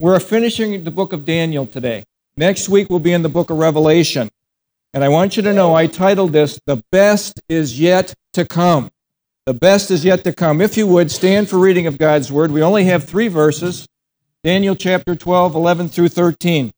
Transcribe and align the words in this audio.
We're 0.00 0.18
finishing 0.18 0.82
the 0.82 0.90
book 0.90 1.12
of 1.12 1.24
Daniel 1.24 1.66
today. 1.66 2.04
Next 2.36 2.68
week 2.68 2.90
we'll 2.90 2.98
be 2.98 3.12
in 3.12 3.22
the 3.22 3.28
book 3.28 3.50
of 3.50 3.58
Revelation. 3.58 4.28
And 4.92 5.04
I 5.04 5.08
want 5.08 5.36
you 5.36 5.42
to 5.44 5.52
know 5.52 5.74
I 5.74 5.86
titled 5.86 6.32
this, 6.32 6.58
The 6.66 6.82
Best 6.90 7.40
is 7.48 7.78
Yet 7.78 8.12
to 8.32 8.44
Come. 8.44 8.90
The 9.46 9.54
best 9.54 9.90
is 9.90 10.06
yet 10.06 10.24
to 10.24 10.32
come. 10.32 10.62
If 10.62 10.76
you 10.78 10.86
would, 10.86 11.10
stand 11.10 11.50
for 11.50 11.58
reading 11.58 11.86
of 11.86 11.98
God's 11.98 12.32
Word. 12.32 12.50
We 12.50 12.62
only 12.62 12.84
have 12.86 13.04
three 13.04 13.28
verses 13.28 13.86
Daniel 14.42 14.74
chapter 14.74 15.14
12, 15.14 15.54
11 15.54 15.88
through 15.90 16.08
13. 16.08 16.72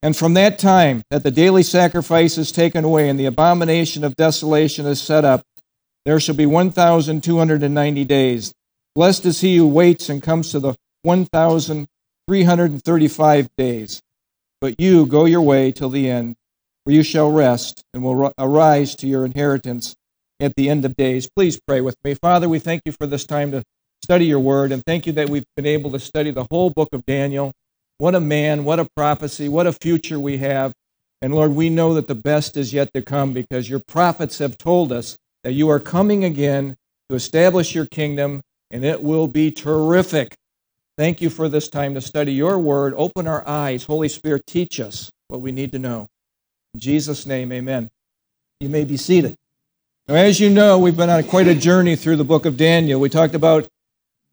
And 0.00 0.16
from 0.16 0.34
that 0.34 0.58
time 0.58 1.02
that 1.10 1.24
the 1.24 1.32
daily 1.32 1.64
sacrifice 1.64 2.38
is 2.38 2.52
taken 2.52 2.84
away 2.84 3.08
and 3.08 3.18
the 3.18 3.26
abomination 3.26 4.04
of 4.04 4.14
desolation 4.14 4.86
is 4.86 5.02
set 5.02 5.24
up, 5.24 5.42
there 6.04 6.20
shall 6.20 6.36
be 6.36 6.46
1,290 6.46 8.04
days. 8.04 8.54
Blessed 8.94 9.26
is 9.26 9.40
he 9.40 9.56
who 9.56 9.66
waits 9.66 10.08
and 10.08 10.22
comes 10.22 10.52
to 10.52 10.60
the 10.60 10.76
1,335 12.26 13.48
days. 13.58 14.00
But 14.60 14.80
you 14.80 15.06
go 15.06 15.24
your 15.24 15.42
way 15.42 15.72
till 15.72 15.90
the 15.90 16.10
end, 16.10 16.36
where 16.84 16.96
you 16.96 17.02
shall 17.02 17.30
rest 17.30 17.82
and 17.92 18.02
will 18.02 18.32
arise 18.38 18.94
to 18.96 19.06
your 19.06 19.24
inheritance 19.24 19.94
at 20.40 20.54
the 20.56 20.68
end 20.68 20.84
of 20.84 20.96
days. 20.96 21.28
Please 21.34 21.60
pray 21.66 21.80
with 21.80 21.96
me. 22.04 22.14
Father, 22.14 22.48
we 22.48 22.58
thank 22.58 22.82
you 22.84 22.92
for 22.92 23.06
this 23.06 23.26
time 23.26 23.50
to 23.52 23.62
study 24.02 24.26
your 24.26 24.40
word, 24.40 24.72
and 24.72 24.82
thank 24.84 25.06
you 25.06 25.12
that 25.14 25.28
we've 25.28 25.46
been 25.56 25.66
able 25.66 25.90
to 25.90 25.98
study 25.98 26.30
the 26.30 26.46
whole 26.50 26.70
book 26.70 26.88
of 26.92 27.04
Daniel. 27.06 27.52
What 27.98 28.14
a 28.14 28.20
man, 28.20 28.64
what 28.64 28.80
a 28.80 28.88
prophecy, 28.96 29.48
what 29.48 29.66
a 29.66 29.72
future 29.72 30.18
we 30.18 30.38
have. 30.38 30.72
And 31.22 31.34
Lord, 31.34 31.52
we 31.52 31.70
know 31.70 31.94
that 31.94 32.08
the 32.08 32.14
best 32.14 32.56
is 32.56 32.72
yet 32.72 32.92
to 32.94 33.02
come 33.02 33.32
because 33.32 33.70
your 33.70 33.80
prophets 33.80 34.38
have 34.38 34.58
told 34.58 34.92
us 34.92 35.16
that 35.42 35.52
you 35.52 35.70
are 35.70 35.80
coming 35.80 36.24
again 36.24 36.76
to 37.08 37.14
establish 37.16 37.74
your 37.74 37.86
kingdom, 37.86 38.42
and 38.70 38.84
it 38.84 39.02
will 39.02 39.28
be 39.28 39.50
terrific. 39.50 40.34
Thank 40.96 41.20
you 41.20 41.30
for 41.30 41.48
this 41.48 41.68
time 41.68 41.94
to 41.94 42.00
study 42.00 42.32
your 42.32 42.58
word. 42.58 42.94
Open 42.96 43.26
our 43.26 43.46
eyes. 43.48 43.84
Holy 43.84 44.08
Spirit, 44.08 44.46
teach 44.46 44.78
us 44.80 45.10
what 45.28 45.40
we 45.40 45.52
need 45.52 45.72
to 45.72 45.78
know. 45.78 46.08
In 46.74 46.80
Jesus' 46.80 47.26
name, 47.26 47.52
amen. 47.52 47.90
You 48.60 48.68
may 48.68 48.84
be 48.84 48.96
seated. 48.96 49.36
Now, 50.06 50.14
as 50.14 50.38
you 50.38 50.50
know, 50.50 50.78
we've 50.78 50.96
been 50.96 51.10
on 51.10 51.24
quite 51.24 51.48
a 51.48 51.54
journey 51.54 51.96
through 51.96 52.16
the 52.16 52.24
book 52.24 52.46
of 52.46 52.56
Daniel. 52.56 53.00
We 53.00 53.08
talked 53.08 53.34
about 53.34 53.66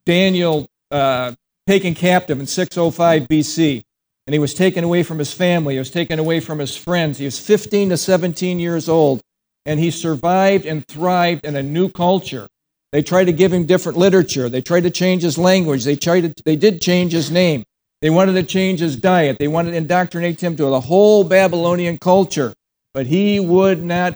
Daniel 0.05 0.67
uh, 0.91 1.33
taken 1.67 1.95
captive 1.95 2.39
in 2.39 2.47
605 2.47 3.27
BC, 3.27 3.83
and 4.27 4.33
he 4.33 4.39
was 4.39 4.53
taken 4.53 4.83
away 4.83 5.03
from 5.03 5.17
his 5.17 5.33
family. 5.33 5.75
He 5.75 5.79
was 5.79 5.91
taken 5.91 6.19
away 6.19 6.39
from 6.39 6.59
his 6.59 6.75
friends. 6.75 7.17
He 7.17 7.25
was 7.25 7.39
15 7.39 7.89
to 7.89 7.97
17 7.97 8.59
years 8.59 8.87
old 8.87 9.21
and 9.65 9.79
he 9.79 9.91
survived 9.91 10.65
and 10.65 10.85
thrived 10.87 11.45
in 11.45 11.55
a 11.55 11.63
new 11.63 11.89
culture. 11.89 12.47
They 12.91 13.01
tried 13.01 13.25
to 13.25 13.33
give 13.33 13.53
him 13.53 13.65
different 13.65 13.97
literature. 13.97 14.49
They 14.49 14.61
tried 14.61 14.83
to 14.83 14.89
change 14.89 15.23
his 15.23 15.37
language. 15.37 15.85
They 15.85 15.95
tried 15.95 16.21
to, 16.21 16.43
they 16.43 16.55
did 16.55 16.81
change 16.81 17.13
his 17.13 17.31
name. 17.31 17.63
They 18.01 18.09
wanted 18.09 18.33
to 18.33 18.43
change 18.43 18.79
his 18.79 18.95
diet. 18.95 19.37
They 19.39 19.47
wanted 19.47 19.71
to 19.71 19.77
indoctrinate 19.77 20.41
him 20.41 20.57
to 20.57 20.65
the 20.65 20.81
whole 20.81 21.23
Babylonian 21.23 21.99
culture. 21.99 22.53
But 22.93 23.05
he 23.05 23.39
would 23.39 23.81
not 23.81 24.15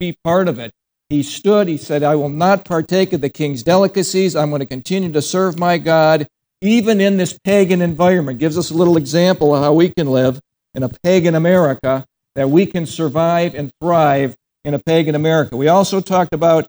be 0.00 0.16
part 0.24 0.48
of 0.48 0.58
it. 0.58 0.72
He 1.08 1.22
stood, 1.22 1.68
he 1.68 1.76
said, 1.76 2.02
I 2.02 2.16
will 2.16 2.28
not 2.28 2.64
partake 2.64 3.12
of 3.12 3.20
the 3.20 3.28
king's 3.28 3.62
delicacies. 3.62 4.34
I'm 4.34 4.50
going 4.50 4.60
to 4.60 4.66
continue 4.66 5.12
to 5.12 5.22
serve 5.22 5.56
my 5.56 5.78
God, 5.78 6.26
even 6.60 7.00
in 7.00 7.16
this 7.16 7.38
pagan 7.44 7.80
environment. 7.80 8.40
Gives 8.40 8.58
us 8.58 8.70
a 8.70 8.74
little 8.74 8.96
example 8.96 9.54
of 9.54 9.62
how 9.62 9.72
we 9.72 9.90
can 9.90 10.08
live 10.08 10.40
in 10.74 10.82
a 10.82 10.88
pagan 10.88 11.36
America, 11.36 12.04
that 12.34 12.50
we 12.50 12.66
can 12.66 12.86
survive 12.86 13.54
and 13.54 13.70
thrive 13.80 14.34
in 14.64 14.74
a 14.74 14.80
pagan 14.80 15.14
America. 15.14 15.56
We 15.56 15.68
also 15.68 16.00
talked 16.00 16.34
about 16.34 16.66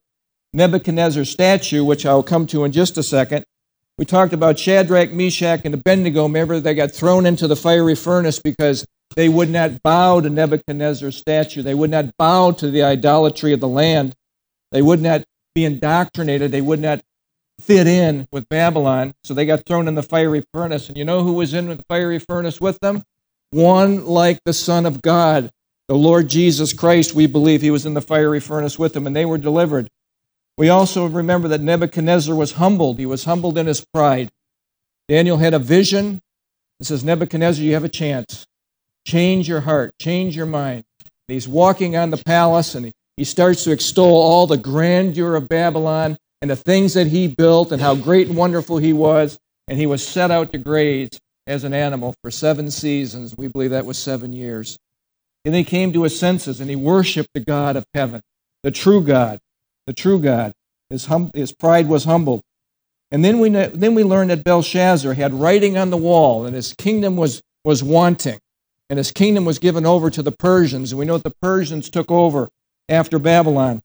Nebuchadnezzar's 0.53 1.30
statue, 1.30 1.84
which 1.84 2.06
I'll 2.06 2.23
come 2.23 2.48
to 2.48 2.64
in 2.64 2.72
just 2.72 2.98
a 2.98 3.03
second. 3.03 3.44
We 3.98 4.06
talked 4.06 4.34
about 4.34 4.59
Shadrach, 4.59 5.12
Meshach, 5.12 5.62
and 5.66 5.73
Abednego. 5.73 6.23
Remember, 6.23 6.59
they 6.59 6.76
got 6.76 6.92
thrown 6.92 7.26
into 7.26 7.48
the 7.48 7.56
fiery 7.56 7.95
furnace 7.95 8.40
because 8.40 8.86
they 9.16 9.28
would 9.28 9.50
not 9.50 9.81
bow 9.81 10.22
to 10.22 10.30
Nebuchadnezzar's 10.30 11.18
statue. 11.18 11.64
They 11.64 11.73
would 11.73 11.90
not 11.90 12.16
bow 12.18 12.52
to 12.52 12.70
the 12.70 12.84
idolatry 12.84 13.53
of 13.53 13.59
the 13.59 13.68
land. 13.68 14.14
They 14.72 14.81
would 14.81 15.02
not 15.02 15.24
be 15.56 15.66
indoctrinated. 15.66 16.52
They 16.52 16.62
would 16.62 16.79
not 16.79 17.02
fit 17.59 17.88
in 17.88 18.28
with 18.31 18.47
Babylon. 18.50 19.16
So 19.24 19.34
they 19.34 19.47
got 19.47 19.66
thrown 19.66 19.88
in 19.88 19.96
the 19.96 20.03
fiery 20.03 20.44
furnace. 20.53 20.90
And 20.90 20.97
you 20.97 21.06
know 21.06 21.24
who 21.24 21.34
was 21.34 21.56
in 21.56 21.68
the 21.68 21.84
fiery 21.90 22.19
furnace 22.19 22.62
with 22.62 22.79
them? 22.79 23.03
One 23.50 24.06
like 24.06 24.40
the 24.44 24.53
Son 24.53 24.85
of 24.85 25.02
God, 25.02 25.50
the 25.88 25.96
Lord 25.96 26.28
Jesus 26.28 26.74
Christ, 26.74 27.16
we 27.16 27.25
believe 27.25 27.62
he 27.62 27.72
was 27.72 27.85
in 27.85 27.96
the 27.96 28.02
fiery 28.02 28.40
furnace 28.40 28.78
with 28.78 28.94
them, 28.94 29.08
and 29.08 29.16
they 29.16 29.25
were 29.25 29.38
delivered. 29.38 29.88
We 30.57 30.69
also 30.69 31.06
remember 31.06 31.47
that 31.50 31.62
Nebuchadnezzar 31.62 32.34
was 32.35 32.53
humbled. 32.53 32.97
He 32.97 33.06
was 33.06 33.25
humbled 33.25 33.57
in 33.57 33.68
his 33.68 33.85
pride. 33.94 34.29
Daniel 35.07 35.38
had 35.38 35.53
a 35.53 35.59
vision. 35.59 36.19
It 36.79 36.85
says, 36.85 37.03
Nebuchadnezzar, 37.03 37.63
you 37.63 37.73
have 37.73 37.84
a 37.84 37.90
chance. 37.90 38.45
Change 39.06 39.47
your 39.47 39.62
heart, 39.62 39.91
change 40.01 40.35
your 40.35 40.46
mind. 40.46 40.84
And 41.00 41.34
he's 41.34 41.47
walking 41.47 41.96
on 41.96 42.09
the 42.09 42.17
palace, 42.17 42.75
and 42.75 42.88
he, 42.88 42.91
he 43.16 43.23
starts 43.23 43.63
to 43.63 43.72
extol 43.72 44.22
all 44.22 44.47
the 44.47 44.57
grandeur 44.57 45.35
of 45.35 45.47
Babylon 45.47 46.17
and 46.41 46.51
the 46.51 46.56
things 46.56 46.94
that 46.96 47.07
he 47.07 47.28
built 47.28 47.72
and 47.72 47.81
how 47.81 47.96
great 47.96 48.28
and 48.28 48.38
wonderful 48.38 48.78
he 48.78 48.94
was. 48.94 49.38
And 49.67 49.79
he 49.79 49.85
was 49.85 50.06
set 50.06 50.31
out 50.31 50.51
to 50.51 50.57
graze 50.57 51.19
as 51.46 51.63
an 51.63 51.73
animal 51.73 52.13
for 52.22 52.31
seven 52.31 52.72
seasons. 52.72 53.35
We 53.38 53.47
believe 53.47 53.72
that 53.72 53.85
was 53.85 53.97
seven 53.97 54.34
years. 54.34 54.78
And 55.46 55.56
he 55.56 55.63
came 55.63 55.94
to 55.94 56.03
his 56.03 56.19
senses 56.19 56.59
and 56.59 56.69
he 56.69 56.75
worshiped 56.75 57.29
the 57.34 57.40
God 57.40 57.75
of 57.75 57.85
heaven, 57.94 58.22
the 58.63 58.72
true 58.72 59.01
God, 59.01 59.40
the 59.88 59.94
true 59.94 60.20
God. 60.20 60.53
His, 60.92 61.06
hum, 61.08 61.31
his 61.34 61.52
pride 61.52 61.88
was 61.88 62.03
humbled. 62.03 62.42
And 63.09 63.25
then 63.25 63.40
we, 63.40 63.50
then 63.50 63.96
we 63.96 64.03
learned 64.03 64.30
that 64.30 64.44
Belshazzar 64.44 65.14
had 65.14 65.34
writing 65.34 65.78
on 65.78 65.90
the 65.90 65.98
wall 65.98 66.46
and 66.46 66.56
his 66.56 66.74
kingdom 66.74 67.18
was, 67.18 67.42
was 67.64 67.84
wanting. 67.84 68.40
And 68.90 68.97
his 68.97 69.12
kingdom 69.12 69.44
was 69.44 69.59
given 69.59 69.86
over 69.86 70.09
to 70.09 70.22
the 70.22 70.31
Persians. 70.31 70.92
And 70.92 71.00
we 71.00 71.06
know 71.06 71.18
that 71.18 71.24
the 71.24 71.36
Persians 71.42 71.90
took 71.90 72.12
over 72.12 72.50
after 72.88 73.18
Babylon. 73.18 73.81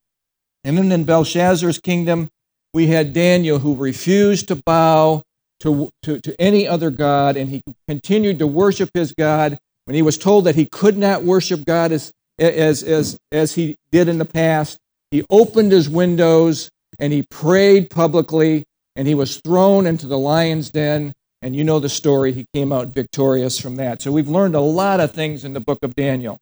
And 0.64 0.76
then 0.76 0.92
in 0.92 1.04
Belshazzar's 1.04 1.80
kingdom, 1.80 2.28
we 2.74 2.88
had 2.88 3.12
Daniel 3.12 3.58
who 3.58 3.74
refused 3.74 4.48
to 4.48 4.56
bow 4.56 5.22
to, 5.60 5.90
to, 6.02 6.20
to 6.20 6.40
any 6.40 6.66
other 6.66 6.90
God, 6.90 7.36
and 7.36 7.48
he 7.48 7.62
continued 7.86 8.40
to 8.40 8.46
worship 8.46 8.90
his 8.94 9.12
God 9.12 9.58
when 9.84 9.94
he 9.94 10.02
was 10.02 10.18
told 10.18 10.44
that 10.44 10.56
he 10.56 10.66
could 10.66 10.96
not 10.96 11.22
worship 11.22 11.64
God 11.64 11.92
as, 11.92 12.12
as, 12.38 12.82
as, 12.82 13.16
as 13.30 13.54
he 13.54 13.76
did 13.92 14.08
in 14.08 14.18
the 14.18 14.24
past, 14.24 14.78
he 15.12 15.24
opened 15.30 15.70
his 15.70 15.88
windows 15.88 16.68
and 16.98 17.12
he 17.12 17.22
prayed 17.30 17.90
publicly, 17.90 18.64
and 18.96 19.06
he 19.06 19.14
was 19.14 19.40
thrown 19.40 19.86
into 19.86 20.06
the 20.06 20.18
lion's 20.18 20.70
den. 20.70 21.12
And 21.40 21.56
you 21.56 21.64
know 21.64 21.80
the 21.80 21.88
story. 21.88 22.32
He 22.32 22.46
came 22.54 22.72
out 22.72 22.94
victorious 22.94 23.58
from 23.58 23.76
that. 23.76 24.00
So 24.00 24.12
we've 24.12 24.28
learned 24.28 24.54
a 24.54 24.60
lot 24.60 25.00
of 25.00 25.10
things 25.12 25.44
in 25.44 25.54
the 25.54 25.60
book 25.60 25.78
of 25.82 25.96
Daniel. 25.96 26.38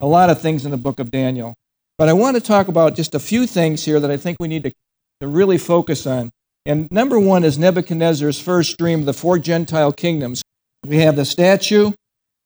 A 0.00 0.06
lot 0.06 0.30
of 0.30 0.40
things 0.40 0.64
in 0.64 0.70
the 0.70 0.78
book 0.78 0.98
of 1.00 1.10
Daniel. 1.10 1.54
But 1.98 2.08
I 2.08 2.14
want 2.14 2.36
to 2.36 2.40
talk 2.40 2.68
about 2.68 2.96
just 2.96 3.14
a 3.14 3.18
few 3.18 3.46
things 3.46 3.84
here 3.84 4.00
that 4.00 4.10
I 4.10 4.16
think 4.16 4.38
we 4.40 4.48
need 4.48 4.62
to, 4.62 4.72
to 5.20 5.28
really 5.28 5.58
focus 5.58 6.06
on. 6.06 6.30
And 6.64 6.90
number 6.90 7.18
one 7.18 7.44
is 7.44 7.58
Nebuchadnezzar's 7.58 8.40
first 8.40 8.78
dream 8.78 9.00
of 9.00 9.06
the 9.06 9.12
four 9.12 9.38
Gentile 9.38 9.92
kingdoms. 9.92 10.42
We 10.86 10.98
have 10.98 11.16
the 11.16 11.24
statue, 11.24 11.92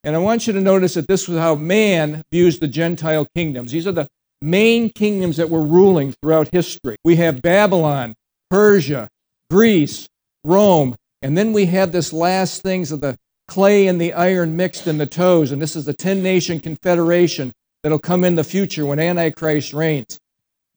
and 0.02 0.16
I 0.16 0.18
want 0.18 0.46
you 0.46 0.52
to 0.54 0.60
notice 0.60 0.94
that 0.94 1.06
this 1.06 1.28
was 1.28 1.38
how 1.38 1.54
man 1.54 2.22
views 2.32 2.58
the 2.58 2.68
Gentile 2.68 3.26
kingdoms. 3.36 3.72
These 3.72 3.86
are 3.86 3.92
the 3.92 4.08
main 4.42 4.90
kingdoms 4.90 5.36
that 5.36 5.50
were 5.50 5.62
ruling 5.62 6.12
throughout 6.12 6.48
history. 6.52 6.96
We 7.04 7.16
have 7.16 7.42
Babylon, 7.42 8.14
Persia, 8.50 9.08
Greece, 9.50 10.08
Rome, 10.44 10.96
and 11.22 11.38
then 11.38 11.52
we 11.52 11.66
have 11.66 11.92
this 11.92 12.12
last 12.12 12.62
things 12.62 12.90
of 12.90 13.00
the 13.00 13.16
clay 13.48 13.86
and 13.86 14.00
the 14.00 14.12
iron 14.12 14.56
mixed 14.56 14.86
in 14.86 14.98
the 14.98 15.06
toes, 15.06 15.52
and 15.52 15.62
this 15.62 15.76
is 15.76 15.84
the 15.84 15.94
10 15.94 16.22
nation 16.22 16.58
confederation 16.58 17.52
that'll 17.82 17.98
come 17.98 18.24
in 18.24 18.34
the 18.34 18.44
future 18.44 18.86
when 18.86 18.98
Antichrist 18.98 19.72
reigns. 19.72 20.18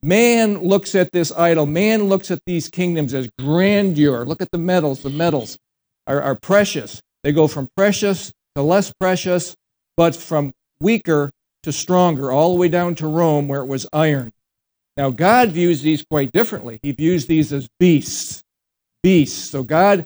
Man 0.02 0.58
looks 0.58 0.94
at 0.94 1.10
this 1.10 1.32
idol, 1.32 1.66
man 1.66 2.04
looks 2.04 2.30
at 2.30 2.40
these 2.46 2.68
kingdoms 2.68 3.14
as 3.14 3.28
grandeur. 3.38 4.24
Look 4.24 4.42
at 4.42 4.50
the 4.52 4.58
metals, 4.58 5.02
the 5.02 5.10
metals 5.10 5.58
are, 6.06 6.22
are 6.22 6.34
precious. 6.34 7.00
They 7.24 7.32
go 7.32 7.48
from 7.48 7.68
precious 7.76 8.30
to 8.54 8.62
less 8.62 8.92
precious, 9.00 9.54
but 9.96 10.14
from 10.14 10.52
weaker 10.80 11.30
to 11.66 11.72
stronger, 11.72 12.30
all 12.30 12.52
the 12.52 12.60
way 12.60 12.68
down 12.68 12.94
to 12.94 13.08
Rome 13.08 13.48
where 13.48 13.60
it 13.60 13.66
was 13.66 13.86
iron. 13.92 14.32
Now, 14.96 15.10
God 15.10 15.50
views 15.50 15.82
these 15.82 16.04
quite 16.08 16.30
differently. 16.30 16.78
He 16.80 16.92
views 16.92 17.26
these 17.26 17.52
as 17.52 17.68
beasts. 17.80 18.42
Beasts. 19.02 19.50
So, 19.50 19.64
God 19.64 20.04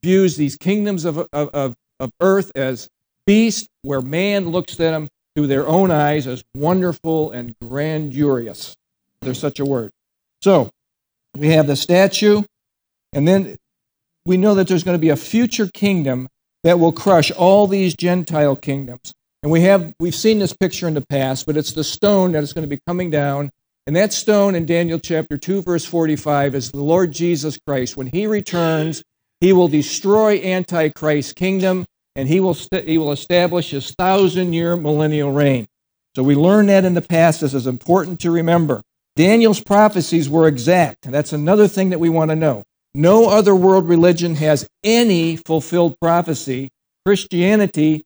views 0.00 0.36
these 0.36 0.56
kingdoms 0.56 1.04
of, 1.04 1.18
of, 1.18 1.28
of, 1.32 1.74
of 1.98 2.12
earth 2.20 2.52
as 2.54 2.88
beasts, 3.26 3.68
where 3.82 4.00
man 4.00 4.48
looks 4.48 4.74
at 4.74 4.78
them 4.78 5.08
through 5.34 5.48
their 5.48 5.66
own 5.66 5.90
eyes 5.90 6.28
as 6.28 6.44
wonderful 6.54 7.32
and 7.32 7.54
grandurous. 7.60 8.76
There's 9.22 9.40
such 9.40 9.58
a 9.58 9.64
word. 9.64 9.90
So, 10.40 10.70
we 11.36 11.48
have 11.48 11.66
the 11.66 11.76
statue, 11.76 12.42
and 13.12 13.26
then 13.26 13.56
we 14.24 14.36
know 14.36 14.54
that 14.54 14.68
there's 14.68 14.84
going 14.84 14.96
to 14.96 15.00
be 15.02 15.08
a 15.08 15.16
future 15.16 15.66
kingdom 15.66 16.28
that 16.62 16.78
will 16.78 16.92
crush 16.92 17.32
all 17.32 17.66
these 17.66 17.96
Gentile 17.96 18.54
kingdoms. 18.54 19.12
And 19.42 19.50
we 19.50 19.62
have 19.62 19.92
we've 19.98 20.14
seen 20.14 20.38
this 20.38 20.54
picture 20.54 20.86
in 20.86 20.94
the 20.94 21.06
past, 21.06 21.46
but 21.46 21.56
it's 21.56 21.72
the 21.72 21.84
stone 21.84 22.32
that 22.32 22.42
is 22.42 22.52
going 22.52 22.62
to 22.62 22.76
be 22.76 22.80
coming 22.86 23.10
down. 23.10 23.50
And 23.86 23.96
that 23.96 24.12
stone 24.12 24.54
in 24.54 24.66
Daniel 24.66 25.00
chapter 25.00 25.36
2 25.36 25.62
verse 25.62 25.84
45 25.84 26.54
is 26.54 26.70
the 26.70 26.82
Lord 26.82 27.10
Jesus 27.10 27.58
Christ. 27.66 27.96
When 27.96 28.06
he 28.06 28.28
returns, 28.28 29.02
he 29.40 29.52
will 29.52 29.66
destroy 29.66 30.40
antichrist's 30.40 31.32
kingdom 31.32 31.84
and 32.14 32.28
he 32.28 32.38
will, 32.38 32.54
st- 32.54 32.86
he 32.86 32.98
will 32.98 33.10
establish 33.10 33.70
his 33.70 33.90
thousand 33.92 34.52
year 34.52 34.76
millennial 34.76 35.32
reign. 35.32 35.66
So 36.14 36.22
we 36.22 36.36
learned 36.36 36.68
that 36.68 36.84
in 36.84 36.94
the 36.94 37.02
past. 37.02 37.40
This 37.40 37.54
is 37.54 37.66
important 37.66 38.20
to 38.20 38.30
remember. 38.30 38.82
Daniel's 39.16 39.60
prophecies 39.60 40.28
were 40.28 40.46
exact. 40.46 41.10
That's 41.10 41.32
another 41.32 41.66
thing 41.66 41.90
that 41.90 42.00
we 42.00 42.08
want 42.08 42.30
to 42.30 42.36
know. 42.36 42.62
No 42.94 43.30
other 43.30 43.56
world 43.56 43.88
religion 43.88 44.36
has 44.36 44.68
any 44.84 45.36
fulfilled 45.36 45.96
prophecy. 46.00 46.68
Christianity 47.04 48.04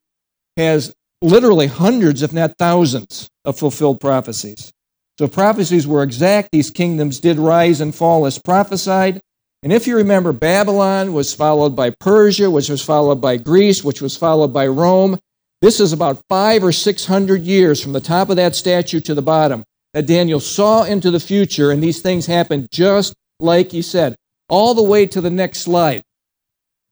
has 0.57 0.95
literally 1.23 1.67
hundreds, 1.67 2.23
if 2.23 2.33
not 2.33 2.57
thousands, 2.59 3.29
of 3.45 3.59
fulfilled 3.59 4.01
prophecies. 4.01 4.73
So 5.19 5.29
prophecies 5.29 5.87
were 5.87 6.03
exact. 6.03 6.51
These 6.53 6.71
kingdoms 6.71 7.21
did 7.21 7.39
rise 7.39 7.81
and 7.81 7.95
fall 7.95 8.27
as 8.27 8.39
prophesied. 8.39 9.21
And 9.63 9.73
if 9.73 9.87
you 9.87 9.97
remember, 9.97 10.33
Babylon 10.33 11.13
was 11.15 11.33
followed 11.35 11.75
by 11.75 11.91
Persia, 11.91 12.51
which 12.51 12.69
was 12.69 12.83
followed 12.83 13.21
by 13.21 13.39
Greece, 13.39 13.83
which 13.83 14.03
was 14.03 14.17
followed 14.17 14.53
by 14.53 14.67
Rome. 14.67 15.19
This 15.63 15.81
is 15.81 15.95
about 15.95 16.21
five 16.29 16.63
or 16.63 16.73
six 16.73 17.07
hundred 17.07 17.43
years 17.43 17.83
from 17.83 17.93
the 17.93 18.01
top 18.01 18.29
of 18.29 18.37
that 18.37 18.55
statue 18.55 19.01
to 19.01 19.15
the 19.15 19.23
bottom 19.23 19.65
that 19.95 20.07
Daniel 20.07 20.39
saw 20.39 20.85
into 20.85 21.11
the 21.11 21.19
future, 21.19 21.71
and 21.71 21.83
these 21.83 22.03
things 22.03 22.27
happened 22.27 22.69
just 22.71 23.15
like 23.41 23.73
he 23.73 23.81
said, 23.81 24.15
all 24.51 24.75
the 24.75 24.83
way 24.83 25.07
to 25.07 25.23
the 25.23 25.31
next 25.31 25.61
slide, 25.61 26.03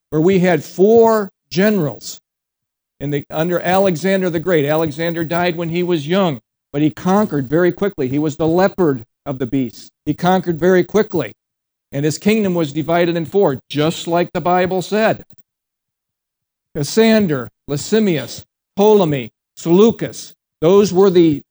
where 0.08 0.22
we 0.22 0.38
had 0.38 0.64
four 0.64 1.28
generals 1.50 2.18
in 3.00 3.10
the, 3.10 3.24
under 3.30 3.60
Alexander 3.60 4.30
the 4.30 4.40
Great. 4.40 4.64
Alexander 4.64 5.24
died 5.24 5.56
when 5.56 5.68
he 5.68 5.82
was 5.82 6.08
young, 6.08 6.40
but 6.72 6.82
he 6.82 6.90
conquered 6.90 7.48
very 7.48 7.72
quickly. 7.72 8.08
He 8.08 8.18
was 8.18 8.36
the 8.36 8.46
leopard 8.46 9.04
of 9.26 9.38
the 9.38 9.46
beasts. 9.46 9.90
He 10.06 10.14
conquered 10.14 10.58
very 10.58 10.84
quickly, 10.84 11.32
and 11.92 12.04
his 12.04 12.18
kingdom 12.18 12.54
was 12.54 12.72
divided 12.72 13.16
in 13.16 13.24
four, 13.24 13.60
just 13.68 14.06
like 14.06 14.30
the 14.32 14.40
Bible 14.40 14.82
said. 14.82 15.24
Cassander, 16.76 17.48
Lysimachus, 17.68 18.44
Ptolemy, 18.76 19.30
Seleucus, 19.56 20.34
those 20.60 20.92
were 20.92 21.10
the 21.10 21.42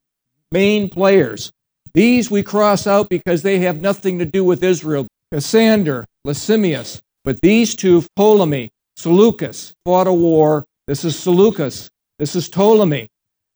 main 0.51 0.89
players. 0.89 1.51
These 1.93 2.29
we 2.29 2.43
cross 2.43 2.87
out 2.87 3.09
because 3.09 3.41
they 3.41 3.59
have 3.59 3.81
nothing 3.81 4.19
to 4.19 4.25
do 4.25 4.43
with 4.43 4.63
Israel. 4.63 5.07
Cassander, 5.31 6.05
Lysimachus, 6.25 7.01
but 7.23 7.39
these 7.41 7.75
two, 7.75 8.03
Ptolemy, 8.15 8.71
Seleucus, 8.97 9.73
fought 9.85 10.07
a 10.07 10.13
war. 10.13 10.65
This 10.87 11.05
is 11.05 11.17
Seleucus. 11.17 11.89
This 12.19 12.35
is 12.35 12.49
Ptolemy 12.49 13.07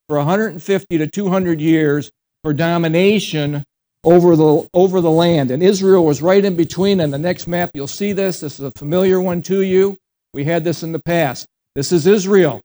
for 0.08 0.18
150 0.18 0.98
to 0.98 1.08
200 1.08 1.60
years 1.60 2.10
for 2.42 2.54
domination 2.54 3.66
over 4.06 4.38
the, 4.38 4.68
over 4.74 5.02
the 5.02 5.12
land. 5.12 5.52
And 5.52 5.62
Israel 5.62 6.06
was 6.06 6.22
right 6.22 6.44
in 6.44 6.56
between. 6.56 7.02
And 7.02 7.12
the 7.12 7.18
next 7.18 7.48
map, 7.48 7.72
you'll 7.74 7.88
see 7.88 8.14
this. 8.14 8.40
This 8.40 8.60
is 8.60 8.66
a 8.66 8.72
familiar 8.78 9.20
one 9.20 9.42
to 9.44 9.62
you. 9.62 9.98
We 10.34 10.46
had 10.46 10.64
this 10.64 10.84
in 10.84 10.94
the 10.94 11.00
past. 11.00 11.46
This 11.76 11.92
is 11.92 12.08
Israel. 12.08 12.62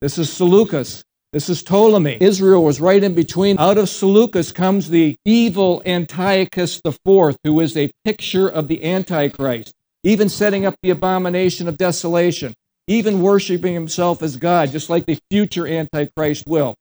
This 0.00 0.18
is 0.18 0.32
Seleucus. 0.32 1.02
This 1.32 1.48
is 1.48 1.62
Ptolemy. 1.64 2.18
Israel 2.20 2.62
was 2.62 2.80
right 2.80 3.02
in 3.02 3.14
between. 3.14 3.58
Out 3.58 3.76
of 3.76 3.88
Seleucus 3.88 4.52
comes 4.52 4.88
the 4.88 5.16
evil 5.24 5.82
Antiochus 5.84 6.80
IV, 6.86 7.36
who 7.42 7.60
is 7.60 7.76
a 7.76 7.90
picture 8.04 8.48
of 8.48 8.68
the 8.68 8.84
Antichrist, 8.84 9.72
even 10.04 10.28
setting 10.28 10.64
up 10.64 10.76
the 10.82 10.90
abomination 10.90 11.66
of 11.66 11.76
desolation, 11.76 12.54
even 12.86 13.22
worshiping 13.22 13.74
himself 13.74 14.22
as 14.22 14.36
God, 14.36 14.70
just 14.70 14.90
like 14.90 15.06
the 15.06 15.18
future 15.30 15.66
Antichrist 15.66 16.46
will. 16.46 16.74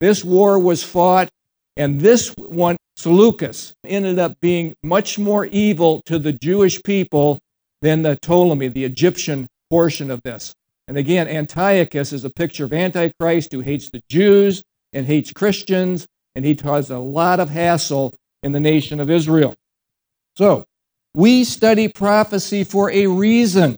This 0.00 0.24
war 0.24 0.58
was 0.58 0.82
fought, 0.82 1.28
and 1.76 2.00
this 2.00 2.34
one, 2.36 2.76
Seleucus, 2.96 3.74
ended 3.84 4.18
up 4.18 4.40
being 4.40 4.74
much 4.82 5.18
more 5.18 5.46
evil 5.46 6.02
to 6.06 6.18
the 6.18 6.32
Jewish 6.32 6.82
people 6.82 7.38
than 7.82 8.02
the 8.02 8.16
Ptolemy, 8.16 8.68
the 8.68 8.84
Egyptian 8.84 9.48
portion 9.70 10.10
of 10.10 10.22
this. 10.22 10.54
And 10.86 10.96
again, 10.96 11.28
Antiochus 11.28 12.12
is 12.12 12.24
a 12.24 12.30
picture 12.30 12.64
of 12.64 12.72
Antichrist 12.72 13.52
who 13.52 13.60
hates 13.60 13.90
the 13.90 14.02
Jews 14.08 14.62
and 14.92 15.06
hates 15.06 15.32
Christians, 15.32 16.06
and 16.34 16.44
he 16.44 16.54
caused 16.54 16.90
a 16.90 16.98
lot 16.98 17.40
of 17.40 17.50
hassle 17.50 18.14
in 18.42 18.52
the 18.52 18.60
nation 18.60 19.00
of 19.00 19.10
Israel. 19.10 19.54
So, 20.36 20.64
we 21.14 21.44
study 21.44 21.88
prophecy 21.88 22.64
for 22.64 22.90
a 22.90 23.06
reason. 23.06 23.76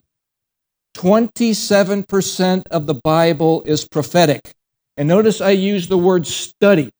27% 0.95 2.63
of 2.67 2.85
the 2.85 2.93
Bible 2.93 3.63
is 3.65 3.87
prophetic. 3.87 4.53
And 4.97 5.07
notice 5.07 5.41
I 5.41 5.51
use 5.51 5.87
the 5.87 5.97
word 5.97 6.27
study. 6.27 6.91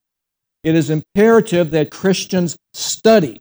It 0.64 0.76
is 0.76 0.90
imperative 0.90 1.72
that 1.72 1.92
Christians 1.92 2.56
study. 2.74 3.40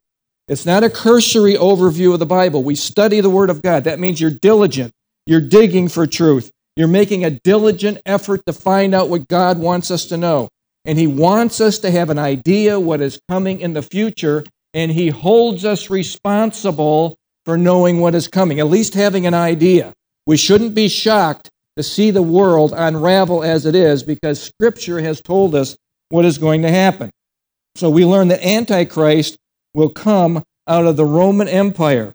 It's 0.48 0.66
not 0.66 0.82
a 0.82 0.90
cursory 0.90 1.54
overview 1.54 2.12
of 2.12 2.18
the 2.18 2.26
Bible. 2.26 2.64
We 2.64 2.74
study 2.74 3.20
the 3.20 3.30
Word 3.30 3.50
of 3.50 3.62
God. 3.62 3.84
That 3.84 4.00
means 4.00 4.20
you're 4.20 4.32
diligent, 4.32 4.92
you're 5.24 5.40
digging 5.40 5.88
for 5.88 6.08
truth, 6.08 6.50
you're 6.74 6.88
making 6.88 7.24
a 7.24 7.30
diligent 7.30 7.98
effort 8.04 8.40
to 8.46 8.52
find 8.52 8.94
out 8.94 9.08
what 9.08 9.28
God 9.28 9.58
wants 9.58 9.92
us 9.92 10.06
to 10.06 10.16
know. 10.16 10.48
And 10.84 10.98
He 10.98 11.06
wants 11.06 11.60
us 11.60 11.78
to 11.80 11.90
have 11.90 12.10
an 12.10 12.18
idea 12.18 12.80
what 12.80 13.00
is 13.00 13.20
coming 13.28 13.60
in 13.60 13.74
the 13.74 13.82
future, 13.82 14.44
and 14.74 14.90
He 14.90 15.08
holds 15.08 15.64
us 15.64 15.88
responsible 15.88 17.16
for 17.44 17.56
knowing 17.56 18.00
what 18.00 18.16
is 18.16 18.26
coming, 18.26 18.58
at 18.58 18.66
least 18.66 18.94
having 18.94 19.26
an 19.26 19.34
idea. 19.34 19.92
We 20.30 20.36
shouldn't 20.36 20.76
be 20.76 20.86
shocked 20.86 21.48
to 21.76 21.82
see 21.82 22.12
the 22.12 22.22
world 22.22 22.72
unravel 22.72 23.42
as 23.42 23.66
it 23.66 23.74
is 23.74 24.04
because 24.04 24.40
Scripture 24.40 25.00
has 25.00 25.20
told 25.20 25.56
us 25.56 25.76
what 26.10 26.24
is 26.24 26.38
going 26.38 26.62
to 26.62 26.70
happen. 26.70 27.10
So 27.74 27.90
we 27.90 28.04
learn 28.04 28.28
that 28.28 28.46
Antichrist 28.46 29.36
will 29.74 29.88
come 29.88 30.44
out 30.68 30.86
of 30.86 30.96
the 30.96 31.04
Roman 31.04 31.48
Empire. 31.48 32.12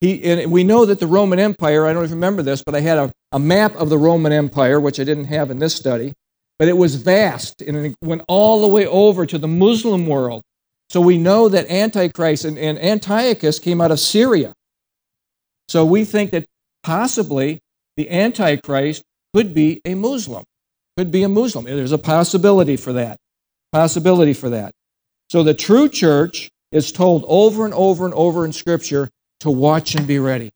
He, 0.00 0.24
and 0.24 0.50
we 0.50 0.64
know 0.64 0.86
that 0.86 1.00
the 1.00 1.06
Roman 1.06 1.38
Empire, 1.38 1.84
I 1.84 1.92
don't 1.92 2.08
remember 2.08 2.40
this, 2.40 2.62
but 2.64 2.74
I 2.74 2.80
had 2.80 2.96
a, 2.96 3.12
a 3.30 3.38
map 3.38 3.76
of 3.76 3.90
the 3.90 3.98
Roman 3.98 4.32
Empire, 4.32 4.80
which 4.80 4.98
I 4.98 5.04
didn't 5.04 5.26
have 5.26 5.50
in 5.50 5.58
this 5.58 5.76
study, 5.76 6.14
but 6.58 6.68
it 6.68 6.78
was 6.78 6.94
vast 6.94 7.60
and 7.60 7.76
it 7.76 7.94
went 8.00 8.22
all 8.26 8.62
the 8.62 8.68
way 8.68 8.86
over 8.86 9.26
to 9.26 9.36
the 9.36 9.48
Muslim 9.48 10.06
world. 10.06 10.40
So 10.88 11.02
we 11.02 11.18
know 11.18 11.50
that 11.50 11.70
Antichrist 11.70 12.46
and, 12.46 12.56
and 12.56 12.78
Antiochus 12.78 13.58
came 13.58 13.82
out 13.82 13.90
of 13.90 14.00
Syria. 14.00 14.54
So 15.68 15.84
we 15.84 16.06
think 16.06 16.30
that 16.30 16.46
possibly 16.84 17.58
the 17.96 18.08
Antichrist 18.10 19.02
could 19.34 19.54
be 19.54 19.80
a 19.84 19.94
Muslim. 19.94 20.44
Could 20.96 21.10
be 21.10 21.24
a 21.24 21.28
Muslim. 21.28 21.64
There's 21.64 21.90
a 21.90 21.98
possibility 21.98 22.76
for 22.76 22.92
that. 22.92 23.18
Possibility 23.72 24.34
for 24.34 24.50
that. 24.50 24.72
So 25.30 25.42
the 25.42 25.54
true 25.54 25.88
church 25.88 26.48
is 26.70 26.92
told 26.92 27.24
over 27.26 27.64
and 27.64 27.74
over 27.74 28.04
and 28.04 28.14
over 28.14 28.44
in 28.44 28.52
Scripture 28.52 29.10
to 29.40 29.50
watch 29.50 29.96
and 29.96 30.06
be 30.06 30.20
ready. 30.20 30.50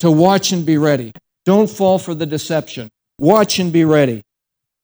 To 0.00 0.10
watch 0.10 0.52
and 0.52 0.64
be 0.64 0.78
ready. 0.78 1.12
Don't 1.44 1.68
fall 1.68 1.98
for 1.98 2.14
the 2.14 2.24
deception. 2.24 2.88
Watch 3.18 3.58
and 3.58 3.72
be 3.72 3.84
ready. 3.84 4.22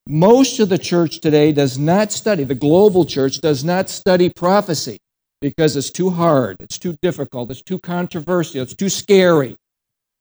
Most 0.07 0.59
of 0.59 0.69
the 0.69 0.77
church 0.77 1.21
today 1.21 1.51
does 1.51 1.77
not 1.77 2.11
study, 2.11 2.43
the 2.43 2.55
global 2.55 3.05
church 3.05 3.39
does 3.41 3.63
not 3.63 3.89
study 3.89 4.29
prophecy 4.29 4.97
because 5.41 5.75
it's 5.75 5.91
too 5.91 6.09
hard, 6.09 6.57
it's 6.59 6.79
too 6.79 6.97
difficult, 7.01 7.51
it's 7.51 7.61
too 7.61 7.79
controversial, 7.79 8.61
it's 8.61 8.75
too 8.75 8.89
scary. 8.89 9.55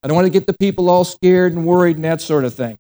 I 0.02 0.08
don't 0.08 0.14
want 0.14 0.26
to 0.26 0.30
get 0.30 0.46
the 0.46 0.56
people 0.58 0.90
all 0.90 1.04
scared 1.04 1.52
and 1.52 1.66
worried 1.66 1.96
and 1.96 2.04
that 2.04 2.20
sort 2.20 2.44
of 2.44 2.54
thing. 2.54 2.78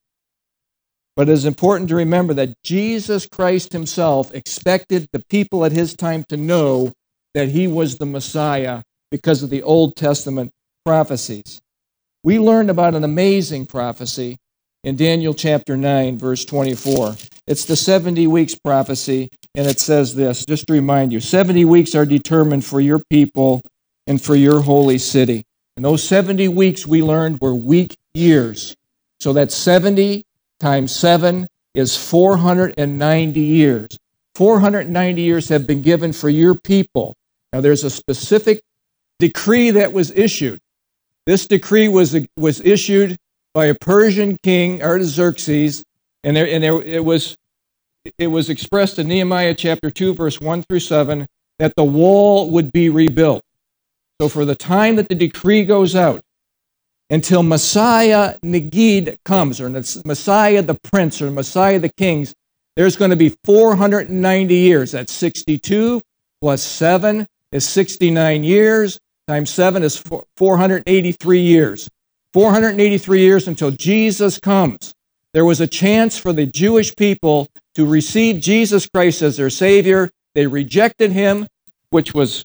But 1.16 1.28
it 1.28 1.32
is 1.32 1.44
important 1.44 1.88
to 1.88 1.96
remember 1.96 2.32
that 2.34 2.54
Jesus 2.62 3.26
Christ 3.26 3.72
himself 3.72 4.32
expected 4.32 5.08
the 5.12 5.24
people 5.28 5.64
at 5.64 5.72
his 5.72 5.96
time 5.96 6.24
to 6.28 6.36
know 6.36 6.92
that 7.34 7.48
he 7.48 7.66
was 7.66 7.98
the 7.98 8.06
Messiah 8.06 8.82
because 9.10 9.42
of 9.42 9.50
the 9.50 9.62
Old 9.62 9.96
Testament 9.96 10.52
prophecies. 10.84 11.60
We 12.22 12.38
learned 12.38 12.70
about 12.70 12.94
an 12.94 13.02
amazing 13.02 13.66
prophecy 13.66 14.38
in 14.84 14.96
Daniel 14.96 15.34
chapter 15.34 15.76
9, 15.76 16.18
verse 16.18 16.44
24. 16.44 17.16
It's 17.46 17.64
the 17.64 17.76
70 17.76 18.26
weeks 18.28 18.54
prophecy, 18.54 19.28
and 19.56 19.66
it 19.66 19.80
says 19.80 20.14
this 20.14 20.44
just 20.46 20.66
to 20.68 20.72
remind 20.72 21.12
you 21.12 21.20
70 21.20 21.64
weeks 21.64 21.94
are 21.94 22.06
determined 22.06 22.64
for 22.64 22.80
your 22.80 23.00
people 23.10 23.62
and 24.06 24.22
for 24.22 24.36
your 24.36 24.60
holy 24.60 24.98
city. 24.98 25.44
And 25.78 25.84
those 25.84 26.02
70 26.02 26.48
weeks 26.48 26.88
we 26.88 27.04
learned 27.04 27.40
were 27.40 27.54
week 27.54 27.96
years. 28.12 28.74
So 29.20 29.32
that 29.34 29.52
70 29.52 30.24
times 30.58 30.90
7 30.90 31.46
is 31.72 31.96
490 31.96 33.40
years. 33.40 33.96
490 34.34 35.22
years 35.22 35.48
have 35.50 35.68
been 35.68 35.82
given 35.82 36.12
for 36.12 36.28
your 36.28 36.56
people. 36.56 37.14
Now, 37.52 37.60
there's 37.60 37.84
a 37.84 37.90
specific 37.90 38.60
decree 39.20 39.70
that 39.70 39.92
was 39.92 40.10
issued. 40.10 40.58
This 41.26 41.46
decree 41.46 41.86
was, 41.86 42.26
was 42.36 42.60
issued 42.62 43.16
by 43.54 43.66
a 43.66 43.74
Persian 43.76 44.36
king, 44.42 44.82
Artaxerxes, 44.82 45.84
and, 46.24 46.36
there, 46.36 46.48
and 46.48 46.64
there, 46.64 46.82
it, 46.82 47.04
was, 47.04 47.36
it 48.18 48.26
was 48.26 48.50
expressed 48.50 48.98
in 48.98 49.06
Nehemiah 49.06 49.54
chapter 49.54 49.92
2, 49.92 50.14
verse 50.14 50.40
1 50.40 50.64
through 50.64 50.80
7, 50.80 51.28
that 51.60 51.76
the 51.76 51.84
wall 51.84 52.50
would 52.50 52.72
be 52.72 52.88
rebuilt. 52.88 53.44
So, 54.20 54.28
for 54.28 54.44
the 54.44 54.54
time 54.54 54.96
that 54.96 55.08
the 55.08 55.14
decree 55.14 55.64
goes 55.64 55.94
out, 55.94 56.22
until 57.10 57.42
Messiah 57.42 58.38
Nagid 58.44 59.16
comes, 59.24 59.60
or 59.60 59.70
Messiah 59.70 60.62
the 60.62 60.78
Prince, 60.82 61.22
or 61.22 61.30
Messiah 61.30 61.78
the 61.78 61.88
Kings, 61.88 62.34
there's 62.76 62.96
going 62.96 63.10
to 63.10 63.16
be 63.16 63.36
490 63.44 64.54
years. 64.54 64.92
That's 64.92 65.12
62 65.12 66.00
plus 66.40 66.62
7 66.62 67.26
is 67.52 67.68
69 67.68 68.44
years, 68.44 69.00
times 69.26 69.50
7 69.50 69.82
is 69.82 70.02
483 70.36 71.40
years. 71.40 71.88
483 72.34 73.20
years 73.20 73.48
until 73.48 73.70
Jesus 73.70 74.38
comes. 74.38 74.94
There 75.32 75.44
was 75.44 75.60
a 75.60 75.66
chance 75.66 76.18
for 76.18 76.32
the 76.32 76.46
Jewish 76.46 76.94
people 76.94 77.48
to 77.74 77.86
receive 77.86 78.40
Jesus 78.40 78.86
Christ 78.86 79.22
as 79.22 79.36
their 79.36 79.50
Savior. 79.50 80.10
They 80.34 80.46
rejected 80.46 81.10
him, 81.12 81.46
which 81.90 82.14
was 82.14 82.44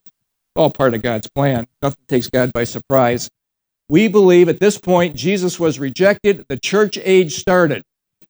all 0.55 0.69
part 0.69 0.93
of 0.93 1.01
God's 1.01 1.27
plan. 1.27 1.67
Nothing 1.81 2.05
takes 2.07 2.29
God 2.29 2.53
by 2.53 2.63
surprise. 2.63 3.29
We 3.89 4.07
believe 4.07 4.50
at 4.50 4.60
this 4.60 4.77
point 4.77 5.15
Jesus 5.15 5.60
was 5.60 5.79
rejected, 5.79 6.45
the 6.50 6.57
church 6.57 6.98
age 7.03 7.36
started. 7.36 7.83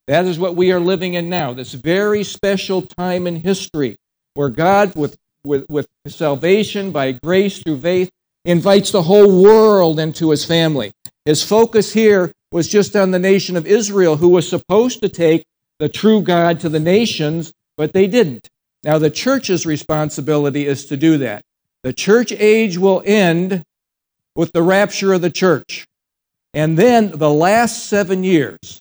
That 0.06 0.26
is 0.26 0.38
what 0.38 0.56
we 0.56 0.72
are 0.72 0.80
living 0.80 1.14
in 1.14 1.30
now, 1.30 1.54
this 1.54 1.72
very 1.72 2.24
special 2.24 2.82
time 2.82 3.26
in 3.26 3.36
history 3.36 3.96
where 4.34 4.50
God, 4.50 4.94
with, 4.94 5.16
with, 5.44 5.64
with 5.70 5.86
salvation 6.06 6.90
by 6.90 7.12
grace 7.12 7.62
through 7.62 7.80
faith, 7.80 8.10
invites 8.44 8.90
the 8.90 9.02
whole 9.02 9.42
world 9.42 9.98
into 9.98 10.30
his 10.30 10.44
family. 10.44 10.92
His 11.24 11.42
focus 11.42 11.92
here 11.92 12.32
was 12.52 12.68
just 12.68 12.94
on 12.94 13.10
the 13.10 13.18
nation 13.18 13.56
of 13.56 13.66
Israel, 13.66 14.16
who 14.16 14.28
was 14.28 14.48
supposed 14.48 15.00
to 15.00 15.08
take 15.08 15.44
the 15.78 15.88
true 15.88 16.20
God 16.20 16.60
to 16.60 16.68
the 16.68 16.80
nations, 16.80 17.52
but 17.76 17.92
they 17.92 18.06
didn't. 18.06 18.48
Now, 18.82 18.98
the 18.98 19.10
church's 19.10 19.64
responsibility 19.64 20.66
is 20.66 20.86
to 20.86 20.96
do 20.96 21.18
that. 21.18 21.42
The 21.84 21.92
church 21.92 22.32
age 22.32 22.76
will 22.76 23.00
end 23.06 23.62
with 24.34 24.50
the 24.52 24.62
rapture 24.62 25.12
of 25.12 25.20
the 25.20 25.30
church. 25.30 25.86
And 26.52 26.76
then 26.76 27.12
the 27.12 27.30
last 27.30 27.84
seven 27.84 28.24
years, 28.24 28.80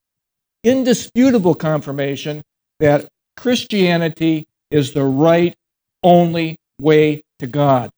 indisputable 0.63 1.53
confirmation, 1.53 2.41
that 2.79 3.09
Christianity 3.35 4.47
is 4.71 4.93
the 4.93 5.03
right, 5.03 5.55
only 6.03 6.57
way 6.79 7.23
to 7.39 7.47
God. 7.47 7.89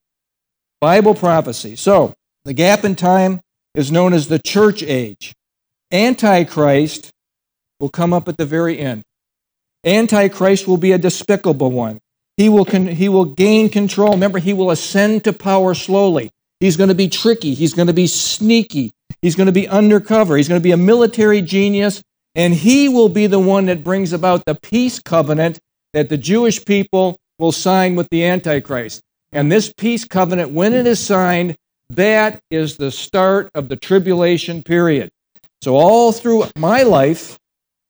Bible 0.82 1.16
prophecy. 1.16 1.76
So, 1.76 2.14
the 2.46 2.54
gap 2.54 2.84
in 2.84 2.96
time 2.96 3.42
is 3.76 3.92
known 3.92 4.14
as 4.14 4.28
the 4.28 4.40
church 4.40 4.84
age. 4.84 5.34
Antichrist 5.92 7.12
will 7.80 7.90
come 7.90 8.14
up 8.14 8.28
at 8.28 8.38
the 8.38 8.46
very 8.46 8.80
end. 8.80 9.04
Antichrist 9.86 10.68
will 10.68 10.78
be 10.78 10.92
a 10.92 10.98
despicable 10.98 11.72
one. 11.72 12.00
He 12.36 12.50
will, 12.50 12.66
con- 12.66 12.88
he 12.88 13.10
will 13.10 13.26
gain 13.26 13.70
control. 13.70 14.12
Remember, 14.12 14.40
he 14.40 14.54
will 14.54 14.72
ascend 14.72 15.24
to 15.24 15.34
power 15.34 15.74
slowly. 15.74 16.32
He's 16.60 16.78
going 16.78 16.90
to 16.90 16.96
be 16.96 17.10
tricky. 17.10 17.54
He's 17.54 17.74
going 17.74 17.88
to 17.88 17.94
be 17.94 18.08
sneaky. 18.08 18.92
He's 19.22 19.36
going 19.36 19.48
to 19.48 19.54
be 19.54 19.68
undercover. 19.68 20.38
He's 20.38 20.48
going 20.48 20.60
to 20.60 20.64
be 20.64 20.72
a 20.72 20.78
military 20.78 21.42
genius. 21.42 22.04
And 22.36 22.54
he 22.54 22.90
will 22.90 23.10
be 23.10 23.28
the 23.28 23.40
one 23.40 23.66
that 23.66 23.84
brings 23.84 24.14
about 24.14 24.46
the 24.46 24.56
peace 24.56 25.00
covenant 25.00 25.60
that 25.98 26.10
the 26.10 26.18
Jewish 26.18 26.64
people 26.64 27.18
will 27.40 27.52
sign 27.52 27.96
with 27.96 28.08
the 28.12 28.24
Antichrist. 28.24 29.02
And 29.32 29.52
this 29.52 29.74
peace 29.76 30.06
covenant, 30.06 30.52
when 30.52 30.74
it 30.74 30.86
is 30.86 31.04
signed, 31.04 31.56
that 31.90 32.40
is 32.52 32.78
the 32.78 32.92
start 32.92 33.50
of 33.56 33.68
the 33.68 33.78
tribulation 33.78 34.62
period. 34.62 35.10
So, 35.64 35.76
all 35.76 36.12
through 36.12 36.44
my 36.56 36.84
life 36.84 37.40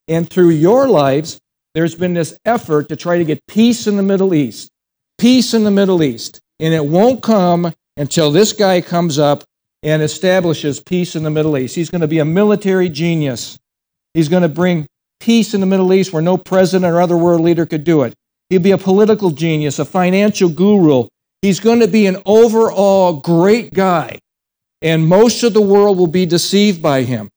and 0.07 0.29
through 0.29 0.51
your 0.51 0.87
lives, 0.87 1.37
there's 1.75 1.95
been 1.95 2.13
this 2.13 2.37
effort 2.45 2.87
to 2.87 2.95
try 2.95 3.17
to 3.17 3.25
get 3.25 3.45
peace 3.45 3.87
in 3.87 3.97
the 3.97 4.03
Middle 4.03 4.33
East. 4.33 4.69
Peace 5.17 5.53
in 5.53 5.65
the 5.65 5.71
Middle 5.71 6.01
East. 6.01 6.39
And 6.61 6.73
it 6.73 6.85
won't 6.85 7.21
come 7.21 7.73
until 7.97 8.31
this 8.31 8.53
guy 8.53 8.79
comes 8.79 9.19
up 9.19 9.43
and 9.83 10.01
establishes 10.01 10.79
peace 10.79 11.17
in 11.17 11.23
the 11.23 11.29
Middle 11.29 11.57
East. 11.57 11.75
He's 11.75 11.89
going 11.89 11.99
to 11.99 12.07
be 12.07 12.19
a 12.19 12.25
military 12.25 12.87
genius. 12.87 13.59
He's 14.13 14.29
going 14.29 14.43
to 14.43 14.49
bring 14.49 14.87
peace 15.27 15.53
in 15.53 15.59
the 15.59 15.67
Middle 15.67 15.91
East 15.91 16.13
where 16.13 16.21
no 16.21 16.37
president 16.37 16.89
or 16.89 17.01
other 17.01 17.17
world 17.17 17.41
leader 17.41 17.65
could 17.65 17.83
do 17.83 18.03
it. 18.03 18.13
He'll 18.49 18.61
be 18.61 18.71
a 18.71 18.77
political 18.77 19.29
genius, 19.29 19.77
a 19.77 19.83
financial 19.83 20.47
guru. 20.47 21.09
He's 21.41 21.59
going 21.59 21.81
to 21.81 21.87
be 21.89 22.05
an 22.05 22.15
overall 22.25 23.19
great 23.19 23.73
guy. 23.73 24.19
And 24.81 25.05
most 25.05 25.43
of 25.43 25.53
the 25.53 25.61
world 25.61 25.97
will 25.97 26.07
be 26.07 26.25
deceived 26.25 26.81
by 26.81 27.01
him. 27.01 27.29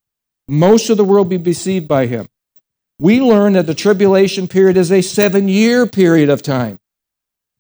Most 0.47 0.89
of 0.89 0.99
the 0.99 1.05
world 1.05 1.27
will 1.27 1.39
be 1.39 1.43
deceived 1.43 1.89
by 1.89 2.07
him. 2.07 2.29
We 3.01 3.21
learn 3.21 3.55
that 3.55 3.67
the 3.67 3.75
tribulation 3.75 4.47
period 4.47 4.77
is 4.77 4.93
a 4.93 5.03
seven 5.03 5.49
year 5.49 5.85
period 5.85 6.31
of 6.31 6.43
time 6.43 6.79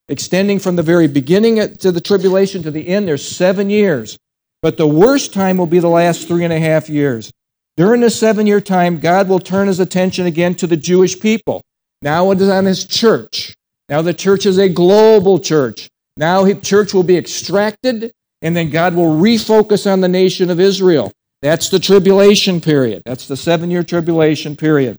extending 0.08 0.60
from 0.60 0.76
the 0.76 0.82
very 0.84 1.08
beginning 1.08 1.74
to 1.78 1.90
the 1.90 2.00
tribulation 2.00 2.62
to 2.62 2.70
the 2.70 2.86
end. 2.86 3.08
There's 3.08 3.26
seven 3.26 3.68
years. 3.68 4.16
But 4.62 4.76
the 4.76 4.86
worst 4.86 5.34
time 5.34 5.56
will 5.56 5.66
be 5.66 5.80
the 5.80 5.88
last 5.88 6.28
three 6.28 6.44
and 6.44 6.52
a 6.52 6.60
half 6.60 6.88
years. 6.88 7.32
During 7.76 8.00
this 8.00 8.18
seven 8.18 8.46
year 8.46 8.60
time, 8.60 8.98
God 8.98 9.28
will 9.28 9.40
turn 9.40 9.68
his 9.68 9.80
attention 9.80 10.26
again 10.26 10.54
to 10.56 10.66
the 10.66 10.76
Jewish 10.76 11.18
people. 11.18 11.62
Now 12.02 12.30
it 12.30 12.40
is 12.40 12.48
on 12.48 12.64
his 12.64 12.84
church. 12.84 13.54
Now 13.88 14.02
the 14.02 14.14
church 14.14 14.46
is 14.46 14.58
a 14.58 14.68
global 14.68 15.38
church. 15.38 15.88
Now 16.16 16.44
the 16.44 16.54
church 16.54 16.92
will 16.92 17.02
be 17.02 17.16
extracted, 17.16 18.12
and 18.42 18.56
then 18.56 18.70
God 18.70 18.94
will 18.94 19.16
refocus 19.16 19.90
on 19.90 20.00
the 20.00 20.08
nation 20.08 20.50
of 20.50 20.60
Israel. 20.60 21.12
That's 21.42 21.70
the 21.70 21.78
tribulation 21.78 22.60
period. 22.60 23.02
That's 23.06 23.26
the 23.26 23.36
seven 23.36 23.70
year 23.70 23.82
tribulation 23.82 24.56
period. 24.56 24.96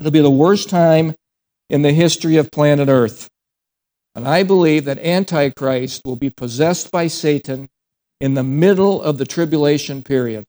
It'll 0.00 0.12
be 0.12 0.20
the 0.20 0.30
worst 0.30 0.68
time 0.68 1.14
in 1.70 1.82
the 1.82 1.92
history 1.92 2.36
of 2.36 2.50
planet 2.50 2.88
Earth. 2.88 3.28
And 4.14 4.26
I 4.26 4.42
believe 4.42 4.84
that 4.84 4.98
Antichrist 4.98 6.02
will 6.04 6.16
be 6.16 6.30
possessed 6.30 6.90
by 6.90 7.06
Satan 7.06 7.68
in 8.20 8.34
the 8.34 8.42
middle 8.42 9.00
of 9.00 9.18
the 9.18 9.24
tribulation 9.24 10.02
period. 10.02 10.44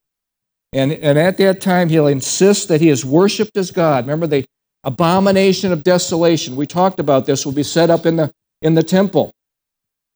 And, 0.73 0.91
and 0.91 1.17
at 1.17 1.37
that 1.37 1.61
time, 1.61 1.89
he'll 1.89 2.07
insist 2.07 2.67
that 2.67 2.81
he 2.81 2.89
is 2.89 3.03
worshiped 3.03 3.57
as 3.57 3.71
God. 3.71 4.05
Remember, 4.05 4.27
the 4.27 4.45
abomination 4.83 5.71
of 5.71 5.83
desolation, 5.83 6.55
we 6.55 6.67
talked 6.67 6.99
about 6.99 7.25
this, 7.25 7.45
will 7.45 7.53
be 7.53 7.63
set 7.63 7.89
up 7.89 8.05
in 8.05 8.17
the, 8.17 8.31
in 8.61 8.75
the 8.75 8.83
temple. 8.83 9.33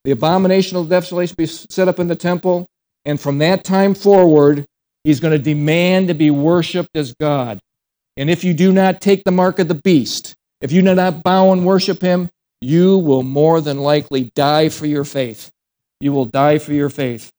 The 0.04 0.12
abomination 0.12 0.78
of 0.78 0.90
desolation 0.90 1.36
will 1.38 1.44
be 1.44 1.48
set 1.48 1.88
up 1.88 2.00
in 2.00 2.08
the 2.08 2.16
temple. 2.16 2.68
And 3.06 3.20
from 3.20 3.40
that 3.40 3.64
time 3.64 3.96
forward, 3.96 4.66
he's 5.04 5.20
going 5.20 5.32
to 5.32 5.44
demand 5.44 6.08
to 6.10 6.14
be 6.14 6.30
worshiped 6.30 6.96
as 6.96 7.14
God. 7.14 7.60
And 8.16 8.30
if 8.30 8.44
you 8.44 8.54
do 8.54 8.72
not 8.72 9.02
take 9.02 9.24
the 9.24 9.32
mark 9.32 9.60
of 9.60 9.68
the 9.68 9.76
beast, 9.76 10.36
if 10.62 10.72
you 10.72 10.82
do 10.82 10.94
not 10.94 11.24
bow 11.24 11.52
and 11.52 11.66
worship 11.66 12.02
him, 12.02 12.30
you 12.62 12.98
will 13.00 13.24
more 13.24 13.60
than 13.60 13.80
likely 13.80 14.32
die 14.36 14.70
for 14.70 14.86
your 14.86 15.04
faith. 15.04 15.50
You 16.00 16.14
will 16.14 16.26
die 16.26 16.60
for 16.60 16.74
your 16.74 16.90
faith. 16.90 17.32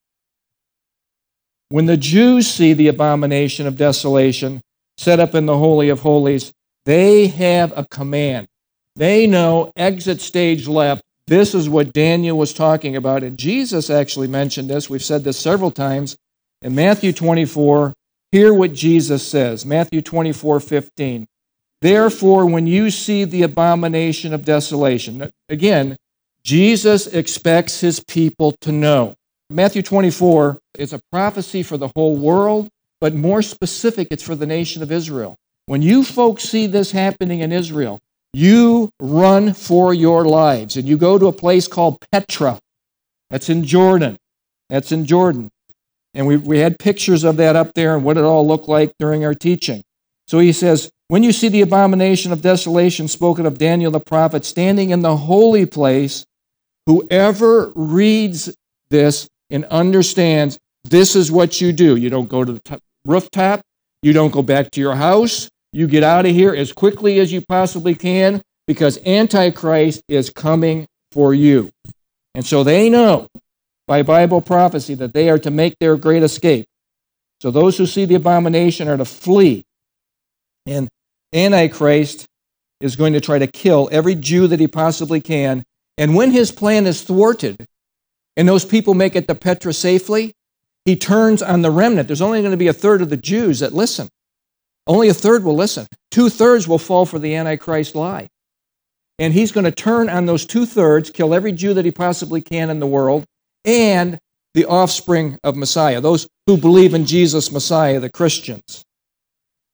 When 1.74 1.86
the 1.86 1.96
Jews 1.96 2.46
see 2.46 2.72
the 2.72 2.86
abomination 2.86 3.66
of 3.66 3.76
desolation 3.76 4.60
set 4.96 5.18
up 5.18 5.34
in 5.34 5.46
the 5.46 5.58
Holy 5.58 5.88
of 5.88 6.02
Holies, 6.02 6.52
they 6.84 7.26
have 7.26 7.76
a 7.76 7.84
command. 7.84 8.46
They 8.94 9.26
know 9.26 9.72
exit 9.74 10.20
stage 10.20 10.68
left. 10.68 11.02
This 11.26 11.52
is 11.52 11.68
what 11.68 11.92
Daniel 11.92 12.38
was 12.38 12.54
talking 12.54 12.94
about. 12.94 13.24
And 13.24 13.36
Jesus 13.36 13.90
actually 13.90 14.28
mentioned 14.28 14.70
this. 14.70 14.88
We've 14.88 15.02
said 15.02 15.24
this 15.24 15.36
several 15.36 15.72
times. 15.72 16.16
In 16.62 16.76
Matthew 16.76 17.12
24, 17.12 17.92
hear 18.30 18.54
what 18.54 18.72
Jesus 18.72 19.26
says 19.26 19.66
Matthew 19.66 20.00
24, 20.00 20.60
15. 20.60 21.26
Therefore, 21.82 22.46
when 22.46 22.68
you 22.68 22.88
see 22.88 23.24
the 23.24 23.42
abomination 23.42 24.32
of 24.32 24.44
desolation, 24.44 25.28
again, 25.48 25.96
Jesus 26.44 27.08
expects 27.08 27.80
his 27.80 27.98
people 27.98 28.52
to 28.60 28.70
know. 28.70 29.16
Matthew 29.50 29.82
24 29.82 30.58
is 30.78 30.92
a 30.92 31.00
prophecy 31.12 31.62
for 31.62 31.76
the 31.76 31.90
whole 31.94 32.16
world, 32.16 32.70
but 33.00 33.14
more 33.14 33.42
specific, 33.42 34.08
it's 34.10 34.22
for 34.22 34.34
the 34.34 34.46
nation 34.46 34.82
of 34.82 34.90
Israel. 34.90 35.36
When 35.66 35.82
you 35.82 36.02
folks 36.02 36.44
see 36.44 36.66
this 36.66 36.92
happening 36.92 37.40
in 37.40 37.52
Israel, 37.52 38.00
you 38.32 38.90
run 39.00 39.52
for 39.52 39.92
your 39.92 40.24
lives 40.24 40.76
and 40.76 40.88
you 40.88 40.96
go 40.96 41.18
to 41.18 41.26
a 41.26 41.32
place 41.32 41.68
called 41.68 41.98
Petra. 42.10 42.58
That's 43.30 43.50
in 43.50 43.64
Jordan. 43.64 44.16
That's 44.70 44.92
in 44.92 45.04
Jordan. 45.04 45.50
And 46.14 46.26
we, 46.26 46.36
we 46.36 46.58
had 46.58 46.78
pictures 46.78 47.22
of 47.22 47.36
that 47.36 47.54
up 47.54 47.74
there 47.74 47.94
and 47.94 48.04
what 48.04 48.16
it 48.16 48.24
all 48.24 48.46
looked 48.46 48.68
like 48.68 48.94
during 48.98 49.24
our 49.24 49.34
teaching. 49.34 49.82
So 50.26 50.38
he 50.38 50.52
says, 50.52 50.90
when 51.08 51.22
you 51.22 51.32
see 51.32 51.48
the 51.48 51.60
abomination 51.60 52.32
of 52.32 52.40
desolation 52.40 53.08
spoken 53.08 53.44
of 53.44 53.58
Daniel 53.58 53.90
the 53.90 54.00
prophet 54.00 54.44
standing 54.44 54.90
in 54.90 55.02
the 55.02 55.16
holy 55.16 55.66
place, 55.66 56.24
whoever 56.86 57.72
reads 57.74 58.54
this 58.90 59.28
and 59.50 59.64
understands 59.66 60.58
this 60.84 61.16
is 61.16 61.32
what 61.32 61.60
you 61.60 61.72
do. 61.72 61.96
You 61.96 62.10
don't 62.10 62.28
go 62.28 62.44
to 62.44 62.52
the 62.52 62.80
rooftop, 63.04 63.60
you 64.02 64.12
don't 64.12 64.32
go 64.32 64.42
back 64.42 64.70
to 64.72 64.80
your 64.80 64.94
house, 64.94 65.48
You 65.74 65.88
get 65.88 66.04
out 66.04 66.24
of 66.24 66.30
here 66.30 66.54
as 66.54 66.72
quickly 66.72 67.18
as 67.18 67.32
you 67.32 67.42
possibly 67.48 67.96
can 67.96 68.40
because 68.68 68.96
Antichrist 69.04 70.02
is 70.08 70.30
coming 70.30 70.86
for 71.10 71.34
you. 71.34 71.68
And 72.36 72.46
so 72.46 72.62
they 72.62 72.88
know 72.88 73.26
by 73.88 74.04
Bible 74.04 74.40
prophecy 74.40 74.94
that 74.94 75.12
they 75.12 75.28
are 75.28 75.38
to 75.40 75.50
make 75.50 75.74
their 75.80 75.96
great 75.96 76.22
escape. 76.22 76.66
So 77.40 77.50
those 77.50 77.76
who 77.76 77.86
see 77.86 78.04
the 78.04 78.14
abomination 78.14 78.86
are 78.86 78.96
to 78.96 79.04
flee. 79.04 79.64
And 80.64 80.88
Antichrist 81.32 82.26
is 82.80 82.94
going 82.94 83.14
to 83.14 83.20
try 83.20 83.40
to 83.40 83.48
kill 83.48 83.88
every 83.90 84.14
Jew 84.14 84.46
that 84.46 84.60
he 84.60 84.68
possibly 84.68 85.20
can. 85.20 85.64
And 85.98 86.14
when 86.14 86.30
his 86.30 86.52
plan 86.52 86.86
is 86.86 87.02
thwarted 87.02 87.66
and 88.36 88.48
those 88.48 88.64
people 88.64 88.94
make 88.94 89.16
it 89.16 89.28
to 89.28 89.34
Petra 89.34 89.72
safely, 89.72 90.34
he 90.84 90.96
turns 90.96 91.42
on 91.42 91.62
the 91.62 91.70
remnant. 91.70 92.08
There's 92.08 92.20
only 92.20 92.40
going 92.40 92.50
to 92.50 92.56
be 92.56 92.68
a 92.68 92.72
third 92.72 93.00
of 93.00 93.10
the 93.10 93.16
Jews 93.16 93.60
that 93.60 93.72
listen. 93.72 94.08
Only 94.86 95.08
a 95.08 95.14
third 95.14 95.44
will 95.44 95.54
listen. 95.54 95.86
Two 96.10 96.28
thirds 96.28 96.68
will 96.68 96.78
fall 96.78 97.06
for 97.06 97.18
the 97.18 97.34
Antichrist 97.34 97.94
lie. 97.94 98.28
And 99.18 99.32
he's 99.32 99.52
going 99.52 99.64
to 99.64 99.70
turn 99.70 100.10
on 100.10 100.26
those 100.26 100.44
two 100.44 100.66
thirds, 100.66 101.10
kill 101.10 101.34
every 101.34 101.52
Jew 101.52 101.74
that 101.74 101.84
he 101.84 101.90
possibly 101.90 102.40
can 102.40 102.68
in 102.68 102.80
the 102.80 102.86
world, 102.86 103.24
and 103.64 104.18
the 104.52 104.66
offspring 104.66 105.38
of 105.42 105.56
Messiah, 105.56 106.00
those 106.00 106.28
who 106.46 106.56
believe 106.56 106.94
in 106.94 107.06
Jesus 107.06 107.50
Messiah, 107.50 108.00
the 108.00 108.10
Christians. 108.10 108.84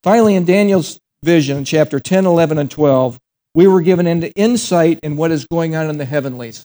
Finally, 0.02 0.34
in 0.34 0.44
Daniel's 0.44 0.98
vision, 1.22 1.64
chapter 1.64 2.00
10, 2.00 2.24
11, 2.24 2.58
and 2.58 2.70
12, 2.70 3.18
we 3.54 3.66
were 3.66 3.82
given 3.82 4.06
into 4.06 4.32
insight 4.32 5.00
in 5.02 5.16
what 5.16 5.30
is 5.30 5.46
going 5.46 5.74
on 5.74 5.90
in 5.90 5.98
the 5.98 6.04
heavenlies. 6.04 6.64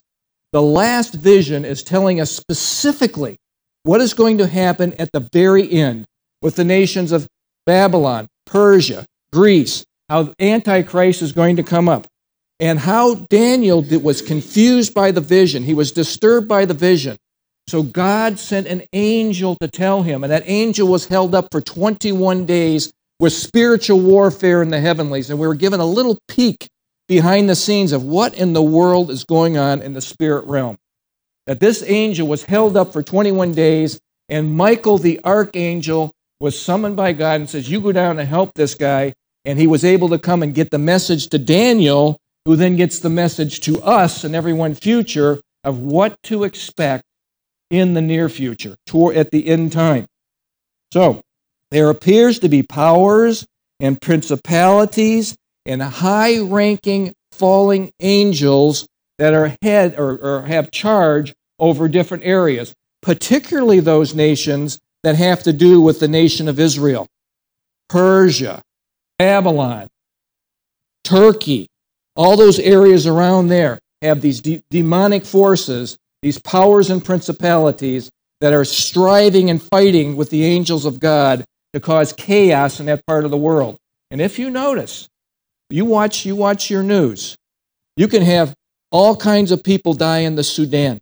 The 0.56 0.62
last 0.62 1.12
vision 1.12 1.66
is 1.66 1.82
telling 1.82 2.18
us 2.18 2.30
specifically 2.30 3.36
what 3.82 4.00
is 4.00 4.14
going 4.14 4.38
to 4.38 4.46
happen 4.46 4.94
at 4.94 5.12
the 5.12 5.20
very 5.20 5.70
end 5.70 6.06
with 6.40 6.56
the 6.56 6.64
nations 6.64 7.12
of 7.12 7.28
Babylon, 7.66 8.26
Persia, 8.46 9.04
Greece, 9.34 9.84
how 10.08 10.32
Antichrist 10.40 11.20
is 11.20 11.32
going 11.32 11.56
to 11.56 11.62
come 11.62 11.90
up, 11.90 12.06
and 12.58 12.78
how 12.78 13.16
Daniel 13.28 13.82
was 13.82 14.22
confused 14.22 14.94
by 14.94 15.10
the 15.10 15.20
vision. 15.20 15.62
He 15.62 15.74
was 15.74 15.92
disturbed 15.92 16.48
by 16.48 16.64
the 16.64 16.72
vision. 16.72 17.18
So 17.68 17.82
God 17.82 18.38
sent 18.38 18.66
an 18.66 18.84
angel 18.94 19.56
to 19.60 19.68
tell 19.68 20.04
him, 20.04 20.24
and 20.24 20.32
that 20.32 20.44
angel 20.46 20.88
was 20.88 21.06
held 21.06 21.34
up 21.34 21.48
for 21.52 21.60
21 21.60 22.46
days 22.46 22.90
with 23.20 23.34
spiritual 23.34 24.00
warfare 24.00 24.62
in 24.62 24.70
the 24.70 24.80
heavenlies. 24.80 25.28
And 25.28 25.38
we 25.38 25.46
were 25.46 25.54
given 25.54 25.80
a 25.80 25.86
little 25.86 26.16
peek 26.28 26.66
behind 27.08 27.48
the 27.48 27.54
scenes 27.54 27.92
of 27.92 28.02
what 28.02 28.34
in 28.34 28.52
the 28.52 28.62
world 28.62 29.10
is 29.10 29.24
going 29.24 29.56
on 29.56 29.82
in 29.82 29.92
the 29.92 30.00
spirit 30.00 30.44
realm. 30.46 30.76
That 31.46 31.60
this 31.60 31.82
angel 31.86 32.26
was 32.26 32.44
held 32.44 32.76
up 32.76 32.92
for 32.92 33.02
21 33.02 33.52
days, 33.52 34.00
and 34.28 34.54
Michael 34.54 34.98
the 34.98 35.20
archangel 35.24 36.12
was 36.40 36.60
summoned 36.60 36.96
by 36.96 37.12
God 37.12 37.40
and 37.40 37.48
says, 37.48 37.70
You 37.70 37.80
go 37.80 37.92
down 37.92 38.18
and 38.18 38.28
help 38.28 38.54
this 38.54 38.74
guy. 38.74 39.14
And 39.44 39.58
he 39.60 39.68
was 39.68 39.84
able 39.84 40.08
to 40.08 40.18
come 40.18 40.42
and 40.42 40.54
get 40.54 40.70
the 40.70 40.78
message 40.78 41.28
to 41.28 41.38
Daniel, 41.38 42.18
who 42.44 42.56
then 42.56 42.74
gets 42.74 42.98
the 42.98 43.10
message 43.10 43.60
to 43.60 43.80
us 43.80 44.24
and 44.24 44.34
everyone 44.34 44.74
future 44.74 45.40
of 45.62 45.78
what 45.78 46.20
to 46.24 46.42
expect 46.42 47.04
in 47.70 47.94
the 47.94 48.02
near 48.02 48.28
future, 48.28 48.76
at 49.14 49.30
the 49.30 49.46
end 49.46 49.72
time. 49.72 50.06
So, 50.92 51.22
there 51.70 51.90
appears 51.90 52.40
to 52.40 52.48
be 52.48 52.62
powers 52.62 53.46
and 53.80 54.00
principalities 54.00 55.36
and 55.66 55.82
high 55.82 56.38
ranking 56.38 57.14
falling 57.32 57.90
angels 58.00 58.86
that 59.18 59.34
are 59.34 59.54
head 59.62 59.98
or, 59.98 60.18
or 60.18 60.42
have 60.42 60.70
charge 60.70 61.34
over 61.58 61.88
different 61.88 62.24
areas, 62.24 62.74
particularly 63.02 63.80
those 63.80 64.14
nations 64.14 64.80
that 65.02 65.16
have 65.16 65.42
to 65.42 65.52
do 65.52 65.80
with 65.80 66.00
the 66.00 66.08
nation 66.08 66.48
of 66.48 66.58
Israel 66.60 67.06
Persia, 67.88 68.62
Babylon, 69.18 69.88
Turkey, 71.04 71.68
all 72.16 72.36
those 72.36 72.58
areas 72.58 73.06
around 73.06 73.48
there 73.48 73.78
have 74.02 74.20
these 74.20 74.40
de- 74.40 74.62
demonic 74.70 75.24
forces, 75.24 75.96
these 76.22 76.38
powers 76.38 76.90
and 76.90 77.04
principalities 77.04 78.10
that 78.40 78.52
are 78.52 78.64
striving 78.64 79.50
and 79.50 79.62
fighting 79.62 80.16
with 80.16 80.30
the 80.30 80.44
angels 80.44 80.84
of 80.84 80.98
God 80.98 81.44
to 81.72 81.80
cause 81.80 82.12
chaos 82.12 82.80
in 82.80 82.86
that 82.86 83.06
part 83.06 83.24
of 83.24 83.30
the 83.30 83.36
world. 83.36 83.76
And 84.10 84.20
if 84.20 84.38
you 84.38 84.50
notice, 84.50 85.08
you 85.70 85.84
watch 85.84 86.24
you 86.24 86.36
watch 86.36 86.70
your 86.70 86.82
news. 86.82 87.36
You 87.96 88.08
can 88.08 88.22
have 88.22 88.54
all 88.90 89.16
kinds 89.16 89.50
of 89.52 89.62
people 89.62 89.94
die 89.94 90.20
in 90.20 90.34
the 90.34 90.44
Sudan. 90.44 91.00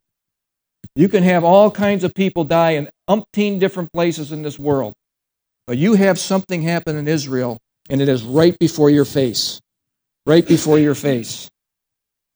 You 0.96 1.09
can 1.09 1.22
have 1.22 1.44
all 1.44 1.70
kinds 1.70 2.05
of 2.05 2.14
people 2.14 2.44
die 2.44 2.72
in 2.72 2.88
umpteen 3.09 3.59
different 3.59 3.92
places 3.92 4.33
in 4.33 4.42
this 4.42 4.59
world. 4.59 4.94
But 5.66 5.79
you 5.79 5.94
have 5.94 6.18
something 6.18 6.62
happen 6.62 6.96
in 6.96 7.09
Israel, 7.09 7.59
and 7.90 8.00
it 8.00 8.09
is 8.09 8.22
right 8.22 8.57
before 8.59 8.90
your 8.90 9.05
face. 9.05 9.61
Right 10.27 10.46
before 10.46 10.79
your 10.79 10.94
face. 10.94 11.50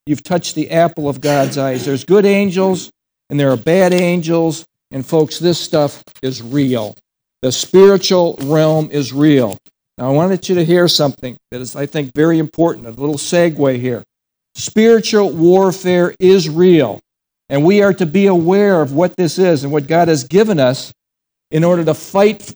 You've 0.07 0.23
touched 0.23 0.55
the 0.55 0.71
apple 0.71 1.09
of 1.09 1.21
God's 1.21 1.59
eyes. 1.59 1.85
There's 1.85 2.05
good 2.05 2.25
angels, 2.25 2.91
and 3.31 3.39
there 3.39 3.51
are 3.51 3.57
bad 3.57 3.93
angels. 3.93 4.65
And 4.91 5.05
folks, 5.07 5.39
this 5.39 5.61
stuff 5.61 6.03
is 6.23 6.43
real. 6.43 6.97
The 7.43 7.53
spiritual 7.53 8.39
realm 8.43 8.91
is 8.91 9.13
real. 9.13 9.59
Now, 9.99 10.11
I 10.11 10.13
wanted 10.13 10.49
you 10.49 10.55
to 10.55 10.65
hear 10.65 10.87
something 10.87 11.37
that 11.51 11.61
is, 11.61 11.75
I 11.75 11.87
think, 11.87 12.15
very 12.15 12.39
important, 12.39 12.87
a 12.87 12.91
little 12.91 13.17
segue 13.17 13.81
here. 13.81 14.05
Spiritual 14.55 15.31
warfare 15.31 16.15
is 16.21 16.49
real, 16.49 17.01
and 17.49 17.65
we 17.65 17.83
are 17.83 17.93
to 17.95 18.07
be 18.07 18.27
aware 18.27 18.81
of 18.81 18.93
what 18.93 19.17
this 19.17 19.39
is 19.39 19.65
and 19.65 19.73
what 19.73 19.89
God 19.89 20.07
has 20.07 20.23
given 20.23 20.61
us 20.61 20.93
in 21.51 21.65
order 21.65 21.85
to 21.85 21.95
fight 21.95 22.55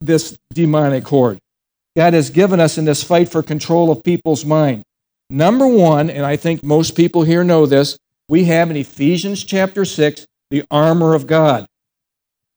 this 0.00 0.38
demonic 0.54 1.08
horde. 1.08 1.38
God 1.96 2.12
has 2.12 2.30
given 2.30 2.60
us 2.60 2.78
in 2.78 2.84
this 2.84 3.02
fight 3.02 3.28
for 3.30 3.42
control 3.42 3.90
of 3.90 4.04
people's 4.04 4.44
mind. 4.44 4.84
Number 5.28 5.66
one, 5.66 6.08
and 6.08 6.24
I 6.24 6.36
think 6.36 6.62
most 6.62 6.94
people 6.94 7.24
here 7.24 7.42
know 7.42 7.66
this, 7.66 7.96
we 8.28 8.44
have 8.44 8.70
in 8.70 8.76
Ephesians 8.76 9.42
chapter 9.42 9.84
6 9.84 10.24
the 10.50 10.62
armor 10.70 11.14
of 11.14 11.26
God. 11.26 11.66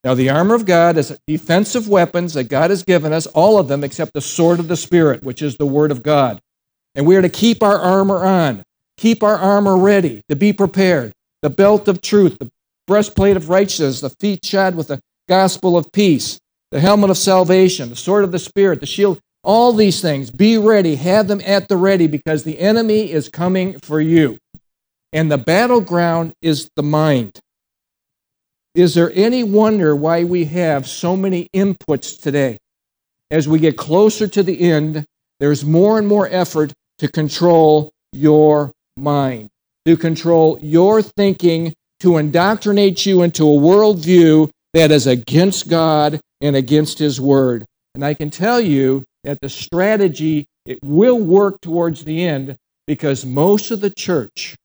Now, 0.03 0.13
the 0.13 0.29
armor 0.29 0.55
of 0.55 0.65
God 0.65 0.97
is 0.97 1.17
defensive 1.27 1.89
weapons 1.89 2.33
that 2.33 2.45
God 2.45 2.69
has 2.69 2.83
given 2.83 3.11
us, 3.11 3.25
all 3.27 3.59
of 3.59 3.67
them 3.67 3.83
except 3.83 4.13
the 4.13 4.21
sword 4.21 4.59
of 4.59 4.69
the 4.69 4.77
Spirit, 4.77 5.23
which 5.23 5.41
is 5.41 5.57
the 5.57 5.65
Word 5.65 5.91
of 5.91 6.03
God. 6.03 6.39
And 6.95 7.05
we 7.05 7.17
are 7.17 7.21
to 7.21 7.29
keep 7.29 7.61
our 7.61 7.77
armor 7.77 8.23
on, 8.23 8.63
keep 8.97 9.23
our 9.23 9.35
armor 9.35 9.77
ready, 9.77 10.21
to 10.29 10.35
be 10.35 10.53
prepared. 10.53 11.11
The 11.41 11.49
belt 11.49 11.87
of 11.87 12.01
truth, 12.01 12.37
the 12.39 12.49
breastplate 12.87 13.35
of 13.35 13.49
righteousness, 13.49 14.01
the 14.01 14.09
feet 14.09 14.45
shod 14.45 14.75
with 14.75 14.87
the 14.87 15.01
gospel 15.27 15.77
of 15.77 15.91
peace, 15.91 16.39
the 16.71 16.79
helmet 16.79 17.09
of 17.09 17.17
salvation, 17.17 17.89
the 17.89 17.95
sword 17.95 18.23
of 18.23 18.31
the 18.31 18.39
Spirit, 18.39 18.79
the 18.79 18.85
shield, 18.85 19.19
all 19.43 19.73
these 19.73 20.01
things. 20.01 20.31
Be 20.31 20.57
ready, 20.57 20.95
have 20.95 21.27
them 21.27 21.41
at 21.45 21.67
the 21.67 21.77
ready, 21.77 22.07
because 22.07 22.43
the 22.43 22.59
enemy 22.59 23.11
is 23.11 23.27
coming 23.27 23.77
for 23.79 23.99
you. 23.99 24.37
And 25.11 25.31
the 25.31 25.37
battleground 25.37 26.33
is 26.41 26.69
the 26.75 26.83
mind. 26.83 27.39
Is 28.75 28.93
there 28.93 29.11
any 29.15 29.43
wonder 29.43 29.95
why 29.95 30.23
we 30.23 30.45
have 30.45 30.87
so 30.87 31.17
many 31.17 31.49
inputs 31.55 32.21
today? 32.21 32.59
As 33.31 33.47
we 33.47 33.59
get 33.59 33.77
closer 33.77 34.27
to 34.27 34.43
the 34.43 34.61
end, 34.61 35.05
there's 35.39 35.65
more 35.65 35.97
and 35.97 36.07
more 36.07 36.27
effort 36.29 36.73
to 36.99 37.07
control 37.07 37.91
your 38.11 38.71
mind, 38.95 39.49
to 39.85 39.97
control 39.97 40.59
your 40.61 41.01
thinking, 41.01 41.73
to 42.01 42.17
indoctrinate 42.17 43.05
you 43.05 43.23
into 43.23 43.43
a 43.43 43.59
worldview 43.59 44.49
that 44.73 44.91
is 44.91 45.07
against 45.07 45.67
God 45.67 46.19
and 46.39 46.55
against 46.55 46.99
His 46.99 47.19
Word. 47.19 47.65
And 47.95 48.05
I 48.05 48.13
can 48.13 48.29
tell 48.29 48.61
you 48.61 49.03
that 49.23 49.41
the 49.41 49.49
strategy 49.49 50.45
it 50.65 50.77
will 50.83 51.19
work 51.19 51.59
towards 51.61 52.03
the 52.03 52.23
end 52.23 52.55
because 52.85 53.25
most 53.25 53.71
of 53.71 53.81
the 53.81 53.89
church 53.89 54.55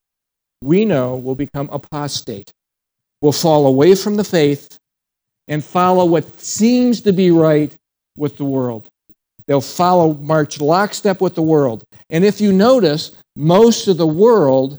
we 0.61 0.85
know 0.85 1.17
will 1.17 1.35
become 1.35 1.69
apostate 1.73 2.53
will 3.25 3.33
fall 3.33 3.67
away 3.67 3.95
from 3.95 4.17
the 4.17 4.23
faith 4.23 4.77
and 5.49 5.65
follow 5.65 6.05
what 6.05 6.39
seems 6.39 7.01
to 7.01 7.11
be 7.11 7.31
right 7.31 7.75
with 8.19 8.37
the 8.37 8.45
world. 8.45 8.87
They'll 9.47 9.63
follow, 9.63 10.13
march 10.13 10.61
lockstep 10.61 11.23
with 11.23 11.35
the 11.35 11.41
world. 11.41 11.85
And 12.11 12.23
if 12.23 12.39
you 12.39 12.53
notice, 12.53 13.13
most 13.35 13.89
of 13.89 13.97
the 13.97 14.07
world 14.07 14.79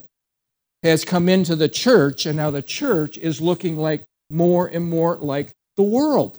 has 0.83 1.03
come 1.03 1.27
into 1.27 1.55
the 1.55 1.67
church, 1.67 2.27
and 2.27 2.37
now 2.37 2.51
the 2.51 2.61
church 2.61 3.17
is 3.17 3.41
looking 3.41 3.77
like 3.77 4.03
more 4.29 4.67
and 4.67 4.87
more 4.87 5.15
like 5.15 5.51
the 5.75 5.81
world. 5.81 6.37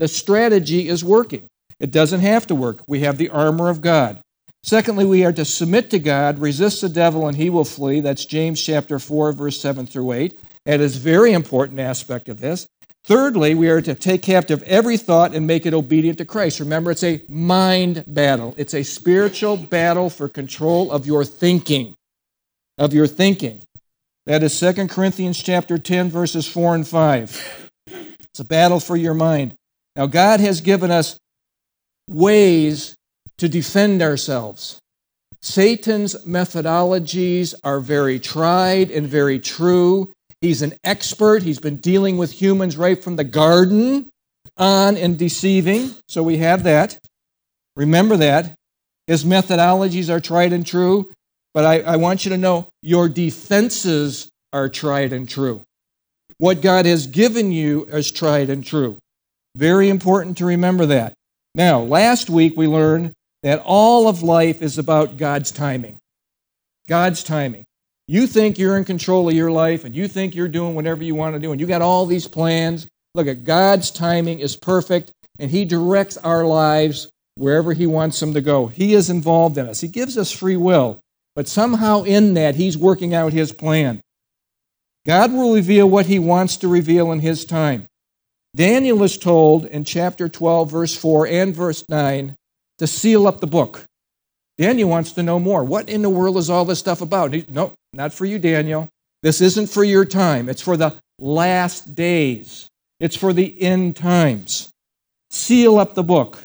The 0.00 0.08
strategy 0.08 0.88
is 0.88 1.04
working. 1.04 1.46
It 1.78 1.92
doesn't 1.92 2.20
have 2.20 2.48
to 2.48 2.56
work. 2.56 2.82
We 2.88 3.00
have 3.00 3.18
the 3.18 3.28
armor 3.28 3.68
of 3.68 3.82
God. 3.82 4.20
Secondly, 4.64 5.04
we 5.04 5.24
are 5.24 5.32
to 5.32 5.44
submit 5.44 5.90
to 5.90 6.00
God, 6.00 6.40
resist 6.40 6.80
the 6.80 6.88
devil, 6.88 7.28
and 7.28 7.36
he 7.36 7.50
will 7.50 7.64
flee. 7.64 8.00
That's 8.00 8.24
James 8.24 8.60
chapter 8.60 8.98
4, 8.98 9.30
verse 9.30 9.60
7 9.60 9.86
through 9.86 10.10
8. 10.10 10.40
That 10.66 10.80
is 10.80 10.96
a 10.96 11.00
very 11.00 11.32
important 11.32 11.78
aspect 11.78 12.28
of 12.28 12.40
this. 12.40 12.66
Thirdly, 13.04 13.54
we 13.54 13.68
are 13.68 13.80
to 13.80 13.94
take 13.94 14.22
captive 14.22 14.64
every 14.64 14.96
thought 14.96 15.32
and 15.32 15.46
make 15.46 15.64
it 15.64 15.72
obedient 15.72 16.18
to 16.18 16.24
Christ. 16.24 16.58
Remember, 16.58 16.90
it's 16.90 17.04
a 17.04 17.22
mind 17.28 18.02
battle. 18.08 18.52
It's 18.58 18.74
a 18.74 18.82
spiritual 18.82 19.56
battle 19.56 20.10
for 20.10 20.28
control 20.28 20.90
of 20.90 21.06
your 21.06 21.24
thinking. 21.24 21.94
Of 22.78 22.92
your 22.92 23.06
thinking. 23.06 23.62
That 24.26 24.42
is 24.42 24.58
2 24.58 24.88
Corinthians 24.88 25.40
chapter 25.40 25.78
10, 25.78 26.10
verses 26.10 26.48
4 26.48 26.74
and 26.74 26.86
5. 26.86 27.70
It's 27.86 28.40
a 28.40 28.44
battle 28.44 28.80
for 28.80 28.96
your 28.96 29.14
mind. 29.14 29.54
Now, 29.94 30.06
God 30.06 30.40
has 30.40 30.60
given 30.60 30.90
us 30.90 31.16
ways 32.08 32.96
to 33.38 33.48
defend 33.48 34.02
ourselves. 34.02 34.80
Satan's 35.40 36.16
methodologies 36.26 37.54
are 37.62 37.78
very 37.78 38.18
tried 38.18 38.90
and 38.90 39.06
very 39.06 39.38
true. 39.38 40.12
He's 40.40 40.62
an 40.62 40.74
expert. 40.84 41.42
He's 41.42 41.58
been 41.58 41.76
dealing 41.76 42.16
with 42.18 42.32
humans 42.32 42.76
right 42.76 43.02
from 43.02 43.16
the 43.16 43.24
garden 43.24 44.10
on 44.56 44.96
and 44.96 45.18
deceiving. 45.18 45.94
So 46.08 46.22
we 46.22 46.38
have 46.38 46.64
that. 46.64 46.98
Remember 47.76 48.16
that. 48.16 48.54
His 49.06 49.24
methodologies 49.24 50.08
are 50.08 50.20
tried 50.20 50.52
and 50.52 50.66
true. 50.66 51.10
But 51.54 51.64
I, 51.64 51.80
I 51.80 51.96
want 51.96 52.24
you 52.24 52.30
to 52.30 52.38
know 52.38 52.68
your 52.82 53.08
defenses 53.08 54.28
are 54.52 54.68
tried 54.68 55.12
and 55.12 55.28
true. 55.28 55.62
What 56.38 56.60
God 56.60 56.86
has 56.86 57.06
given 57.06 57.50
you 57.50 57.84
is 57.86 58.10
tried 58.10 58.50
and 58.50 58.64
true. 58.64 58.98
Very 59.54 59.88
important 59.88 60.38
to 60.38 60.44
remember 60.44 60.86
that. 60.86 61.14
Now, 61.54 61.80
last 61.80 62.28
week 62.28 62.54
we 62.56 62.66
learned 62.66 63.12
that 63.42 63.62
all 63.64 64.08
of 64.08 64.22
life 64.22 64.60
is 64.60 64.76
about 64.76 65.16
God's 65.16 65.50
timing. 65.50 65.98
God's 66.88 67.22
timing. 67.22 67.65
You 68.08 68.28
think 68.28 68.58
you're 68.58 68.76
in 68.76 68.84
control 68.84 69.28
of 69.28 69.34
your 69.34 69.50
life 69.50 69.84
and 69.84 69.94
you 69.94 70.06
think 70.06 70.34
you're 70.34 70.46
doing 70.46 70.74
whatever 70.76 71.02
you 71.02 71.14
want 71.14 71.34
to 71.34 71.40
do 71.40 71.50
and 71.50 71.60
you 71.60 71.66
got 71.66 71.82
all 71.82 72.06
these 72.06 72.28
plans. 72.28 72.86
Look 73.14 73.26
at 73.26 73.44
God's 73.44 73.90
timing 73.90 74.38
is 74.38 74.56
perfect 74.56 75.10
and 75.38 75.50
he 75.50 75.64
directs 75.64 76.16
our 76.18 76.44
lives 76.44 77.10
wherever 77.34 77.72
he 77.72 77.86
wants 77.86 78.20
them 78.20 78.32
to 78.34 78.40
go. 78.40 78.68
He 78.68 78.94
is 78.94 79.10
involved 79.10 79.58
in 79.58 79.66
us. 79.66 79.80
He 79.80 79.88
gives 79.88 80.16
us 80.16 80.30
free 80.30 80.56
will, 80.56 81.00
but 81.34 81.48
somehow 81.48 82.04
in 82.04 82.34
that 82.34 82.54
he's 82.54 82.78
working 82.78 83.12
out 83.12 83.32
his 83.32 83.52
plan. 83.52 84.00
God 85.04 85.32
will 85.32 85.54
reveal 85.54 85.88
what 85.88 86.06
he 86.06 86.18
wants 86.18 86.56
to 86.58 86.68
reveal 86.68 87.12
in 87.12 87.20
his 87.20 87.44
time. 87.44 87.86
Daniel 88.54 89.02
is 89.02 89.18
told 89.18 89.66
in 89.66 89.84
chapter 89.84 90.28
12, 90.28 90.70
verse 90.70 90.96
4 90.96 91.26
and 91.26 91.54
verse 91.54 91.84
9 91.88 92.34
to 92.78 92.86
seal 92.86 93.26
up 93.26 93.40
the 93.40 93.46
book. 93.46 93.84
Daniel 94.58 94.88
wants 94.88 95.12
to 95.12 95.22
know 95.22 95.38
more. 95.38 95.64
What 95.64 95.88
in 95.88 96.02
the 96.02 96.10
world 96.10 96.36
is 96.36 96.48
all 96.48 96.64
this 96.64 96.78
stuff 96.78 97.00
about? 97.00 97.32
He, 97.32 97.44
no, 97.48 97.72
not 97.92 98.12
for 98.12 98.24
you, 98.24 98.38
Daniel. 98.38 98.88
This 99.22 99.40
isn't 99.40 99.68
for 99.68 99.84
your 99.84 100.04
time. 100.04 100.48
It's 100.48 100.62
for 100.62 100.76
the 100.76 100.94
last 101.18 101.94
days, 101.94 102.68
it's 103.00 103.16
for 103.16 103.32
the 103.32 103.60
end 103.60 103.96
times. 103.96 104.70
Seal 105.30 105.78
up 105.78 105.94
the 105.94 106.04
book. 106.04 106.38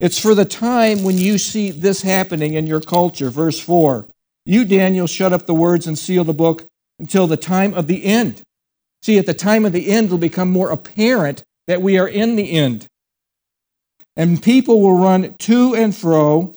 It's 0.00 0.18
for 0.18 0.34
the 0.34 0.44
time 0.44 1.02
when 1.02 1.18
you 1.18 1.38
see 1.38 1.70
this 1.70 2.02
happening 2.02 2.54
in 2.54 2.66
your 2.66 2.80
culture. 2.80 3.30
Verse 3.30 3.58
4 3.58 4.06
You, 4.46 4.64
Daniel, 4.64 5.06
shut 5.06 5.32
up 5.32 5.46
the 5.46 5.54
words 5.54 5.86
and 5.86 5.98
seal 5.98 6.24
the 6.24 6.34
book 6.34 6.64
until 7.00 7.26
the 7.26 7.36
time 7.36 7.74
of 7.74 7.86
the 7.86 8.04
end. 8.04 8.42
See, 9.02 9.18
at 9.18 9.26
the 9.26 9.34
time 9.34 9.64
of 9.64 9.72
the 9.72 9.90
end, 9.90 10.06
it'll 10.06 10.18
become 10.18 10.50
more 10.50 10.70
apparent 10.70 11.42
that 11.66 11.82
we 11.82 11.98
are 11.98 12.08
in 12.08 12.36
the 12.36 12.52
end. 12.52 12.86
And 14.16 14.42
people 14.42 14.80
will 14.80 14.98
run 14.98 15.34
to 15.34 15.74
and 15.74 15.94
fro, 15.94 16.54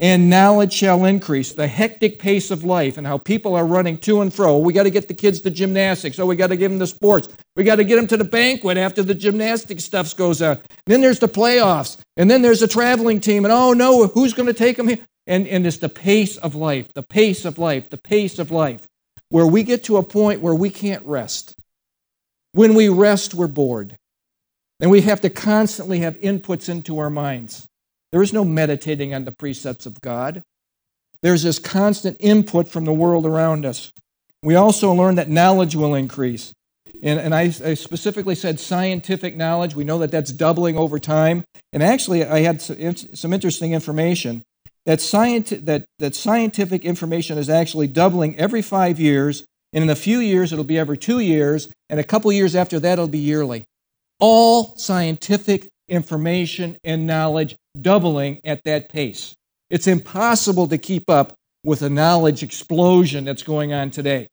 and 0.00 0.30
knowledge 0.30 0.72
shall 0.72 1.04
increase. 1.04 1.52
The 1.52 1.66
hectic 1.66 2.18
pace 2.18 2.50
of 2.50 2.64
life 2.64 2.96
and 2.96 3.06
how 3.06 3.18
people 3.18 3.54
are 3.54 3.66
running 3.66 3.98
to 3.98 4.22
and 4.22 4.32
fro. 4.32 4.56
We 4.58 4.72
got 4.72 4.84
to 4.84 4.90
get 4.90 5.08
the 5.08 5.14
kids 5.14 5.42
to 5.42 5.50
gymnastics. 5.50 6.18
Oh, 6.18 6.24
we 6.24 6.36
got 6.36 6.46
to 6.48 6.56
give 6.56 6.70
them 6.70 6.78
the 6.78 6.86
sports. 6.86 7.28
We 7.54 7.64
got 7.64 7.76
to 7.76 7.84
get 7.84 7.96
them 7.96 8.06
to 8.06 8.16
the 8.16 8.24
banquet 8.24 8.78
after 8.78 9.02
the 9.02 9.14
gymnastic 9.14 9.78
stuff 9.80 10.16
goes 10.16 10.40
on. 10.40 10.58
Then 10.86 11.02
there's 11.02 11.18
the 11.18 11.28
playoffs, 11.28 11.98
and 12.16 12.30
then 12.30 12.40
there's 12.40 12.62
a 12.62 12.68
traveling 12.68 13.20
team. 13.20 13.44
And 13.44 13.52
oh 13.52 13.74
no, 13.74 14.06
who's 14.06 14.32
going 14.32 14.46
to 14.46 14.54
take 14.54 14.78
them 14.78 14.88
here? 14.88 14.98
And, 15.26 15.46
and 15.46 15.66
it's 15.66 15.76
the 15.76 15.90
pace 15.90 16.38
of 16.38 16.54
life, 16.54 16.92
the 16.94 17.02
pace 17.02 17.44
of 17.44 17.58
life, 17.58 17.90
the 17.90 17.98
pace 17.98 18.38
of 18.38 18.50
life, 18.50 18.88
where 19.28 19.46
we 19.46 19.62
get 19.62 19.84
to 19.84 19.98
a 19.98 20.02
point 20.02 20.40
where 20.40 20.54
we 20.54 20.70
can't 20.70 21.04
rest. 21.04 21.54
When 22.52 22.74
we 22.74 22.88
rest, 22.88 23.34
we're 23.34 23.46
bored. 23.46 23.96
And 24.80 24.90
we 24.90 25.02
have 25.02 25.20
to 25.20 25.30
constantly 25.30 26.00
have 26.00 26.16
inputs 26.20 26.70
into 26.70 26.98
our 26.98 27.10
minds. 27.10 27.68
There 28.12 28.22
is 28.22 28.32
no 28.32 28.44
meditating 28.44 29.14
on 29.14 29.24
the 29.24 29.32
precepts 29.32 29.86
of 29.86 30.00
God. 30.00 30.42
There's 31.22 31.42
this 31.42 31.58
constant 31.58 32.16
input 32.18 32.68
from 32.68 32.84
the 32.84 32.92
world 32.92 33.26
around 33.26 33.64
us. 33.64 33.92
We 34.42 34.54
also 34.54 34.92
learn 34.92 35.16
that 35.16 35.28
knowledge 35.28 35.76
will 35.76 35.94
increase. 35.94 36.52
And, 37.02 37.20
and 37.20 37.34
I, 37.34 37.42
I, 37.64 37.74
specifically 37.74 38.34
said 38.34 38.58
scientific 38.58 39.36
knowledge. 39.36 39.74
We 39.74 39.84
know 39.84 39.98
that 39.98 40.10
that's 40.10 40.32
doubling 40.32 40.76
over 40.76 40.98
time. 40.98 41.44
And 41.72 41.82
actually, 41.82 42.24
I 42.24 42.40
had 42.40 42.60
some 42.60 43.32
interesting 43.32 43.72
information 43.72 44.42
that, 44.86 44.98
scient- 44.98 45.64
that, 45.66 45.84
that 45.98 46.14
scientific 46.14 46.84
information 46.84 47.38
is 47.38 47.48
actually 47.48 47.86
doubling 47.86 48.36
every 48.38 48.62
five 48.62 48.98
years. 48.98 49.44
And 49.72 49.84
in 49.84 49.90
a 49.90 49.96
few 49.96 50.18
years, 50.18 50.52
it'll 50.52 50.64
be 50.64 50.78
every 50.78 50.98
two 50.98 51.20
years. 51.20 51.70
And 51.88 52.00
a 52.00 52.04
couple 52.04 52.32
years 52.32 52.56
after 52.56 52.80
that, 52.80 52.94
it'll 52.94 53.08
be 53.08 53.18
yearly 53.18 53.64
all 54.20 54.76
scientific 54.76 55.68
information 55.90 56.78
and 56.84 57.06
knowledge 57.06 57.56
doubling 57.80 58.40
at 58.44 58.64
that 58.64 58.88
pace. 58.88 59.34
It's 59.68 59.86
impossible 59.86 60.68
to 60.68 60.78
keep 60.78 61.10
up 61.10 61.34
with 61.64 61.80
the 61.80 61.90
knowledge 61.90 62.42
explosion 62.42 63.24
that's 63.24 63.42
going 63.42 63.72
on 63.72 63.90
today. 63.90 64.26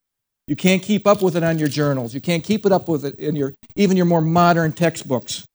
You 0.47 0.55
can't 0.55 0.81
keep 0.81 1.05
up 1.05 1.21
with 1.21 1.35
it 1.35 1.43
on 1.43 1.59
your 1.59 1.67
journals. 1.67 2.13
You 2.13 2.21
can't 2.21 2.43
keep 2.43 2.65
it 2.65 2.71
up 2.71 2.87
with 2.87 3.03
it 3.03 3.15
in 3.19 3.35
your 3.35 3.53
even 3.75 3.97
your 3.97 4.05
more 4.05 4.21
modern 4.21 4.71
textbooks. 4.71 5.45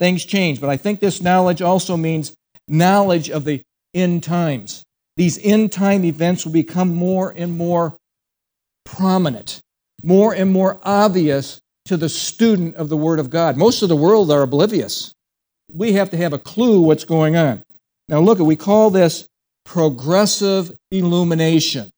Things 0.00 0.24
change, 0.24 0.60
but 0.60 0.68
I 0.68 0.76
think 0.76 0.98
this 0.98 1.22
knowledge 1.22 1.62
also 1.62 1.96
means 1.96 2.34
knowledge 2.66 3.30
of 3.30 3.44
the 3.44 3.62
end 3.94 4.24
times. 4.24 4.82
These 5.16 5.38
end 5.44 5.70
time 5.70 6.04
events 6.04 6.44
will 6.44 6.52
become 6.52 6.92
more 6.92 7.32
and 7.36 7.56
more 7.56 7.96
prominent, 8.84 9.60
more 10.02 10.34
and 10.34 10.50
more 10.50 10.80
obvious 10.82 11.60
to 11.84 11.96
the 11.96 12.08
student 12.08 12.74
of 12.76 12.88
the 12.88 12.96
Word 12.96 13.20
of 13.20 13.30
God. 13.30 13.56
Most 13.56 13.82
of 13.82 13.88
the 13.88 13.96
world 13.96 14.30
are 14.30 14.42
oblivious. 14.42 15.12
We 15.74 15.92
have 15.92 16.10
to 16.10 16.16
have 16.16 16.32
a 16.32 16.38
clue 16.38 16.80
what's 16.82 17.04
going 17.04 17.36
on. 17.36 17.62
Now, 18.08 18.20
look, 18.20 18.38
we 18.38 18.56
call 18.56 18.90
this 18.90 19.26
progressive 19.64 20.76
illumination. 20.90 21.90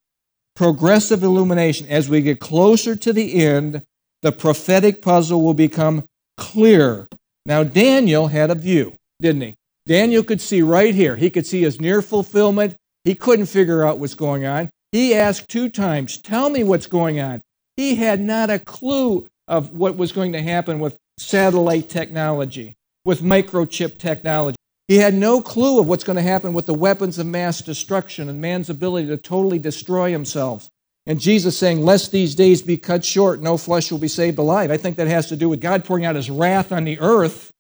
Progressive 0.55 1.23
illumination. 1.23 1.89
As 1.89 2.09
we 2.09 2.23
get 2.23 2.41
closer 2.41 2.95
to 2.95 3.13
the 3.13 3.45
end, 3.45 3.83
the 4.23 4.33
prophetic 4.33 5.03
puzzle 5.03 5.43
will 5.43 5.55
become 5.55 6.05
clear. 6.37 7.09
Now, 7.47 7.65
Daniel 7.65 8.29
had 8.29 8.51
a 8.51 8.55
view, 8.55 8.95
didn't 9.21 9.43
he? 9.43 9.55
Daniel 9.87 10.23
could 10.23 10.41
see 10.41 10.63
right 10.63 10.95
here. 10.95 11.17
He 11.17 11.29
could 11.29 11.47
see 11.47 11.63
his 11.63 11.81
near 11.81 12.01
fulfillment. 12.01 12.77
He 13.05 13.15
couldn't 13.15 13.47
figure 13.47 13.85
out 13.85 13.99
what's 13.99 14.15
going 14.15 14.47
on. 14.47 14.71
He 14.93 15.15
asked 15.15 15.49
two 15.49 15.69
times, 15.69 16.19
Tell 16.19 16.49
me 16.49 16.65
what's 16.65 16.87
going 16.87 17.21
on. 17.21 17.43
He 17.77 17.97
had 17.97 18.21
not 18.21 18.49
a 18.49 18.59
clue 18.59 19.27
of 19.49 19.73
what 19.73 19.97
was 19.97 20.13
going 20.13 20.33
to 20.33 20.43
happen 20.43 20.79
with 20.79 20.97
satellite 21.19 21.89
technology, 21.89 22.75
with 23.05 23.23
microchip 23.23 23.99
technology. 23.99 24.57
He 24.89 24.97
had 24.97 25.15
no 25.15 25.41
clue 25.41 25.81
of 25.81 25.89
what's 25.89 26.05
going 26.05 26.17
to 26.17 26.23
happen 26.23 26.53
with 26.53 26.67
the 26.67 26.75
weapons 26.75 27.19
of 27.19 27.27
mass 27.27 27.63
destruction 27.63 28.29
and 28.29 28.41
man's 28.41 28.69
ability 28.69 29.09
to 29.09 29.17
totally 29.17 29.59
destroy 29.59 30.11
himself. 30.11 30.69
And 31.07 31.21
Jesus 31.21 31.57
saying, 31.57 31.83
Lest 31.83 32.13
these 32.13 32.35
days 32.35 32.63
be 32.63 32.77
cut 32.77 33.05
short, 33.05 33.41
no 33.41 33.57
flesh 33.57 33.91
will 33.91 33.99
be 33.99 34.09
saved 34.09 34.39
alive. 34.39 34.71
I 34.71 34.77
think 34.77 34.97
that 34.97 35.07
has 35.07 35.29
to 35.29 35.37
do 35.37 35.49
with 35.49 35.61
God 35.61 35.85
pouring 35.85 36.05
out 36.05 36.17
his 36.17 36.31
wrath 36.31 36.73
on 36.73 36.85
the 36.85 36.99
earth. 37.01 37.51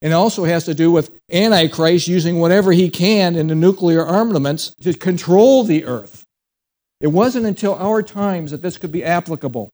And 0.00 0.12
also 0.12 0.44
has 0.44 0.64
to 0.64 0.74
do 0.74 0.90
with 0.90 1.16
Antichrist 1.30 2.08
using 2.08 2.40
whatever 2.40 2.72
he 2.72 2.90
can 2.90 3.36
in 3.36 3.46
the 3.46 3.54
nuclear 3.54 4.04
armaments 4.04 4.74
to 4.82 4.94
control 4.94 5.62
the 5.62 5.84
earth. 5.84 6.24
It 7.00 7.06
wasn't 7.06 7.46
until 7.46 7.74
our 7.74 8.02
times 8.02 8.50
that 8.50 8.62
this 8.62 8.78
could 8.78 8.90
be 8.90 9.04
applicable. 9.04 9.70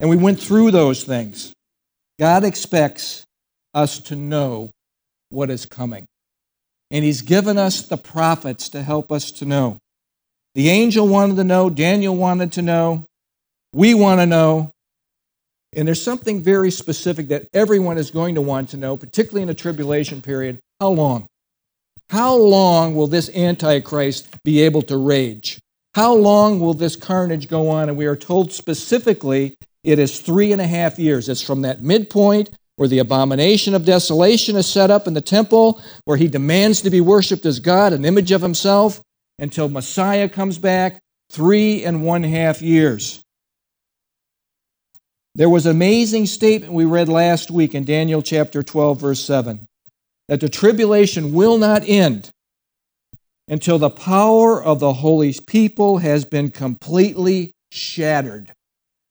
And 0.00 0.10
we 0.10 0.16
went 0.16 0.40
through 0.40 0.72
those 0.72 1.04
things. 1.04 1.52
God 2.18 2.42
expects 2.42 3.24
us 3.74 3.98
to 4.00 4.16
know 4.16 4.70
what 5.30 5.50
is 5.50 5.66
coming. 5.66 6.06
And 6.90 7.04
He's 7.04 7.22
given 7.22 7.58
us 7.58 7.82
the 7.82 7.96
prophets 7.96 8.68
to 8.70 8.82
help 8.82 9.12
us 9.12 9.30
to 9.32 9.44
know. 9.44 9.78
The 10.54 10.68
angel 10.68 11.06
wanted 11.06 11.36
to 11.36 11.44
know, 11.44 11.70
Daniel 11.70 12.16
wanted 12.16 12.52
to 12.52 12.62
know, 12.62 13.06
we 13.72 13.94
want 13.94 14.20
to 14.20 14.26
know. 14.26 14.70
And 15.72 15.86
there's 15.86 16.02
something 16.02 16.42
very 16.42 16.72
specific 16.72 17.28
that 17.28 17.46
everyone 17.54 17.96
is 17.96 18.10
going 18.10 18.34
to 18.34 18.40
want 18.40 18.70
to 18.70 18.76
know, 18.76 18.96
particularly 18.96 19.42
in 19.42 19.48
the 19.48 19.54
tribulation 19.54 20.20
period. 20.20 20.58
How 20.80 20.88
long? 20.88 21.26
How 22.08 22.34
long 22.34 22.96
will 22.96 23.06
this 23.06 23.30
Antichrist 23.30 24.42
be 24.42 24.62
able 24.62 24.82
to 24.82 24.96
rage? 24.96 25.60
How 25.94 26.12
long 26.12 26.58
will 26.58 26.74
this 26.74 26.96
carnage 26.96 27.48
go 27.48 27.68
on? 27.68 27.88
And 27.88 27.96
we 27.96 28.06
are 28.06 28.16
told 28.16 28.52
specifically 28.52 29.54
it 29.84 30.00
is 30.00 30.18
three 30.18 30.50
and 30.50 30.60
a 30.60 30.66
half 30.66 30.98
years. 30.98 31.28
It's 31.28 31.40
from 31.40 31.62
that 31.62 31.82
midpoint 31.82 32.50
where 32.80 32.88
the 32.88 33.00
abomination 33.00 33.74
of 33.74 33.84
desolation 33.84 34.56
is 34.56 34.66
set 34.66 34.90
up 34.90 35.06
in 35.06 35.12
the 35.12 35.20
temple, 35.20 35.82
where 36.06 36.16
he 36.16 36.28
demands 36.28 36.80
to 36.80 36.88
be 36.88 37.02
worshiped 37.02 37.44
as 37.44 37.60
God, 37.60 37.92
an 37.92 38.06
image 38.06 38.32
of 38.32 38.40
himself, 38.40 39.02
until 39.38 39.68
Messiah 39.68 40.30
comes 40.30 40.56
back, 40.56 40.98
three 41.28 41.84
and 41.84 42.02
one 42.02 42.22
half 42.22 42.62
years. 42.62 43.22
There 45.34 45.50
was 45.50 45.66
an 45.66 45.72
amazing 45.72 46.24
statement 46.24 46.72
we 46.72 46.86
read 46.86 47.10
last 47.10 47.50
week 47.50 47.74
in 47.74 47.84
Daniel 47.84 48.22
chapter 48.22 48.62
12, 48.62 48.98
verse 48.98 49.20
7 49.20 49.66
that 50.28 50.40
the 50.40 50.48
tribulation 50.48 51.34
will 51.34 51.58
not 51.58 51.86
end 51.86 52.30
until 53.46 53.78
the 53.78 53.90
power 53.90 54.64
of 54.64 54.80
the 54.80 54.94
holy 54.94 55.34
people 55.46 55.98
has 55.98 56.24
been 56.24 56.50
completely 56.50 57.52
shattered 57.70 58.52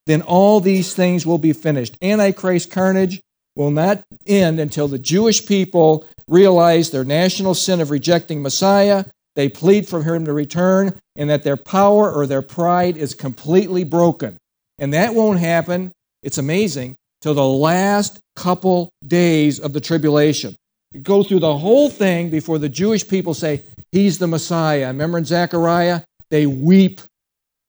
then 0.10 0.24
all 0.24 0.60
these 0.60 0.96
things 0.96 1.24
will 1.24 1.38
be 1.38 1.54
finished. 1.54 1.96
Antichrist 2.02 2.72
carnage 2.72 3.22
will 3.60 3.72
not 3.72 4.06
end 4.26 4.58
until 4.58 4.88
the 4.88 4.98
Jewish 4.98 5.46
people 5.46 6.06
realize 6.30 6.92
their 6.92 7.04
national 7.04 7.54
sin 7.54 7.82
of 7.82 7.92
rejecting 7.92 8.42
Messiah. 8.42 9.04
They 9.36 9.50
plead 9.50 9.86
for 9.86 10.02
him 10.02 10.24
to 10.26 10.34
return, 10.34 10.98
and 11.18 11.30
that 11.30 11.44
their 11.44 11.58
power 11.58 12.10
or 12.10 12.26
their 12.26 12.42
pride 12.42 12.96
is 12.96 13.14
completely 13.14 13.84
broken. 13.84 14.38
And 14.80 14.94
that 14.94 15.14
won't 15.14 15.40
happen, 15.40 15.92
it's 16.24 16.38
amazing, 16.38 16.96
till 17.22 17.34
the 17.34 17.46
last 17.46 18.20
couple 18.38 18.90
days 19.06 19.60
of 19.60 19.74
the 19.74 19.82
tribulation. 19.82 20.56
go 21.04 21.22
through 21.22 21.42
the 21.42 21.58
whole 21.58 21.90
thing 21.90 22.30
before 22.30 22.60
the 22.60 22.70
Jewish 22.70 23.06
people 23.06 23.34
say, 23.34 23.64
He's 23.92 24.20
the 24.20 24.28
Messiah. 24.28 24.88
Remember 24.88 25.18
in 25.18 25.26
Zechariah? 25.26 26.02
They 26.30 26.46
weep. 26.46 27.02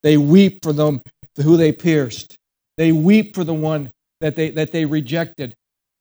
They 0.04 0.16
weep 0.16 0.62
for 0.62 0.72
them 0.72 1.02
who 1.36 1.56
they 1.56 1.72
pierced. 1.72 2.36
They 2.76 2.92
weep 2.92 3.34
for 3.34 3.42
the 3.42 3.54
one 3.54 3.90
that 4.20 4.36
they, 4.36 4.50
that 4.50 4.70
they 4.70 4.84
rejected. 4.84 5.54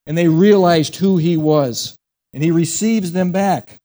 And 0.09 0.17
they 0.17 0.27
realized 0.27 0.97
who 0.97 1.17
he 1.17 1.37
was. 1.37 1.95
And 2.33 2.43
he 2.43 2.51
receives 2.51 3.11
them 3.11 3.31
back. 3.31 3.75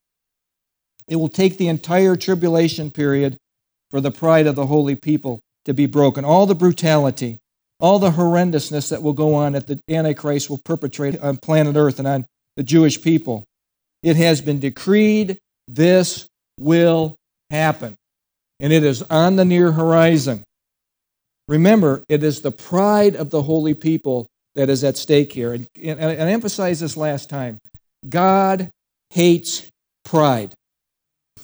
It 1.06 1.16
will 1.16 1.28
take 1.28 1.58
the 1.58 1.68
entire 1.68 2.16
tribulation 2.16 2.90
period 2.90 3.36
for 3.90 4.00
the 4.00 4.10
pride 4.10 4.46
of 4.46 4.56
the 4.56 4.66
holy 4.66 4.96
people 4.96 5.40
to 5.66 5.74
be 5.74 5.86
broken. 5.86 6.24
All 6.24 6.46
the 6.46 6.54
brutality, 6.54 7.38
all 7.78 7.98
the 7.98 8.10
horrendousness 8.10 8.88
that 8.88 9.02
will 9.02 9.12
go 9.12 9.34
on 9.34 9.52
that 9.52 9.66
the 9.66 9.78
Antichrist 9.88 10.48
will 10.48 10.60
perpetrate 10.64 11.18
on 11.20 11.36
planet 11.36 11.76
Earth 11.76 11.98
and 11.98 12.08
on 12.08 12.26
the 12.56 12.62
Jewish 12.62 13.02
people. 13.02 13.44
It 14.02 14.16
has 14.16 14.40
been 14.40 14.60
decreed 14.60 15.38
this 15.68 16.26
will 16.58 17.16
happen. 17.50 17.96
And 18.60 18.72
it 18.72 18.82
is 18.82 19.02
on 19.02 19.36
the 19.36 19.44
near 19.44 19.72
horizon. 19.72 20.42
Remember, 21.48 22.02
it 22.08 22.22
is 22.22 22.40
the 22.40 22.50
pride 22.50 23.14
of 23.14 23.28
the 23.28 23.42
holy 23.42 23.74
people 23.74 24.26
that 24.54 24.70
is 24.70 24.84
at 24.84 24.96
stake 24.96 25.32
here. 25.32 25.52
And, 25.52 25.68
and, 25.82 26.00
and 26.00 26.22
I 26.22 26.32
emphasized 26.32 26.80
this 26.80 26.96
last 26.96 27.28
time. 27.28 27.58
God 28.08 28.70
hates 29.10 29.70
pride. 30.04 30.54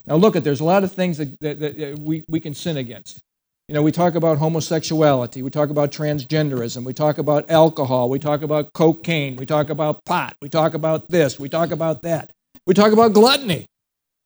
Now, 0.06 0.16
look 0.16 0.36
at 0.36 0.44
there's 0.44 0.60
a 0.60 0.64
lot 0.64 0.84
of 0.84 0.92
things 0.92 1.18
that, 1.18 1.38
that, 1.40 1.60
that, 1.60 1.98
we, 1.98 2.24
we 2.28 2.40
can 2.40 2.54
sin 2.54 2.76
against. 2.76 3.20
You 3.68 3.74
know, 3.74 3.82
we 3.82 3.92
talk 3.92 4.16
about 4.16 4.38
homosexuality, 4.38 5.42
we 5.42 5.50
talk 5.50 5.70
about 5.70 5.92
transgenderism, 5.92 6.82
we 6.82 6.92
talk 6.92 7.18
about 7.18 7.48
alcohol, 7.48 8.08
we 8.08 8.18
talk 8.18 8.42
about 8.42 8.72
cocaine, 8.72 9.36
we 9.36 9.46
talk 9.46 9.70
about 9.70 10.04
pot, 10.04 10.34
we 10.42 10.48
talk 10.48 10.74
about 10.74 11.08
this, 11.08 11.38
we 11.38 11.48
talk 11.48 11.70
about 11.70 12.02
that. 12.02 12.32
We 12.66 12.74
talk 12.74 12.92
about 12.92 13.12
gluttony. 13.12 13.66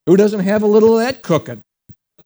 Who 0.07 0.17
doesn't 0.17 0.41
have 0.41 0.63
a 0.63 0.67
little 0.67 0.99
of 0.99 1.05
that 1.05 1.23
cooking? 1.23 1.61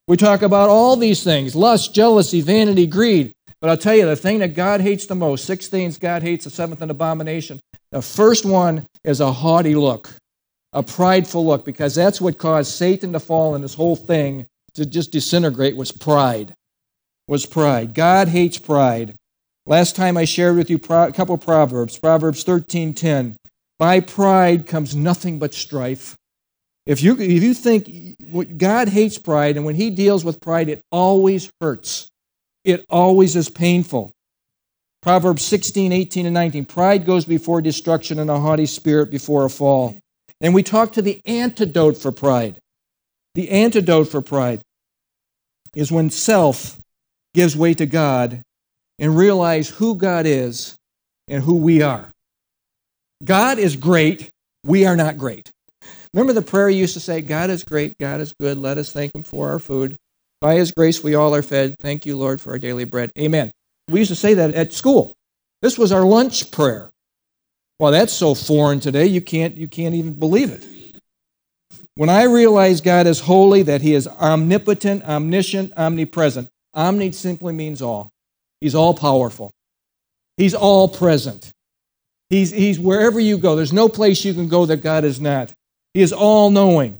We 0.07 0.16
talk 0.16 0.42
about 0.42 0.68
all 0.68 0.97
these 0.97 1.25
things 1.25 1.57
lust, 1.57 1.92
jealousy, 1.94 2.40
vanity, 2.40 2.87
greed. 2.87 3.33
But 3.61 3.71
I'll 3.71 3.77
tell 3.77 3.94
you, 3.94 4.07
the 4.07 4.16
thing 4.16 4.38
that 4.38 4.55
God 4.55 4.81
hates 4.81 5.07
the 5.07 5.14
most, 5.14 5.44
six 5.44 5.66
things 5.66 5.99
God 5.99 6.23
hates, 6.23 6.44
the 6.44 6.51
seventh 6.51 6.81
an 6.81 6.90
abomination. 6.90 7.59
The 7.90 8.03
first 8.03 8.44
one 8.44 8.87
is 9.03 9.21
a 9.21 9.33
haughty 9.33 9.75
look, 9.75 10.11
a 10.73 10.83
prideful 10.83 11.44
look, 11.44 11.64
because 11.64 11.94
that's 11.94 12.21
what 12.21 12.38
caused 12.38 12.71
Satan 12.71 13.12
to 13.14 13.21
fall 13.21 13.55
and 13.55 13.64
this 13.64 13.75
whole 13.75 13.97
thing 13.97 14.47
to 14.75 14.87
just 14.87 15.11
disintegrate 15.11 15.77
was 15.77 15.90
pride. 15.90 16.55
Was 17.27 17.47
pride. 17.47 17.94
God 17.94 18.29
hates 18.29 18.59
pride. 18.59 19.14
Last 19.66 19.97
time 19.97 20.16
I 20.16 20.25
shared 20.25 20.57
with 20.57 20.71
you 20.71 20.77
a 20.77 21.12
couple 21.12 21.35
of 21.35 21.40
proverbs. 21.40 21.99
Proverbs 21.99 22.44
13:10. 22.44 23.37
By 23.79 24.01
pride 24.01 24.66
comes 24.66 24.94
nothing 24.97 25.38
but 25.38 25.53
strife. 25.53 26.16
If 26.87 27.03
you, 27.03 27.18
if 27.21 27.42
you 27.42 27.53
think 27.53 28.57
God 28.57 28.88
hates 28.88 29.18
pride, 29.18 29.57
and 29.57 29.66
when 29.66 29.75
He 29.75 29.90
deals 29.90 30.25
with 30.25 30.40
pride, 30.40 30.71
it 30.71 30.81
always 30.90 31.51
hurts. 31.61 32.09
It 32.68 32.85
always 32.90 33.35
is 33.35 33.48
painful. 33.48 34.12
Proverbs 35.00 35.42
16, 35.42 35.90
18, 35.90 36.26
and 36.26 36.35
19. 36.35 36.66
Pride 36.66 37.07
goes 37.07 37.24
before 37.24 37.62
destruction, 37.62 38.18
and 38.18 38.28
a 38.28 38.38
haughty 38.38 38.66
spirit 38.66 39.11
before 39.11 39.46
a 39.46 39.48
fall. 39.48 39.96
And 40.42 40.52
we 40.52 40.62
talk 40.62 40.92
to 40.92 41.00
the 41.00 41.22
antidote 41.24 41.96
for 41.96 42.12
pride. 42.12 42.59
The 43.35 43.48
antidote 43.48 44.09
for 44.09 44.20
pride 44.20 44.61
is 45.74 45.90
when 45.90 46.11
self 46.11 46.78
gives 47.33 47.57
way 47.57 47.72
to 47.72 47.87
God 47.87 48.42
and 48.98 49.16
realize 49.16 49.70
who 49.70 49.94
God 49.94 50.26
is 50.26 50.76
and 51.26 51.42
who 51.42 51.57
we 51.57 51.81
are. 51.81 52.12
God 53.24 53.59
is 53.59 53.76
great, 53.76 54.28
we 54.62 54.85
are 54.85 54.96
not 54.96 55.16
great. 55.16 55.50
Remember 56.12 56.35
the 56.35 56.42
prayer 56.42 56.68
you 56.68 56.81
used 56.81 56.94
to 56.94 57.00
say, 57.00 57.22
God 57.22 57.48
is 57.48 57.64
great, 57.64 57.96
God 57.96 58.20
is 58.20 58.35
good, 58.38 58.59
let 58.59 58.76
us 58.76 58.92
thank 58.92 59.14
him 59.14 59.22
for 59.22 59.48
our 59.48 59.59
food. 59.59 59.96
By 60.40 60.55
his 60.55 60.70
grace 60.70 61.03
we 61.03 61.14
all 61.14 61.35
are 61.35 61.42
fed. 61.42 61.77
Thank 61.81 62.07
you, 62.07 62.16
Lord, 62.16 62.40
for 62.40 62.53
our 62.53 62.59
daily 62.59 62.85
bread. 62.85 63.11
Amen. 63.18 63.51
We 63.88 64.01
used 64.01 64.11
to 64.11 64.16
say 64.16 64.35
that 64.35 64.55
at 64.55 64.72
school. 64.72 65.14
This 65.62 65.79
was 65.79 65.90
our 65.92 66.05
lunch 66.05 66.51
prayer. 66.51 66.90
Well, 67.79 67.92
that's 67.92 68.12
so 68.12 68.35
foreign 68.35 68.81
today, 68.81 69.07
you 69.07 69.20
can't, 69.20 69.57
you 69.57 69.68
can't 69.68 69.94
even 69.94 70.14
believe 70.14 70.51
it. 70.51 70.66
When 71.94 72.09
I 72.09 72.24
realize 72.24 72.81
God 72.81 73.07
is 73.07 73.20
holy, 73.20 73.62
that 73.62 73.83
he 73.83 73.94
is 73.94 74.07
omnipotent, 74.07 75.05
omniscient, 75.05 75.72
omnipresent, 75.77 76.48
omni 76.74 77.12
simply 77.12 77.53
means 77.53 77.83
all. 77.83 78.11
He's 78.61 78.74
all 78.74 78.94
powerful. 78.94 79.51
He's 80.37 80.55
all 80.55 80.88
present. 80.88 81.51
He's, 82.31 82.51
he's 82.51 82.79
wherever 82.79 83.18
you 83.18 83.38
go. 83.38 83.57
There's 83.57 83.72
no 83.72 83.88
place 83.88 84.24
you 84.24 84.35
can 84.35 84.48
go 84.48 84.66
that 84.66 84.79
God 84.79 85.05
is 85.05 85.20
not. 85.20 85.53
He 85.94 86.03
is 86.03 86.12
all 86.12 86.51
knowing. 86.51 86.98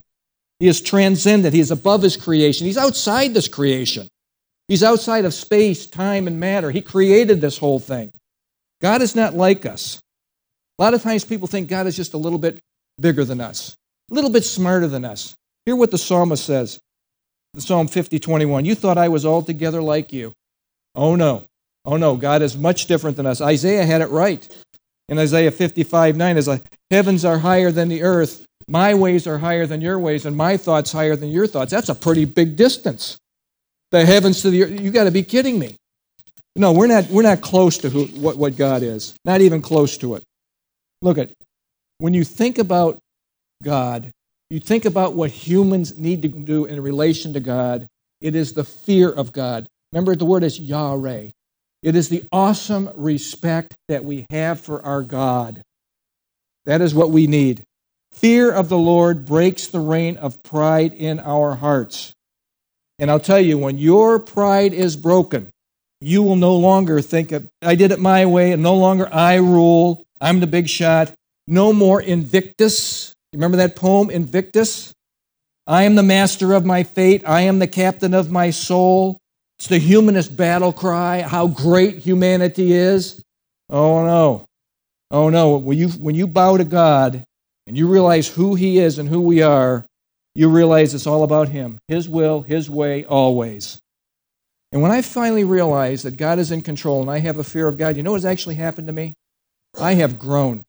He 0.61 0.69
is 0.69 0.81
transcendent. 0.81 1.55
He 1.55 1.61
is 1.61 1.71
above 1.71 2.03
his 2.03 2.17
creation. 2.17 2.67
He's 2.67 2.79
outside 2.79 3.35
this 3.35 3.49
creation. 3.49 4.09
He's 4.67 4.83
outside 4.83 5.25
of 5.25 5.33
space, 5.33 5.87
time, 5.87 6.27
and 6.27 6.39
matter. 6.39 6.71
He 6.71 6.83
created 6.83 7.41
this 7.41 7.59
whole 7.59 7.79
thing. 7.79 8.13
God 8.81 9.03
is 9.03 9.15
not 9.15 9.35
like 9.35 9.65
us. 9.65 10.01
A 10.79 10.83
lot 10.83 10.95
of 10.95 11.03
times 11.03 11.25
people 11.25 11.49
think 11.49 11.69
God 11.69 11.87
is 11.87 11.97
just 11.97 12.15
a 12.15 12.19
little 12.19 12.39
bit 12.39 12.59
bigger 13.01 13.25
than 13.25 13.41
us, 13.41 13.77
a 14.11 14.15
little 14.15 14.31
bit 14.31 14.45
smarter 14.45 14.87
than 14.87 15.05
us. 15.05 15.35
Hear 15.65 15.77
what 15.77 15.91
the 15.91 15.99
psalmist 15.99 16.45
says 16.45 16.79
Psalm 17.57 17.89
50, 17.89 18.19
21. 18.19 18.65
You 18.65 18.75
thought 18.75 18.99
I 18.99 19.09
was 19.09 19.25
altogether 19.25 19.83
like 19.83 20.13
you. 20.13 20.33
Oh, 20.95 21.17
no. 21.17 21.45
Oh, 21.85 21.97
no. 21.97 22.17
God 22.17 22.43
is 22.43 22.57
much 22.57 22.87
different 22.87 23.17
than 23.17 23.27
us. 23.27 23.41
Isaiah 23.41 23.87
had 23.87 24.01
it 24.01 24.11
right. 24.11 24.47
In 25.09 25.19
Isaiah 25.19 25.51
55, 25.51 26.17
9, 26.17 26.37
as 26.37 26.63
heavens 26.91 27.25
are 27.25 27.39
higher 27.39 27.71
than 27.71 27.89
the 27.89 28.03
earth, 28.03 28.45
my 28.69 28.95
ways 28.95 29.27
are 29.27 29.39
higher 29.39 29.67
than 29.67 29.81
your 29.81 29.99
ways, 29.99 30.27
and 30.27 30.37
my 30.37 30.57
thoughts 30.57 30.93
higher 30.93 31.17
than 31.17 31.31
your 31.31 31.47
thoughts. 31.47 31.71
That's 31.71 31.89
a 31.89 31.95
pretty 31.95 32.27
big 32.27 32.57
distance. 32.57 33.19
The 33.91 34.05
heavens 34.05 34.43
to 34.43 34.51
the 34.51 34.65
earth. 34.65 34.81
You 34.81 34.91
got 34.91 35.05
to 35.05 35.11
be 35.11 35.23
kidding 35.23 35.59
me. 35.59 35.77
No, 36.55 36.73
we're 36.73 36.87
not, 36.87 37.09
we're 37.09 37.23
not 37.23 37.41
close 37.41 37.79
to 37.79 37.89
who, 37.89 38.05
what, 38.07 38.37
what 38.37 38.57
God 38.57 38.83
is. 38.83 39.15
Not 39.25 39.41
even 39.41 39.63
close 39.63 39.97
to 39.99 40.17
it. 40.17 40.25
Look 41.01 41.17
at 41.17 41.33
when 41.99 42.15
you 42.15 42.25
think 42.25 42.59
about 42.59 42.99
God, 43.63 44.11
you 44.51 44.61
think 44.61 44.85
about 44.85 45.15
what 45.15 45.31
humans 45.31 45.99
need 45.99 46.23
to 46.23 46.29
do 46.29 46.65
in 46.65 46.81
relation 46.83 47.33
to 47.35 47.41
God, 47.41 47.87
it 48.21 48.35
is 48.35 48.53
the 48.53 48.65
fear 48.65 49.11
of 49.11 49.33
God. 49.33 49.67
Remember, 49.93 50.15
the 50.15 50.25
word 50.25 50.43
is 50.43 50.61
Yahweh. 50.61 51.29
It 51.83 51.97
is 51.97 52.09
the 52.09 52.25
awesome 52.33 52.91
respect 52.95 53.75
that 53.89 54.05
we 54.05 54.27
have 54.31 54.61
for 54.61 54.85
our 54.85 55.03
God. 55.03 55.63
That 56.67 56.81
is 56.81 56.95
what 56.95 57.11
we 57.11 57.27
need. 57.27 57.63
Fear 58.19 58.51
of 58.51 58.69
the 58.69 58.77
Lord 58.77 59.25
breaks 59.25 59.69
the 59.69 59.79
reign 59.79 60.17
of 60.17 60.43
pride 60.43 60.93
in 60.93 61.21
our 61.21 61.55
hearts. 61.55 62.13
And 62.99 63.13
I'll 63.13 63.21
tell 63.21 63.39
you, 63.39 63.57
when 63.57 63.79
your 63.79 64.19
pride 64.19 64.73
is 64.73 64.97
broken, 64.97 65.51
you 66.01 66.25
will 66.25 66.35
no 66.35 66.57
longer 66.57 67.01
think, 67.01 67.33
I 67.63 67.77
did 67.77 67.93
it 67.93 68.01
my 68.01 68.27
way, 68.27 68.51
and 68.51 68.61
no 68.61 68.75
longer 68.75 69.09
I 69.15 69.37
rule, 69.37 70.05
I'm 70.21 70.41
the 70.41 70.49
big 70.49 70.69
shot. 70.69 71.13
No 71.47 71.73
more 71.73 72.03
Invictus. 72.03 73.15
You 73.31 73.37
remember 73.37 73.59
that 73.59 73.77
poem, 73.77 74.11
Invictus? 74.11 74.93
I 75.69 75.85
am 75.85 75.95
the 75.95 76.03
master 76.03 76.55
of 76.55 76.67
my 76.67 76.83
fate, 76.83 77.23
I 77.25 77.43
am 77.43 77.61
the 77.61 77.69
captain 77.69 78.15
of 78.15 78.33
my 78.33 78.51
soul. 78.51 79.21
It's 79.61 79.69
the 79.69 79.79
humanist 79.79 80.37
battle 80.37 80.73
cry, 80.73 81.23
how 81.23 81.47
great 81.47 81.99
humanity 81.99 82.73
is. 82.73 83.23
Oh 83.71 84.05
no. 84.05 84.45
Oh 85.13 85.29
no. 85.31 85.57
When 85.59 85.79
you, 85.79 85.91
when 85.91 86.17
you 86.17 86.27
bow 86.27 86.57
to 86.57 86.65
God, 86.65 87.23
and 87.69 87.77
you 87.77 87.87
realize 87.87 88.27
who 88.27 88.55
He 88.55 88.79
is 88.79 88.99
and 88.99 89.07
who 89.07 89.21
we 89.21 89.43
are, 89.43 89.85
you 90.35 90.49
realize 90.49 90.95
it's 90.95 91.07
all 91.07 91.23
about 91.23 91.51
Him, 91.51 91.79
His 91.87 92.09
will, 92.09 92.41
His 92.41 92.71
way, 92.71 93.05
always. 93.05 93.79
And 94.73 94.81
when 94.81 94.91
I 94.91 95.03
finally 95.03 95.45
realized 95.45 96.07
that 96.07 96.17
God 96.17 96.39
is 96.39 96.51
in 96.51 96.63
control 96.63 97.03
and 97.03 97.11
I 97.11 97.19
have 97.19 97.37
a 97.37 97.45
fear 97.45 97.69
of 97.69 97.77
God, 97.77 97.97
you 97.97 98.03
know 98.03 98.13
what's 98.13 98.25
actually 98.25 98.55
happened 98.55 98.87
to 98.87 98.93
me? 98.95 99.15
I 99.79 99.95
have 99.95 100.19
grown. 100.19 100.65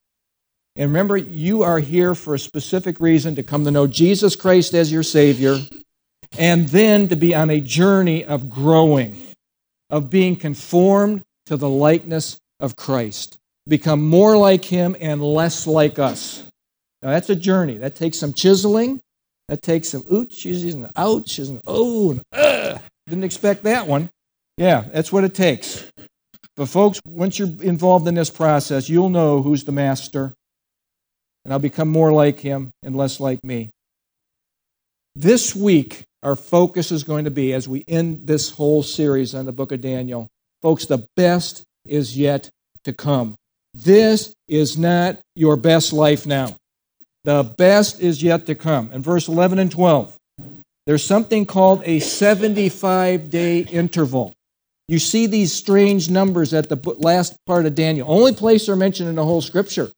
And 0.76 0.90
remember, 0.90 1.16
you 1.16 1.64
are 1.64 1.80
here 1.80 2.16
for 2.16 2.36
a 2.36 2.40
specific 2.40 3.00
reason 3.00 3.36
to 3.36 3.44
come 3.44 3.64
to 3.64 3.72
know 3.72 3.88
Jesus 3.88 4.36
Christ 4.36 4.74
as 4.74 4.92
your 4.92 5.04
Savior, 5.04 5.58
and 6.38 6.68
then 6.68 7.08
to 7.08 7.16
be 7.16 7.34
on 7.34 7.50
a 7.50 7.62
journey 7.62 8.26
of 8.26 8.50
growing, 8.50 9.22
of 9.90 10.10
being 10.10 10.36
conformed 10.36 11.24
to 11.46 11.56
the 11.56 11.70
likeness 11.70 12.40
of 12.60 12.76
Christ, 12.76 13.38
become 13.68 14.04
more 14.04 14.36
like 14.36 14.66
Him 14.66 14.98
and 15.00 15.22
less 15.22 15.66
like 15.66 15.98
us. 15.98 16.44
Now, 17.02 17.10
that's 17.10 17.30
a 17.30 17.36
journey. 17.36 17.78
That 17.78 17.96
takes 17.96 18.18
some 18.18 18.34
chiseling. 18.34 19.00
That 19.48 19.62
takes 19.62 19.90
some 19.90 20.04
ooches 20.04 20.74
and 20.74 20.90
ouches 20.96 21.50
and 21.50 21.62
oh 21.66 22.12
and 22.12 22.22
ugh. 22.34 22.82
Didn't 23.08 23.24
expect 23.24 23.64
that 23.64 23.88
one. 23.88 24.10
Yeah, 24.58 24.84
that's 24.92 25.12
what 25.12 25.24
it 25.24 25.34
takes. 25.34 25.90
But, 26.56 26.68
folks, 26.68 27.00
once 27.06 27.40
you're 27.40 27.64
involved 27.64 28.08
in 28.08 28.16
this 28.16 28.30
process, 28.30 28.90
you'll 28.90 29.10
know 29.10 29.42
who's 29.42 29.64
the 29.64 29.72
master 29.72 30.34
and 31.46 31.54
I'll 31.54 31.60
become 31.60 31.88
more 31.88 32.12
like 32.12 32.40
him 32.40 32.72
and 32.84 32.96
less 32.96 33.20
like 33.20 33.44
me. 33.44 33.70
This 35.16 35.56
week, 35.56 36.04
our 36.22 36.36
focus 36.36 36.92
is 36.92 37.04
going 37.04 37.26
to 37.26 37.32
be, 37.32 37.54
as 37.54 37.68
we 37.68 37.84
end 37.88 38.28
this 38.28 38.52
whole 38.52 38.84
series 38.84 39.34
on 39.34 39.46
the 39.46 39.52
book 39.52 39.72
of 39.72 39.82
Daniel, 39.82 40.28
folks, 40.62 40.86
the 40.86 41.08
best 41.16 41.64
is 41.86 42.18
yet 42.18 42.50
to 42.84 42.94
come. 42.94 43.36
This 43.74 44.34
is 44.48 44.78
not 44.78 45.18
your 45.36 45.56
best 45.56 45.94
life 45.94 46.26
now. 46.26 46.56
The 47.26 47.44
best 47.58 48.00
is 48.00 48.24
yet 48.24 48.46
to 48.46 48.56
come. 48.56 48.92
In 48.92 49.02
verse 49.02 49.28
11 49.28 49.60
and 49.60 49.72
12, 49.72 50.16
there's 50.86 51.04
something 51.04 51.46
called 51.46 51.82
a 51.86 52.00
75 52.00 53.30
day 53.30 53.60
interval. 53.60 54.34
You 54.88 54.98
see 54.98 55.28
these 55.28 55.54
strange 55.54 56.10
numbers 56.10 56.54
at 56.54 56.68
the 56.68 56.96
last 56.98 57.36
part 57.46 57.66
of 57.68 57.76
Daniel. 57.76 58.10
Only 58.10 58.34
place 58.34 58.66
they're 58.66 58.76
mentioned 58.76 59.10
in 59.10 59.16
the 59.16 59.24
whole 59.24 59.42
scripture. 59.42 59.92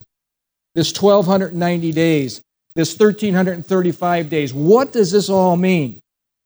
This 0.76 0.92
1290 0.92 1.92
days, 1.94 2.42
this 2.76 2.98
1335 2.98 4.30
days. 4.30 4.54
What 4.54 4.92
does 4.92 5.12
this 5.12 5.30
all 5.30 5.56
mean? 5.56 6.00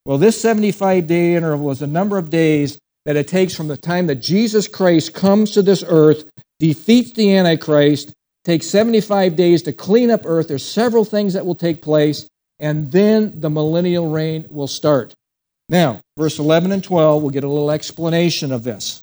Well, 0.06 0.20
this 0.20 0.40
75 0.40 1.08
day 1.08 1.36
interval 1.36 1.72
is 1.72 1.82
a 1.82 1.88
number 1.88 2.18
of 2.18 2.30
days 2.30 2.78
that 3.06 3.16
it 3.16 3.28
takes 3.28 3.56
from 3.56 3.68
the 3.68 3.78
time 3.78 4.08
that 4.08 4.16
Jesus 4.16 4.68
Christ 4.68 5.14
comes 5.14 5.52
to 5.52 5.62
this 5.62 5.84
earth, 5.88 6.30
defeats 6.60 7.12
the 7.14 7.36
Antichrist, 7.36 8.14
takes 8.46 8.68
75 8.68 9.36
days 9.36 9.64
to 9.64 9.74
clean 9.74 10.12
up 10.12 10.22
earth. 10.24 10.48
There's 10.48 10.64
several 10.64 11.04
things 11.04 11.34
that 11.34 11.46
will 11.46 11.56
take 11.56 11.82
place, 11.82 12.28
and 12.60 12.92
then 12.92 13.42
the 13.42 13.50
millennial 13.50 14.10
reign 14.10 14.46
will 14.50 14.68
start. 14.68 15.14
Now, 15.68 16.00
verse 16.16 16.38
11 16.38 16.72
and 16.72 16.84
12, 16.84 17.22
we'll 17.22 17.32
get 17.32 17.44
a 17.44 17.50
little 17.50 17.72
explanation 17.72 18.52
of 18.52 18.64
this. 18.64 19.02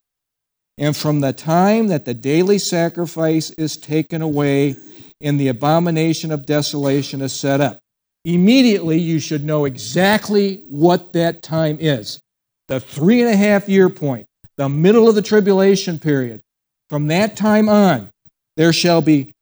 And 0.78 0.96
from 0.96 1.20
the 1.20 1.32
time 1.32 1.88
that 1.88 2.04
the 2.04 2.14
daily 2.14 2.58
sacrifice 2.58 3.50
is 3.50 3.76
taken 3.76 4.22
away 4.22 4.76
and 5.20 5.38
the 5.38 5.48
abomination 5.48 6.32
of 6.32 6.46
desolation 6.46 7.20
is 7.20 7.32
set 7.32 7.60
up, 7.60 7.78
immediately 8.24 8.98
you 8.98 9.18
should 9.18 9.44
know 9.44 9.64
exactly 9.64 10.64
what 10.68 11.12
that 11.12 11.42
time 11.42 11.78
is. 11.80 12.20
The 12.68 12.80
three 12.80 13.20
and 13.20 13.30
a 13.30 13.36
half 13.36 13.68
year 13.68 13.90
point, 13.90 14.26
the 14.56 14.68
middle 14.68 15.08
of 15.08 15.14
the 15.14 15.22
tribulation 15.22 15.98
period. 15.98 16.40
From 16.88 17.08
that 17.08 17.36
time 17.36 17.68
on, 17.68 18.10
there 18.56 18.72
shall 18.72 19.02
be 19.02 19.34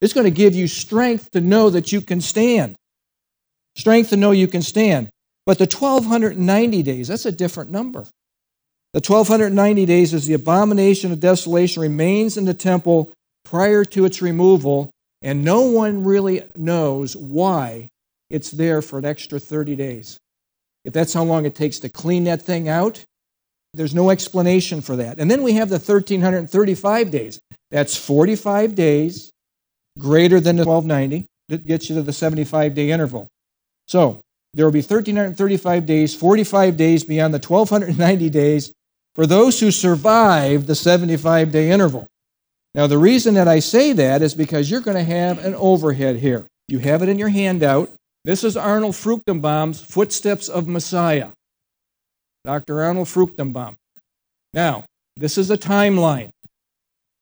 It's 0.00 0.12
going 0.12 0.24
to 0.24 0.30
give 0.30 0.54
you 0.54 0.66
strength 0.66 1.30
to 1.32 1.40
know 1.40 1.70
that 1.70 1.92
you 1.92 2.00
can 2.00 2.20
stand. 2.20 2.74
Strength 3.76 4.10
to 4.10 4.16
know 4.16 4.32
you 4.32 4.48
can 4.48 4.62
stand. 4.62 5.08
But 5.46 5.58
the 5.58 5.64
1290 5.64 6.82
days, 6.82 7.08
that's 7.08 7.26
a 7.26 7.32
different 7.32 7.70
number. 7.70 8.06
The 8.92 8.98
1290 8.98 9.86
days 9.86 10.12
is 10.12 10.26
the 10.26 10.34
abomination 10.34 11.12
of 11.12 11.20
desolation 11.20 11.80
remains 11.80 12.36
in 12.36 12.44
the 12.44 12.54
temple 12.54 13.12
prior 13.44 13.84
to 13.84 14.04
its 14.04 14.20
removal, 14.20 14.90
and 15.22 15.44
no 15.44 15.62
one 15.62 16.02
really 16.02 16.42
knows 16.56 17.16
why 17.16 17.88
it's 18.30 18.50
there 18.50 18.82
for 18.82 18.98
an 18.98 19.04
extra 19.04 19.38
30 19.38 19.76
days. 19.76 20.18
If 20.84 20.92
that's 20.92 21.12
how 21.12 21.22
long 21.22 21.44
it 21.44 21.54
takes 21.54 21.78
to 21.80 21.88
clean 21.88 22.24
that 22.24 22.42
thing 22.42 22.68
out, 22.68 23.04
there's 23.74 23.94
no 23.94 24.10
explanation 24.10 24.80
for 24.80 24.96
that. 24.96 25.20
And 25.20 25.30
then 25.30 25.44
we 25.44 25.52
have 25.52 25.68
the 25.68 25.74
1335 25.74 27.10
days. 27.12 27.40
That's 27.70 27.96
45 27.96 28.74
days 28.74 29.30
greater 29.98 30.40
than 30.40 30.56
the 30.56 30.64
1290. 30.64 31.26
That 31.48 31.66
gets 31.66 31.88
you 31.88 31.96
to 31.96 32.02
the 32.02 32.12
75 32.12 32.74
day 32.74 32.90
interval. 32.90 33.28
So 33.86 34.20
there 34.54 34.64
will 34.64 34.72
be 34.72 34.80
1335 34.80 35.86
days, 35.86 36.14
45 36.14 36.76
days 36.76 37.04
beyond 37.04 37.34
the 37.34 37.38
1290 37.38 38.30
days, 38.30 38.72
for 39.14 39.26
those 39.26 39.60
who 39.60 39.70
survive 39.70 40.66
the 40.66 40.74
75 40.74 41.52
day 41.52 41.70
interval. 41.70 42.06
Now, 42.74 42.86
the 42.86 42.98
reason 42.98 43.34
that 43.34 43.48
I 43.48 43.58
say 43.58 43.92
that 43.92 44.22
is 44.22 44.34
because 44.34 44.70
you're 44.70 44.80
going 44.80 44.96
to 44.96 45.02
have 45.02 45.44
an 45.44 45.54
overhead 45.56 46.16
here. 46.16 46.46
You 46.68 46.78
have 46.78 47.02
it 47.02 47.08
in 47.08 47.18
your 47.18 47.28
handout. 47.28 47.90
This 48.24 48.44
is 48.44 48.56
Arnold 48.56 48.94
Fruchtenbaum's 48.94 49.80
Footsteps 49.80 50.48
of 50.48 50.68
Messiah. 50.68 51.28
Dr. 52.44 52.80
Arnold 52.80 53.08
Fruchtenbaum. 53.08 53.74
Now, 54.54 54.84
this 55.16 55.36
is 55.36 55.50
a 55.50 55.58
timeline. 55.58 56.30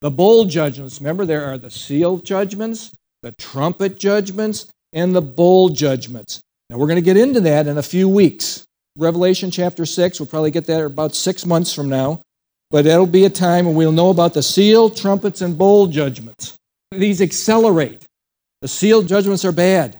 The 0.00 0.10
bowl 0.10 0.44
judgments, 0.44 1.00
remember, 1.00 1.24
there 1.24 1.46
are 1.46 1.58
the 1.58 1.70
seal 1.70 2.18
judgments, 2.18 2.92
the 3.22 3.32
trumpet 3.32 3.98
judgments, 3.98 4.68
and 4.92 5.14
the 5.14 5.22
bowl 5.22 5.70
judgments. 5.70 6.40
Now, 6.70 6.76
we're 6.76 6.86
going 6.86 6.96
to 6.96 7.02
get 7.02 7.16
into 7.16 7.40
that 7.40 7.66
in 7.66 7.78
a 7.78 7.82
few 7.82 8.08
weeks. 8.08 8.64
Revelation 8.98 9.52
chapter 9.52 9.86
6. 9.86 10.18
We'll 10.18 10.26
probably 10.26 10.50
get 10.50 10.66
there 10.66 10.86
about 10.86 11.14
six 11.14 11.46
months 11.46 11.72
from 11.72 11.88
now. 11.88 12.20
But 12.70 12.84
that'll 12.84 13.06
be 13.06 13.24
a 13.24 13.30
time 13.30 13.64
when 13.64 13.76
we'll 13.76 13.92
know 13.92 14.10
about 14.10 14.34
the 14.34 14.42
seal, 14.42 14.90
trumpets, 14.90 15.40
and 15.40 15.56
bowl 15.56 15.86
judgments. 15.86 16.56
These 16.90 17.22
accelerate. 17.22 18.04
The 18.60 18.68
seal 18.68 19.02
judgments 19.02 19.44
are 19.44 19.52
bad, 19.52 19.96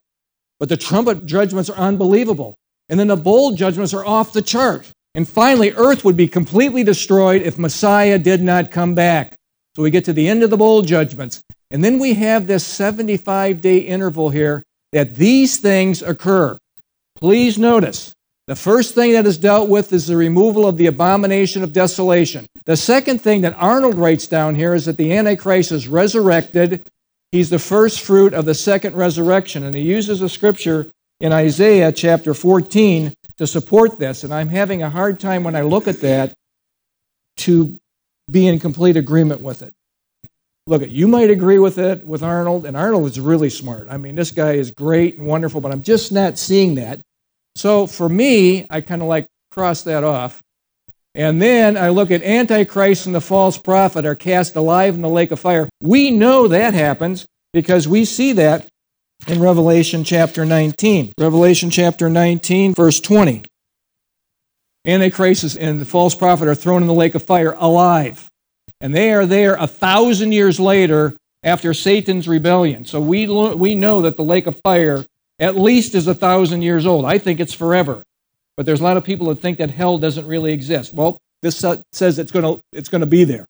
but 0.59 0.69
the 0.69 0.77
trumpet 0.77 1.25
judgments 1.25 1.71
are 1.71 1.79
unbelievable. 1.79 2.57
And 2.89 2.99
then 2.99 3.07
the 3.07 3.17
bowl 3.17 3.53
judgments 3.53 3.95
are 3.95 4.05
off 4.05 4.33
the 4.33 4.43
chart. 4.43 4.91
And 5.15 5.29
finally, 5.29 5.73
earth 5.73 6.05
would 6.05 6.17
be 6.17 6.29
completely 6.29 6.83
destroyed 6.83 7.43
if 7.43 7.59
Messiah 7.59 8.19
did 8.19 8.43
not 8.43 8.71
come 8.71 8.95
back. 8.95 9.35
So 9.77 9.83
we 9.83 9.91
get 9.91 10.05
to 10.07 10.13
the 10.13 10.29
end 10.29 10.43
of 10.43 10.51
the 10.51 10.57
bowl 10.57 10.83
judgments. 10.83 11.41
And 11.71 11.85
then 11.85 11.99
we 11.99 12.15
have 12.15 12.47
this 12.47 12.67
75 12.67 13.61
day 13.61 13.79
interval 13.79 14.31
here 14.31 14.65
that 14.93 15.15
these 15.15 15.59
things 15.59 16.03
occur. 16.03 16.59
Please 17.17 17.59
notice 17.59 18.13
the 18.49 18.57
first 18.57 18.95
thing 18.95 19.13
that 19.13 19.27
is 19.27 19.37
dealt 19.37 19.69
with 19.69 19.93
is 19.93 20.07
the 20.07 20.17
removal 20.17 20.67
of 20.67 20.79
the 20.79 20.87
abomination 20.87 21.63
of 21.63 21.75
desolation. 21.75 22.47
The 22.65 22.79
second 22.79 23.21
thing 23.21 23.43
that 23.43 23.55
Arnold 23.59 23.97
writes 23.97 24.27
down 24.27 24.55
here 24.55 24.73
is 24.73 24.87
that 24.87 24.97
the 24.97 25.13
Antichrist 25.13 25.71
is 25.71 25.87
resurrected. 25.87 26.89
He's 27.31 27.51
the 27.51 27.59
first 27.59 28.01
fruit 28.01 28.33
of 28.33 28.47
the 28.47 28.55
second 28.55 28.97
resurrection. 28.97 29.65
And 29.65 29.77
he 29.77 29.83
uses 29.83 30.23
a 30.23 30.31
scripture 30.31 30.91
in 31.21 31.31
Isaiah 31.31 31.93
chapter 31.93 32.33
14 32.33 33.13
to 33.37 33.47
support 33.47 33.99
this. 33.99 34.25
And 34.25 34.33
I'm 34.33 34.49
having 34.49 34.83
a 34.83 34.89
hard 34.89 35.21
time 35.21 35.45
when 35.45 35.55
I 35.55 35.61
look 35.61 35.87
at 35.87 36.01
that 36.01 36.33
to 37.39 37.79
be 38.31 38.47
in 38.47 38.59
complete 38.61 38.97
agreement 38.97 39.43
with 39.43 39.61
it. 39.61 39.75
Look, 40.67 40.89
you 40.89 41.07
might 41.07 41.29
agree 41.29 41.59
with 41.59 41.77
it 41.77 42.07
with 42.07 42.23
Arnold, 42.23 42.65
and 42.65 42.79
Arnold 42.79 43.09
is 43.09 43.21
really 43.21 43.51
smart. 43.51 43.89
I 43.91 43.99
mean, 43.99 44.15
this 44.15 44.31
guy 44.31 44.53
is 44.53 44.71
great 44.71 45.19
and 45.19 45.27
wonderful, 45.27 45.61
but 45.61 45.71
I'm 45.71 45.83
just 45.83 46.13
not 46.13 46.39
seeing 46.39 46.77
that. 46.77 47.01
So 47.59 47.89
for 47.89 48.09
me, 48.09 48.67
I 48.71 48.81
kind 48.81 49.03
of 49.03 49.09
like 49.09 49.27
cross 49.51 49.83
that 49.83 50.05
off. 50.05 50.41
And 51.17 51.43
then 51.43 51.77
I 51.77 51.89
look 51.89 52.13
at 52.13 52.23
Antichrist 52.23 53.07
and 53.07 53.15
the 53.15 53.21
false 53.21 53.59
prophet 53.59 54.07
are 54.07 54.15
cast 54.15 54.55
alive 54.55 54.95
in 54.95 55.03
the 55.03 55.09
lake 55.09 55.33
of 55.33 55.41
fire. 55.41 55.69
We 55.81 56.13
know 56.13 56.47
that 56.47 56.75
happens 56.75 57.27
because 57.53 57.89
we 57.89 58.05
see 58.05 58.33
that 58.35 58.69
in 59.27 59.41
Revelation 59.41 60.05
chapter 60.05 60.45
19. 60.45 61.13
Revelation 61.19 61.71
chapter 61.71 62.09
19, 62.09 62.75
verse 62.75 63.01
20. 63.01 63.43
Antichrist 64.87 65.57
and 65.57 65.81
the 65.81 65.85
false 65.85 66.15
prophet 66.15 66.47
are 66.47 66.55
thrown 66.55 66.83
in 66.83 66.89
the 66.89 66.95
lake 66.95 67.17
of 67.17 67.25
fire 67.25 67.57
alive. 67.59 68.29
And 68.81 68.95
they 68.95 69.13
are 69.13 69.27
there 69.27 69.57
a 69.57 69.67
thousand 69.67 70.31
years 70.31 70.61
later 70.61 71.17
after 71.43 71.75
Satan's 71.75 72.29
rebellion. 72.29 72.85
So 72.85 73.01
we, 73.01 73.27
we 73.27 73.75
know 73.75 74.03
that 74.03 74.17
the 74.17 74.23
lake 74.23 74.47
of 74.47 74.61
fire 74.63 75.05
at 75.39 75.57
least 75.57 75.95
is 75.95 76.07
a 76.07 76.15
thousand 76.15 76.63
years 76.63 76.87
old. 76.87 77.05
I 77.05 77.19
think 77.19 77.41
it's 77.41 77.55
forever. 77.55 78.03
But 78.57 78.67
there's 78.67 78.81
a 78.81 78.85
lot 78.85 78.97
of 78.97 79.05
people 79.05 79.29
that 79.29 79.37
think 79.37 79.59
that 79.59 79.71
hell 79.71 79.99
doesn't 79.99 80.27
really 80.27 80.53
exist. 80.53 80.93
Well, 80.93 81.21
this 81.43 81.65
says 81.93 82.19
it's 82.19 82.33
going 82.33 82.45
to 82.45 82.61
it's 82.73 82.89
going 82.89 83.03
to 83.03 83.07
be 83.07 83.25
there. 83.25 83.47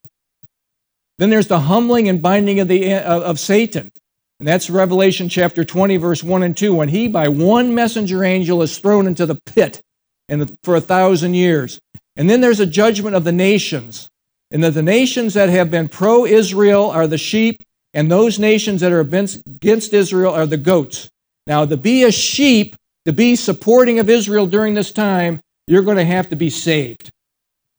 Then 1.18 1.30
there's 1.30 1.48
the 1.48 1.60
humbling 1.60 2.08
and 2.08 2.20
binding 2.20 2.60
of 2.60 2.68
the 2.68 2.94
uh, 2.94 3.20
of 3.20 3.40
Satan. 3.40 3.90
And 4.38 4.46
that's 4.46 4.70
Revelation 4.70 5.28
chapter 5.28 5.64
20 5.64 5.96
verse 5.96 6.22
1 6.22 6.42
and 6.42 6.56
2 6.56 6.74
when 6.74 6.90
he 6.90 7.08
by 7.08 7.28
one 7.28 7.74
messenger 7.74 8.22
angel 8.22 8.62
is 8.62 8.78
thrown 8.78 9.06
into 9.06 9.26
the 9.26 9.34
pit 9.34 9.80
and 10.28 10.56
for 10.62 10.76
a 10.76 10.80
thousand 10.80 11.34
years. 11.34 11.80
And 12.16 12.28
then 12.28 12.40
there's 12.40 12.60
a 12.60 12.66
judgment 12.66 13.16
of 13.16 13.24
the 13.24 13.32
nations. 13.32 14.08
And 14.50 14.62
that 14.64 14.74
the 14.74 14.82
nations 14.82 15.34
that 15.34 15.48
have 15.48 15.70
been 15.70 15.88
pro 15.88 16.24
Israel 16.24 16.90
are 16.90 17.06
the 17.06 17.18
sheep, 17.18 17.62
and 17.92 18.10
those 18.10 18.38
nations 18.38 18.80
that 18.80 18.92
are 18.92 19.00
against 19.00 19.92
Israel 19.92 20.32
are 20.32 20.46
the 20.46 20.56
goats. 20.56 21.10
Now, 21.48 21.64
to 21.64 21.78
be 21.78 22.04
a 22.04 22.12
sheep, 22.12 22.76
to 23.06 23.12
be 23.12 23.34
supporting 23.34 23.98
of 23.98 24.10
Israel 24.10 24.46
during 24.46 24.74
this 24.74 24.92
time, 24.92 25.40
you're 25.66 25.82
going 25.82 25.96
to 25.96 26.04
have 26.04 26.28
to 26.28 26.36
be 26.36 26.50
saved. 26.50 27.10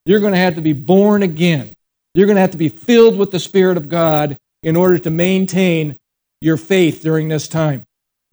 You're 0.04 0.20
going 0.20 0.32
to 0.32 0.38
have 0.38 0.56
to 0.56 0.60
be 0.60 0.72
born 0.72 1.22
again. 1.22 1.70
You're 2.14 2.26
going 2.26 2.36
to 2.36 2.42
have 2.42 2.50
to 2.50 2.58
be 2.58 2.68
filled 2.68 3.16
with 3.16 3.30
the 3.30 3.38
Spirit 3.38 3.76
of 3.76 3.88
God 3.88 4.36
in 4.64 4.74
order 4.74 4.98
to 4.98 5.10
maintain 5.10 5.96
your 6.40 6.56
faith 6.56 7.00
during 7.02 7.28
this 7.28 7.46
time. 7.46 7.84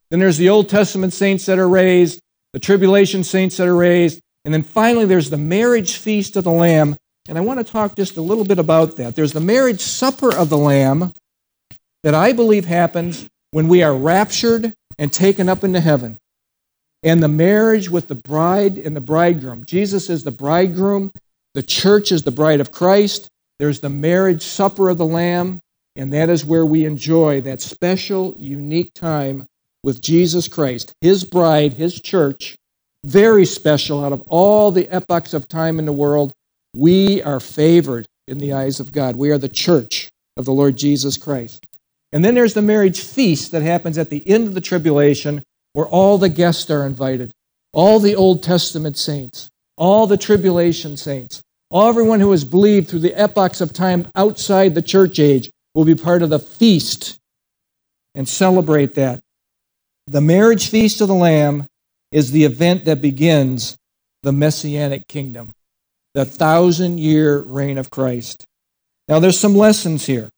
Then 0.09 0.19
there's 0.19 0.37
the 0.37 0.49
Old 0.49 0.69
Testament 0.69 1.13
saints 1.13 1.45
that 1.45 1.59
are 1.59 1.69
raised, 1.69 2.19
the 2.53 2.59
tribulation 2.59 3.23
saints 3.23 3.57
that 3.57 3.67
are 3.67 3.75
raised, 3.75 4.19
and 4.43 4.53
then 4.53 4.63
finally 4.63 5.05
there's 5.05 5.29
the 5.29 5.37
marriage 5.37 5.97
feast 5.97 6.35
of 6.35 6.45
the 6.45 6.51
Lamb. 6.51 6.95
And 7.29 7.37
I 7.37 7.41
want 7.41 7.59
to 7.59 7.71
talk 7.71 7.95
just 7.95 8.17
a 8.17 8.21
little 8.21 8.45
bit 8.45 8.57
about 8.57 8.95
that. 8.95 9.15
There's 9.15 9.33
the 9.33 9.41
marriage 9.41 9.81
supper 9.81 10.33
of 10.33 10.49
the 10.49 10.57
Lamb 10.57 11.13
that 12.03 12.15
I 12.15 12.33
believe 12.33 12.65
happens 12.65 13.27
when 13.51 13.67
we 13.67 13.83
are 13.83 13.95
raptured 13.95 14.73
and 14.97 15.11
taken 15.11 15.49
up 15.49 15.63
into 15.63 15.79
heaven. 15.79 16.17
And 17.03 17.21
the 17.21 17.27
marriage 17.27 17.89
with 17.89 18.07
the 18.07 18.15
bride 18.15 18.77
and 18.77 18.95
the 18.95 19.01
bridegroom. 19.01 19.65
Jesus 19.65 20.09
is 20.09 20.23
the 20.23 20.31
bridegroom, 20.31 21.11
the 21.53 21.63
church 21.63 22.11
is 22.11 22.23
the 22.23 22.31
bride 22.31 22.59
of 22.59 22.71
Christ. 22.71 23.29
There's 23.59 23.79
the 23.79 23.89
marriage 23.89 24.43
supper 24.43 24.89
of 24.89 24.97
the 24.97 25.05
Lamb, 25.05 25.59
and 25.95 26.13
that 26.13 26.29
is 26.29 26.45
where 26.45 26.65
we 26.65 26.85
enjoy 26.85 27.41
that 27.41 27.61
special, 27.61 28.35
unique 28.37 28.93
time 28.93 29.47
with 29.83 30.01
Jesus 30.01 30.47
Christ, 30.47 30.93
his 31.01 31.23
bride, 31.23 31.73
his 31.73 31.99
church. 31.99 32.55
Very 33.05 33.45
special 33.45 34.03
out 34.03 34.13
of 34.13 34.21
all 34.27 34.69
the 34.71 34.87
epochs 34.89 35.33
of 35.33 35.47
time 35.47 35.79
in 35.79 35.85
the 35.85 35.93
world. 35.93 36.33
We 36.75 37.23
are 37.23 37.39
favored 37.39 38.05
in 38.27 38.37
the 38.37 38.53
eyes 38.53 38.79
of 38.79 38.91
God. 38.91 39.15
We 39.15 39.31
are 39.31 39.37
the 39.37 39.49
church 39.49 40.09
of 40.35 40.45
the 40.45 40.51
Lord 40.51 40.75
Jesus 40.75 41.17
Christ. 41.17 41.65
And 42.13 42.23
then 42.23 42.35
there's 42.35 42.53
the 42.53 42.61
marriage 42.61 43.01
feast 43.01 43.51
that 43.51 43.63
happens 43.63 43.97
at 43.97 44.09
the 44.09 44.27
end 44.27 44.47
of 44.47 44.53
the 44.53 44.61
tribulation 44.61 45.43
where 45.73 45.87
all 45.87 46.17
the 46.17 46.29
guests 46.29 46.69
are 46.71 46.85
invited, 46.85 47.33
all 47.73 47.99
the 47.99 48.15
Old 48.15 48.43
Testament 48.43 48.97
saints, 48.97 49.49
all 49.77 50.07
the 50.07 50.17
tribulation 50.17 50.97
saints, 50.97 51.41
all 51.69 51.89
everyone 51.89 52.19
who 52.19 52.31
has 52.31 52.45
believed 52.45 52.87
through 52.87 52.99
the 52.99 53.19
epochs 53.19 53.61
of 53.61 53.73
time 53.73 54.07
outside 54.15 54.73
the 54.73 54.81
church 54.81 55.19
age 55.19 55.51
will 55.75 55.85
be 55.85 55.95
part 55.95 56.21
of 56.21 56.29
the 56.29 56.39
feast 56.39 57.19
and 58.15 58.27
celebrate 58.27 58.95
that. 58.95 59.21
The 60.07 60.21
marriage 60.21 60.69
feast 60.69 61.01
of 61.01 61.09
the 61.09 61.13
Lamb 61.13 61.67
is 62.11 62.31
the 62.31 62.45
event 62.45 62.85
that 62.85 63.01
begins 63.01 63.77
the 64.23 64.31
messianic 64.31 65.07
kingdom, 65.07 65.51
the 66.13 66.25
thousand 66.25 66.99
year 66.99 67.39
reign 67.39 67.77
of 67.77 67.89
Christ. 67.89 68.45
Now, 69.07 69.19
there's 69.19 69.39
some 69.39 69.55
lessons 69.55 70.05
here. 70.05 70.29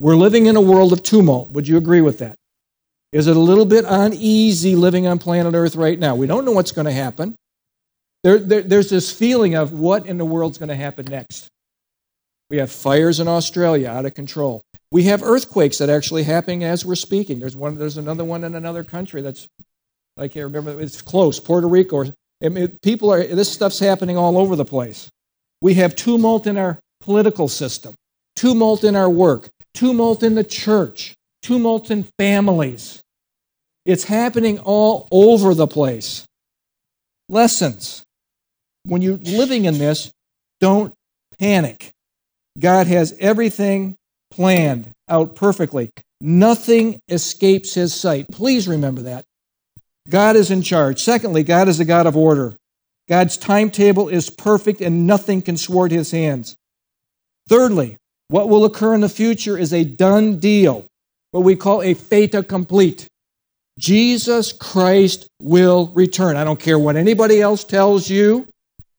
We're 0.00 0.16
living 0.16 0.46
in 0.46 0.56
a 0.56 0.60
world 0.60 0.92
of 0.92 1.02
tumult. 1.02 1.50
Would 1.50 1.66
you 1.66 1.76
agree 1.76 2.00
with 2.00 2.18
that? 2.18 2.36
Is 3.12 3.26
it 3.26 3.36
a 3.36 3.40
little 3.40 3.64
bit 3.64 3.84
uneasy 3.88 4.76
living 4.76 5.06
on 5.06 5.18
planet 5.18 5.54
Earth 5.54 5.74
right 5.76 5.98
now? 5.98 6.14
We 6.14 6.26
don't 6.26 6.44
know 6.44 6.52
what's 6.52 6.72
going 6.72 6.84
to 6.84 6.92
happen. 6.92 7.34
There, 8.22 8.38
there, 8.38 8.62
there's 8.62 8.90
this 8.90 9.10
feeling 9.10 9.54
of 9.54 9.72
what 9.72 10.06
in 10.06 10.18
the 10.18 10.24
world's 10.24 10.58
going 10.58 10.68
to 10.68 10.74
happen 10.76 11.06
next. 11.06 11.48
We 12.50 12.58
have 12.58 12.70
fires 12.70 13.20
in 13.20 13.28
Australia 13.28 13.88
out 13.88 14.06
of 14.06 14.14
control. 14.14 14.62
We 14.90 15.04
have 15.04 15.22
earthquakes 15.22 15.78
that 15.78 15.90
are 15.90 15.96
actually 15.96 16.22
happening 16.22 16.64
as 16.64 16.84
we're 16.84 16.94
speaking. 16.94 17.38
There's 17.38 17.56
one. 17.56 17.76
There's 17.76 17.98
another 17.98 18.24
one 18.24 18.44
in 18.44 18.54
another 18.54 18.84
country 18.84 19.20
that's 19.20 19.46
I 20.16 20.28
can't 20.28 20.44
remember. 20.44 20.80
It's 20.80 21.02
close, 21.02 21.38
Puerto 21.38 21.68
Rico. 21.68 22.04
I 22.42 22.48
mean, 22.48 22.68
people 22.82 23.12
are. 23.12 23.22
This 23.22 23.52
stuff's 23.52 23.78
happening 23.78 24.16
all 24.16 24.38
over 24.38 24.56
the 24.56 24.64
place. 24.64 25.10
We 25.60 25.74
have 25.74 25.94
tumult 25.94 26.46
in 26.46 26.56
our 26.56 26.78
political 27.00 27.48
system, 27.48 27.94
tumult 28.34 28.82
in 28.82 28.96
our 28.96 29.10
work, 29.10 29.50
tumult 29.78 30.24
in 30.24 30.34
the 30.34 30.44
church, 30.44 31.14
tumult 31.42 31.90
in 31.90 32.02
families. 32.18 33.00
It's 33.86 34.04
happening 34.04 34.58
all 34.58 35.06
over 35.12 35.54
the 35.54 35.68
place. 35.68 36.26
Lessons 37.28 38.02
when 38.84 39.02
you're 39.02 39.18
living 39.18 39.66
in 39.66 39.78
this, 39.78 40.10
don't 40.60 40.94
panic. 41.38 41.90
God 42.58 42.86
has 42.86 43.14
everything 43.20 43.96
planned 44.30 44.90
out 45.08 45.36
perfectly. 45.36 45.90
Nothing 46.20 47.00
escapes 47.08 47.74
his 47.74 47.94
sight. 47.94 48.26
Please 48.32 48.66
remember 48.66 49.02
that. 49.02 49.24
God 50.08 50.36
is 50.36 50.50
in 50.50 50.62
charge. 50.62 51.00
Secondly, 51.00 51.44
God 51.44 51.68
is 51.68 51.78
a 51.80 51.84
God 51.84 52.06
of 52.06 52.16
order. 52.16 52.56
God's 53.08 53.36
timetable 53.36 54.08
is 54.08 54.30
perfect 54.30 54.80
and 54.80 55.06
nothing 55.06 55.42
can 55.42 55.56
thwart 55.56 55.92
his 55.92 56.10
hands. 56.10 56.56
Thirdly, 57.48 57.97
what 58.28 58.48
will 58.48 58.64
occur 58.64 58.94
in 58.94 59.00
the 59.00 59.08
future 59.08 59.58
is 59.58 59.72
a 59.72 59.84
done 59.84 60.38
deal, 60.38 60.86
what 61.32 61.44
we 61.44 61.56
call 61.56 61.82
a 61.82 61.94
fait 61.94 62.34
accompli. 62.34 62.96
Jesus 63.78 64.52
Christ 64.52 65.28
will 65.40 65.88
return. 65.94 66.36
I 66.36 66.44
don't 66.44 66.60
care 66.60 66.78
what 66.78 66.96
anybody 66.96 67.40
else 67.40 67.64
tells 67.64 68.10
you 68.10 68.46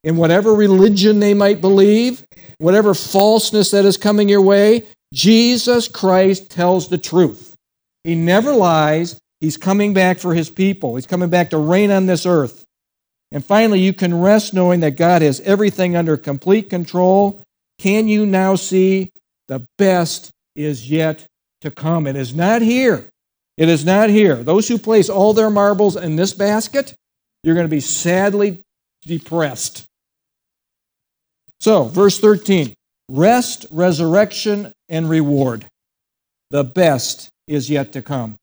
in 0.04 0.16
whatever 0.16 0.54
religion 0.54 1.20
they 1.20 1.34
might 1.34 1.62
believe, 1.62 2.24
whatever 2.58 2.94
falseness 2.94 3.72
that 3.72 3.86
is 3.86 3.98
coming 3.98 4.30
your 4.30 4.42
way, 4.42 4.86
Jesus 5.14 5.88
Christ 5.88 6.50
tells 6.50 6.88
the 6.88 6.98
truth. 6.98 7.56
He 8.04 8.16
never 8.16 8.54
lies. 8.54 9.20
He's 9.42 9.58
coming 9.58 9.94
back 9.94 10.20
for 10.20 10.34
his 10.34 10.50
people. 10.50 10.96
He's 10.96 11.08
coming 11.08 11.30
back 11.30 11.50
to 11.50 11.58
reign 11.58 11.92
on 11.92 12.06
this 12.06 12.26
earth. 12.26 12.64
And 13.32 13.44
finally, 13.44 13.80
you 13.80 13.94
can 13.94 14.20
rest 14.20 14.54
knowing 14.54 14.80
that 14.80 14.98
God 14.98 15.22
has 15.22 15.40
everything 15.42 15.96
under 15.96 16.18
complete 16.18 16.70
control. 16.70 17.42
Can 17.80 18.10
you 18.10 18.26
now 18.26 18.56
see 18.56 19.10
the 19.48 19.66
best 19.78 20.30
is 20.56 20.92
yet 20.92 21.26
to 21.62 21.72
come? 21.72 22.06
It 22.06 22.18
is 22.18 22.36
not 22.36 22.62
here. 22.62 23.10
It 23.58 23.70
is 23.70 23.86
not 23.86 24.10
here. 24.10 24.36
Those 24.36 24.68
who 24.68 24.78
place 24.78 25.10
all 25.10 25.34
their 25.34 25.50
marbles 25.50 25.96
in 25.96 26.16
this 26.16 26.34
basket, 26.34 26.94
you're 27.44 27.56
going 27.56 27.66
to 27.66 27.70
be 27.70 27.80
sadly 27.80 28.60
depressed. 29.06 29.86
So, 31.60 31.86
verse 31.86 32.20
13 32.20 32.74
rest, 33.10 33.66
resurrection, 33.72 34.72
and 34.88 35.10
reward. 35.10 35.66
The 36.52 36.64
best 36.64 37.30
is 37.48 37.70
yet 37.70 37.94
to 37.94 38.02
come. 38.02 38.36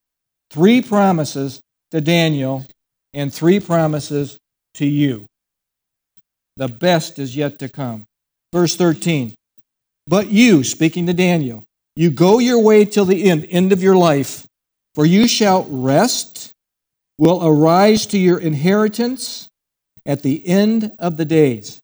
Three 0.50 0.82
promises 0.82 1.60
to 1.90 2.00
Daniel 2.00 2.66
and 3.14 3.32
three 3.32 3.60
promises 3.60 4.38
to 4.74 4.86
you. 4.86 5.26
The 6.56 6.68
best 6.68 7.18
is 7.18 7.36
yet 7.36 7.58
to 7.60 7.68
come. 7.68 8.06
Verse 8.52 8.76
13 8.76 9.34
But 10.06 10.28
you, 10.28 10.64
speaking 10.64 11.06
to 11.06 11.14
Daniel, 11.14 11.64
you 11.94 12.10
go 12.10 12.38
your 12.38 12.62
way 12.62 12.84
till 12.84 13.04
the 13.04 13.28
end, 13.30 13.46
end 13.50 13.72
of 13.72 13.82
your 13.82 13.96
life, 13.96 14.46
for 14.94 15.06
you 15.06 15.28
shall 15.28 15.64
rest, 15.64 16.52
will 17.18 17.46
arise 17.46 18.06
to 18.06 18.18
your 18.18 18.38
inheritance 18.38 19.48
at 20.04 20.22
the 20.22 20.46
end 20.46 20.92
of 20.98 21.16
the 21.16 21.24
days. 21.24 21.80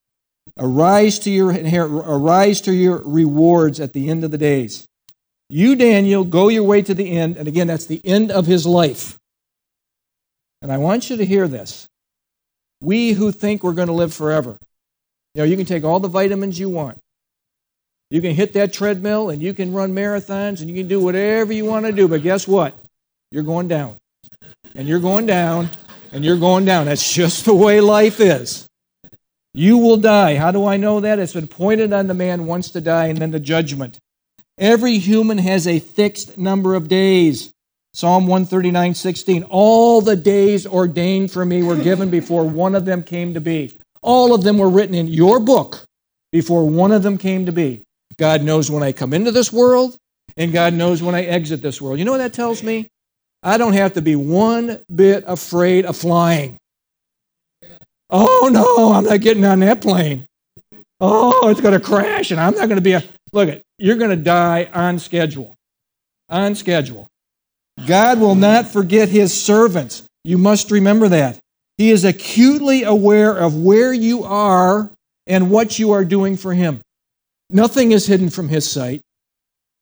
Arise 0.59 1.19
to 1.21 1.31
your 1.31 1.51
arise 1.51 2.61
to 2.63 2.73
your 2.73 3.03
rewards 3.05 3.81
at 3.81 3.93
the 3.93 4.11
end 4.11 4.23
of 4.23 4.31
the 4.31 4.39
days. 4.39 4.87
You, 5.49 5.77
Daniel, 5.77 6.25
go 6.25 6.49
your 6.49 6.63
way 6.63 6.83
to 6.83 6.95
the 6.95 7.11
end. 7.11 7.37
And 7.37 7.49
again, 7.49 7.67
that's 7.67 7.87
the 7.87 8.01
end 8.05 8.31
of 8.31 8.47
his 8.47 8.67
life. 8.67 9.19
And 10.61 10.73
I 10.73 10.79
want 10.79 11.11
you 11.11 11.17
to 11.17 11.25
hear 11.25 11.49
this. 11.49 11.89
We 12.81 13.13
who 13.13 13.33
think 13.33 13.63
we're 13.63 13.73
going 13.73 13.89
to 13.89 13.95
live 13.95 14.15
forever, 14.15 14.57
you 15.35 15.43
know, 15.43 15.45
you 15.45 15.57
can 15.57 15.67
take 15.67 15.85
all 15.85 16.01
the 16.01 16.09
vitamins 16.09 16.59
you 16.59 16.69
want. 16.69 16.99
You 18.11 18.21
can 18.21 18.35
hit 18.35 18.53
that 18.53 18.75
treadmill 18.75 19.31
and 19.31 19.43
you 19.43 19.55
can 19.55 19.73
run 19.73 19.95
marathons 19.95 20.61
and 20.61 20.69
you 20.69 20.75
can 20.75 20.89
do 20.89 21.01
whatever 21.01 21.53
you 21.53 21.65
want 21.65 21.87
to 21.87 21.93
do. 21.93 22.07
But 22.09 22.23
guess 22.23 22.47
what? 22.47 22.77
You're 23.31 23.43
going 23.43 23.69
down. 23.69 23.97
And 24.75 24.87
you're 24.87 25.01
going 25.01 25.25
down 25.25 25.71
and 26.13 26.23
you're 26.23 26.39
going 26.39 26.67
down. 26.67 26.87
That's 26.87 27.11
just 27.11 27.47
the 27.47 27.55
way 27.55 27.81
life 27.81 28.21
is. 28.21 28.67
You 29.55 29.79
will 29.79 29.97
die. 29.97 30.37
How 30.37 30.51
do 30.51 30.67
I 30.67 30.77
know 30.77 31.01
that? 31.01 31.19
It's 31.19 31.33
been 31.33 31.47
pointed 31.47 31.93
on 31.93 32.07
the 32.07 32.15
man 32.15 32.47
once 32.47 32.71
to 32.71 32.81
die 32.83 33.07
and 33.07 33.17
then 33.17 33.31
the 33.31 33.41
judgment. 33.41 33.99
Every 34.59 34.99
human 34.99 35.39
has 35.39 35.67
a 35.67 35.79
fixed 35.79 36.37
number 36.37 36.75
of 36.75 36.89
days. 36.89 37.53
Psalm 37.95 38.27
139, 38.27 38.95
16. 38.95 39.45
All 39.45 40.03
the 40.03 40.17
days 40.17 40.67
ordained 40.67 41.31
for 41.31 41.45
me 41.45 41.63
were 41.63 41.77
given 41.77 42.11
before 42.11 42.45
one 42.45 42.75
of 42.75 42.85
them 42.85 43.03
came 43.03 43.35
to 43.35 43.41
be. 43.41 43.77
All 44.03 44.35
of 44.35 44.43
them 44.43 44.59
were 44.59 44.69
written 44.69 44.95
in 44.95 45.09
your 45.09 45.41
book 45.41 45.85
before 46.33 46.69
one 46.69 46.93
of 46.93 47.03
them 47.03 47.19
came 47.19 47.47
to 47.47 47.53
be. 47.53 47.83
God 48.17 48.43
knows 48.43 48.71
when 48.71 48.83
I 48.83 48.93
come 48.93 49.13
into 49.13 49.31
this 49.31 49.53
world, 49.53 49.97
and 50.37 50.53
God 50.53 50.75
knows 50.75 51.03
when 51.03 51.15
I 51.15 51.23
exit 51.23 51.63
this 51.63 51.81
world. 51.81 51.99
You 51.99 52.05
know 52.05 52.13
what 52.13 52.19
that 52.19 52.33
tells 52.33 52.63
me? 52.63 52.89
I 53.43 53.59
don't 53.59 53.73
have 53.73 53.95
to 53.95 54.03
be 54.03 54.17
one 54.17 54.79
bit 54.95 55.25
afraid 55.27 55.85
of 55.85 55.97
flying. 55.97 56.57
Oh 58.11 58.51
no, 58.53 58.93
I'm 58.93 59.05
not 59.05 59.21
getting 59.21 59.45
on 59.45 59.61
that 59.61 59.81
plane. 59.81 60.27
Oh, 61.01 61.49
it's 61.49 61.61
going 61.61 61.79
to 61.79 61.85
crash 61.85 62.31
and 62.31 62.41
I'm 62.41 62.55
not 62.55 62.69
going 62.69 62.77
to 62.77 62.83
be 62.83 62.93
a. 62.93 63.03
Look, 63.33 63.49
at 63.49 63.63
you're 63.79 63.97
going 63.97 64.11
to 64.11 64.17
die 64.17 64.71
on 64.73 64.99
schedule. 64.99 65.55
On 66.29 66.55
schedule. 66.55 67.09
God 67.87 68.21
will 68.21 68.35
not 68.35 68.69
forget 68.69 69.09
his 69.09 69.33
servants. 69.33 70.05
You 70.25 70.39
must 70.39 70.71
remember 70.71 71.09
that. 71.09 71.39
He 71.83 71.91
is 71.91 72.05
acutely 72.05 72.85
aware 72.85 73.37
of 73.37 73.57
where 73.57 73.93
you 73.93 74.23
are 74.23 74.93
and 75.27 75.51
what 75.51 75.81
you 75.81 75.91
are 75.91 76.05
doing 76.05 76.37
for 76.37 76.55
him. 76.55 76.81
Nothing 77.51 77.91
is 77.91 78.07
hidden 78.07 78.31
from 78.31 78.49
his 78.49 78.71
sight. 78.71 79.01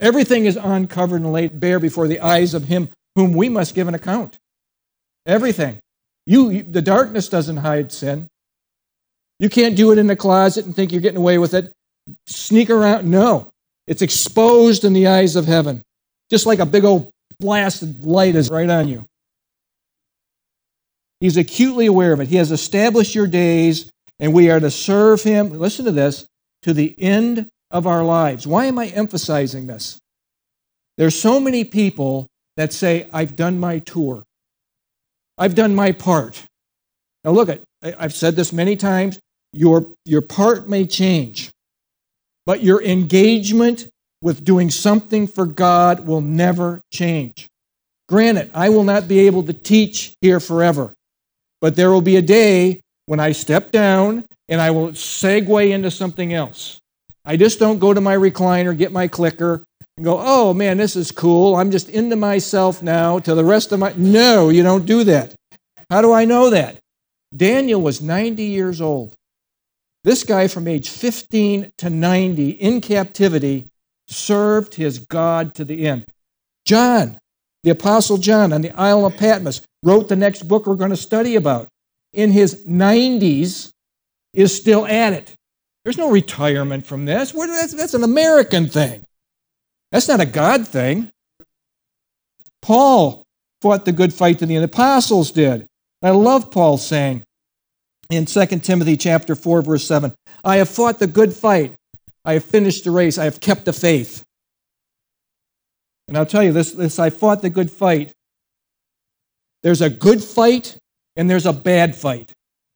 Everything 0.01 0.47
is 0.47 0.57
uncovered 0.57 1.21
and 1.21 1.31
laid 1.31 1.61
bare 1.61 1.79
before 1.79 2.09
the 2.09 2.21
eyes 2.21 2.55
of 2.55 2.65
him 2.65 2.89
whom 3.17 3.35
we 3.35 3.51
must 3.51 3.75
give 3.75 3.87
an 3.87 3.95
account. 3.95 4.39
Everything. 5.27 5.79
You, 6.25 6.63
the 6.63 6.81
darkness 6.81 7.29
doesn't 7.29 7.59
hide 7.59 7.93
sin. 7.93 8.29
You 9.39 9.51
can't 9.51 9.77
do 9.77 9.93
it 9.93 9.99
in 9.99 10.07
the 10.07 10.17
closet 10.17 10.65
and 10.65 10.75
think 10.75 10.93
you're 10.93 11.03
getting 11.03 11.19
away 11.19 11.37
with 11.37 11.53
it. 11.53 11.71
Sneak 12.25 12.71
around. 12.71 13.11
No. 13.11 13.51
It's 13.87 14.01
exposed 14.01 14.85
in 14.87 14.95
the 14.95 15.09
eyes 15.09 15.37
of 15.37 15.45
heaven. 15.45 15.83
Just 16.31 16.47
like 16.47 16.61
a 16.61 16.65
big 16.65 16.87
old 16.87 17.11
blasted 17.41 18.05
light 18.07 18.37
is 18.37 18.49
right 18.49 18.71
on 18.71 18.89
you. 18.89 19.05
He's 21.21 21.37
acutely 21.37 21.87
aware 21.87 22.13
of 22.13 22.21
it. 22.21 22.29
He 22.29 22.37
has 22.37 22.51
established 22.51 23.15
your 23.15 23.27
days, 23.27 23.91
and 24.19 24.33
we 24.33 24.51
are 24.51 24.61
to 24.61 24.71
serve 24.71 25.23
him. 25.23 25.51
Listen 25.51 25.85
to 25.85 25.93
this 25.93 26.27
to 26.63 26.73
the 26.73 26.95
end 26.99 27.49
of 27.71 27.87
our 27.87 28.03
lives. 28.03 28.47
Why 28.47 28.67
am 28.67 28.79
I 28.79 28.87
emphasizing 28.87 29.67
this? 29.67 29.99
There's 30.97 31.19
so 31.19 31.39
many 31.39 31.65
people 31.65 32.27
that 32.57 32.73
say, 32.73 33.09
I've 33.13 33.37
done 33.37 33.61
my 33.61 33.79
tour. 33.79 34.25
I've 35.39 35.55
done 35.55 35.75
my 35.75 35.93
part. 35.93 36.43
Now, 37.25 37.31
look, 37.31 37.49
at, 37.49 37.61
I've 37.83 38.15
said 38.15 38.37
this 38.37 38.53
many 38.53 38.77
times. 38.77 39.19
Your, 39.53 39.87
your 40.05 40.23
part 40.23 40.69
may 40.69 40.87
change, 40.87 41.51
but 42.47 42.63
your 42.63 42.83
engagement 42.83 43.89
with 44.23 44.45
doing 44.45 44.71
something 44.71 45.27
for 45.27 45.47
God 45.47 46.07
will 46.07 46.21
never 46.21 46.81
change. 46.93 47.49
Granted, 48.09 48.51
I 48.55 48.69
will 48.69 48.85
not 48.85 49.09
be 49.09 49.21
able 49.21 49.43
to 49.45 49.53
teach 49.53 50.15
here 50.21 50.41
forever, 50.41 50.93
but 51.61 51.77
there 51.77 51.91
will 51.91 52.01
be 52.01 52.17
a 52.17 52.23
day 52.23 52.81
when 53.07 53.21
I 53.21 53.33
step 53.33 53.71
down 53.71 54.25
and 54.49 54.61
I 54.61 54.71
will 54.71 54.89
segue 54.89 55.71
into 55.71 55.91
something 55.91 56.33
else. 56.33 56.79
I 57.25 57.37
just 57.37 57.59
don't 57.59 57.79
go 57.79 57.93
to 57.93 58.01
my 58.01 58.17
recliner, 58.17 58.77
get 58.77 58.93
my 58.93 59.07
clicker, 59.09 59.65
and 59.97 60.05
go, 60.05 60.19
oh 60.21 60.55
man, 60.55 60.79
this 60.79 60.97
is 60.97 61.13
cool. 61.13 61.57
I'm 61.57 61.71
just 61.71 61.89
into 61.89 62.17
myself 62.17 62.83
now 62.83 63.19
to 63.19 63.35
the 63.35 63.45
rest 63.45 63.73
of 63.73 63.81
my. 63.81 63.93
No, 63.97 64.49
you 64.49 64.63
don't 64.63 64.87
do 64.87 65.05
that. 65.05 65.35
How 65.91 66.01
do 66.03 66.13
I 66.13 66.25
know 66.25 66.51
that? 66.51 66.79
Daniel 67.37 67.81
was 67.81 68.01
90 68.01 68.43
years 68.43 68.81
old. 68.81 69.15
This 70.03 70.25
guy 70.25 70.49
from 70.49 70.67
age 70.67 70.89
15 70.89 71.73
to 71.79 71.91
90 71.91 72.51
in 72.51 72.81
captivity 72.81 73.69
served 74.09 74.75
his 74.75 74.99
God 74.99 75.55
to 75.57 75.65
the 75.65 75.87
end. 75.87 76.07
John, 76.65 77.19
the 77.63 77.71
Apostle 77.71 78.17
John 78.17 78.53
on 78.53 78.63
the 78.63 78.73
Isle 78.79 79.07
of 79.07 79.17
Patmos, 79.17 79.63
wrote 79.83 80.09
the 80.09 80.17
next 80.17 80.49
book 80.49 80.67
we're 80.67 80.75
going 80.75 80.91
to 80.91 80.97
study 80.97 81.37
about. 81.37 81.69
In 82.13 82.33
his 82.33 82.65
90s, 82.65 83.71
is 84.33 84.57
still 84.57 84.87
at 84.87 85.13
it. 85.13 85.35
There's 85.85 85.99
no 85.99 86.11
retirement 86.11 86.87
from 86.87 87.05
this. 87.05 87.33
That's, 87.33 87.73
that's 87.73 87.95
an 87.95 88.05
American 88.05 88.69
thing. 88.69 89.03
That's 89.93 90.09
not 90.09 90.21
a 90.21 90.27
God 90.27 90.69
thing. 90.69 91.11
Paul 92.63 93.25
fought 93.63 93.85
the 93.85 93.93
good 93.93 94.13
fight 94.13 94.39
to 94.39 94.47
the 94.47 94.57
end. 94.57 94.65
Apostles 94.65 95.33
did. 95.33 95.67
I 96.03 96.11
love 96.11 96.51
Paul 96.51 96.79
saying 96.79 97.25
in 98.11 98.27
2 98.27 98.47
Timothy 98.61 98.97
chapter 98.97 99.35
4, 99.35 99.63
verse 99.63 99.85
7, 99.85 100.15
I 100.45 100.57
have 100.57 100.69
fought 100.69 100.99
the 100.99 101.07
good 101.07 101.33
fight. 101.33 101.75
I 102.25 102.35
have 102.35 102.45
finished 102.45 102.85
the 102.85 102.91
race. 102.91 103.19
I 103.19 103.25
have 103.25 103.41
kept 103.41 103.65
the 103.65 103.73
faith. 103.73 104.23
And 106.11 106.19
I'll 106.19 106.27
tell 106.27 106.43
you 106.43 106.53
this, 106.53 106.73
this 106.73 106.99
I 106.99 107.09
fought 107.09 107.41
the 107.41 107.51
good 107.51 107.71
fight. 107.71 108.13
There's 109.63 109.81
a 109.81 109.89
good 109.89 110.23
fight 110.23 110.77
and 111.15 111.31
there's 111.31 111.47
a 111.47 111.53
bad 111.53 111.95
fight. 111.95 112.33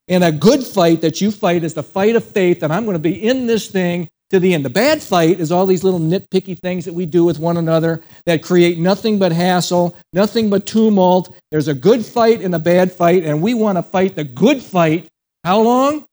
And 0.06 0.22
a 0.22 0.30
good 0.30 0.62
fight 0.62 1.00
that 1.00 1.20
you 1.20 1.32
fight 1.32 1.64
is 1.64 1.74
the 1.74 1.82
fight 1.82 2.14
of 2.14 2.22
faith 2.22 2.60
that 2.60 2.70
I'm 2.70 2.84
going 2.84 2.94
to 2.94 3.00
be 3.00 3.26
in 3.26 3.48
this 3.48 3.68
thing 3.68 4.08
to 4.30 4.38
the 4.38 4.54
end. 4.54 4.64
The 4.64 4.70
bad 4.70 5.02
fight 5.02 5.40
is 5.40 5.50
all 5.50 5.66
these 5.66 5.82
little 5.82 5.98
nitpicky 5.98 6.56
things 6.56 6.84
that 6.84 6.94
we 6.94 7.06
do 7.06 7.24
with 7.24 7.40
one 7.40 7.56
another 7.56 8.02
that 8.26 8.40
create 8.40 8.78
nothing 8.78 9.18
but 9.18 9.32
hassle, 9.32 9.96
nothing 10.12 10.48
but 10.48 10.64
tumult. 10.64 11.34
There's 11.50 11.66
a 11.66 11.74
good 11.74 12.06
fight 12.06 12.40
and 12.40 12.54
a 12.54 12.60
bad 12.60 12.92
fight, 12.92 13.24
and 13.24 13.42
we 13.42 13.54
want 13.54 13.78
to 13.78 13.82
fight 13.82 14.14
the 14.14 14.22
good 14.22 14.62
fight. 14.62 15.08
How 15.42 15.60
long? 15.60 16.04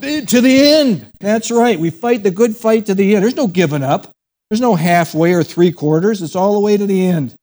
To 0.00 0.40
the 0.40 0.66
end. 0.68 1.06
That's 1.20 1.50
right. 1.50 1.78
We 1.78 1.90
fight 1.90 2.22
the 2.22 2.30
good 2.30 2.56
fight 2.56 2.86
to 2.86 2.94
the 2.94 3.14
end. 3.14 3.24
There's 3.24 3.36
no 3.36 3.46
giving 3.46 3.82
up. 3.82 4.10
There's 4.52 4.60
no 4.60 4.74
halfway 4.74 5.32
or 5.32 5.42
three 5.42 5.72
quarters. 5.72 6.20
It's 6.20 6.36
all 6.36 6.52
the 6.52 6.60
way 6.60 6.76
to 6.76 6.84
the 6.84 7.06
end. 7.06 7.34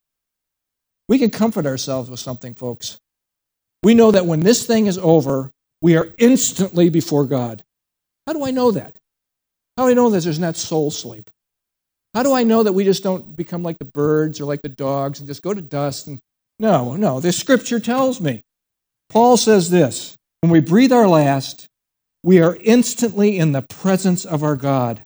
We 1.07 1.17
can 1.17 1.31
comfort 1.31 1.65
ourselves 1.65 2.07
with 2.07 2.19
something, 2.19 2.53
folks. 2.53 2.99
We 3.81 3.95
know 3.95 4.11
that 4.11 4.27
when 4.27 4.41
this 4.41 4.67
thing 4.67 4.85
is 4.85 4.99
over, 4.99 5.49
we 5.81 5.97
are 5.97 6.09
instantly 6.19 6.91
before 6.91 7.25
God. 7.25 7.63
How 8.27 8.33
do 8.33 8.45
I 8.45 8.51
know 8.51 8.69
that? 8.69 8.95
How 9.75 9.85
do 9.85 9.89
I 9.89 9.95
know 9.95 10.11
that 10.11 10.23
there's 10.23 10.37
not 10.37 10.55
soul 10.55 10.91
sleep? 10.91 11.31
How 12.13 12.21
do 12.21 12.31
I 12.31 12.43
know 12.43 12.61
that 12.61 12.73
we 12.73 12.83
just 12.83 13.01
don't 13.01 13.35
become 13.35 13.63
like 13.63 13.79
the 13.79 13.85
birds 13.85 14.39
or 14.39 14.45
like 14.45 14.61
the 14.61 14.69
dogs 14.69 15.17
and 15.17 15.27
just 15.27 15.41
go 15.41 15.51
to 15.51 15.63
dust? 15.63 16.05
And 16.05 16.19
no, 16.59 16.95
no, 16.95 17.19
the 17.19 17.31
scripture 17.31 17.79
tells 17.79 18.21
me. 18.21 18.41
Paul 19.09 19.35
says 19.35 19.71
this 19.71 20.15
when 20.41 20.51
we 20.51 20.59
breathe 20.59 20.91
our 20.91 21.07
last, 21.07 21.65
we 22.21 22.39
are 22.39 22.55
instantly 22.61 23.39
in 23.39 23.51
the 23.51 23.63
presence 23.63 24.25
of 24.25 24.43
our 24.43 24.55
God. 24.55 25.01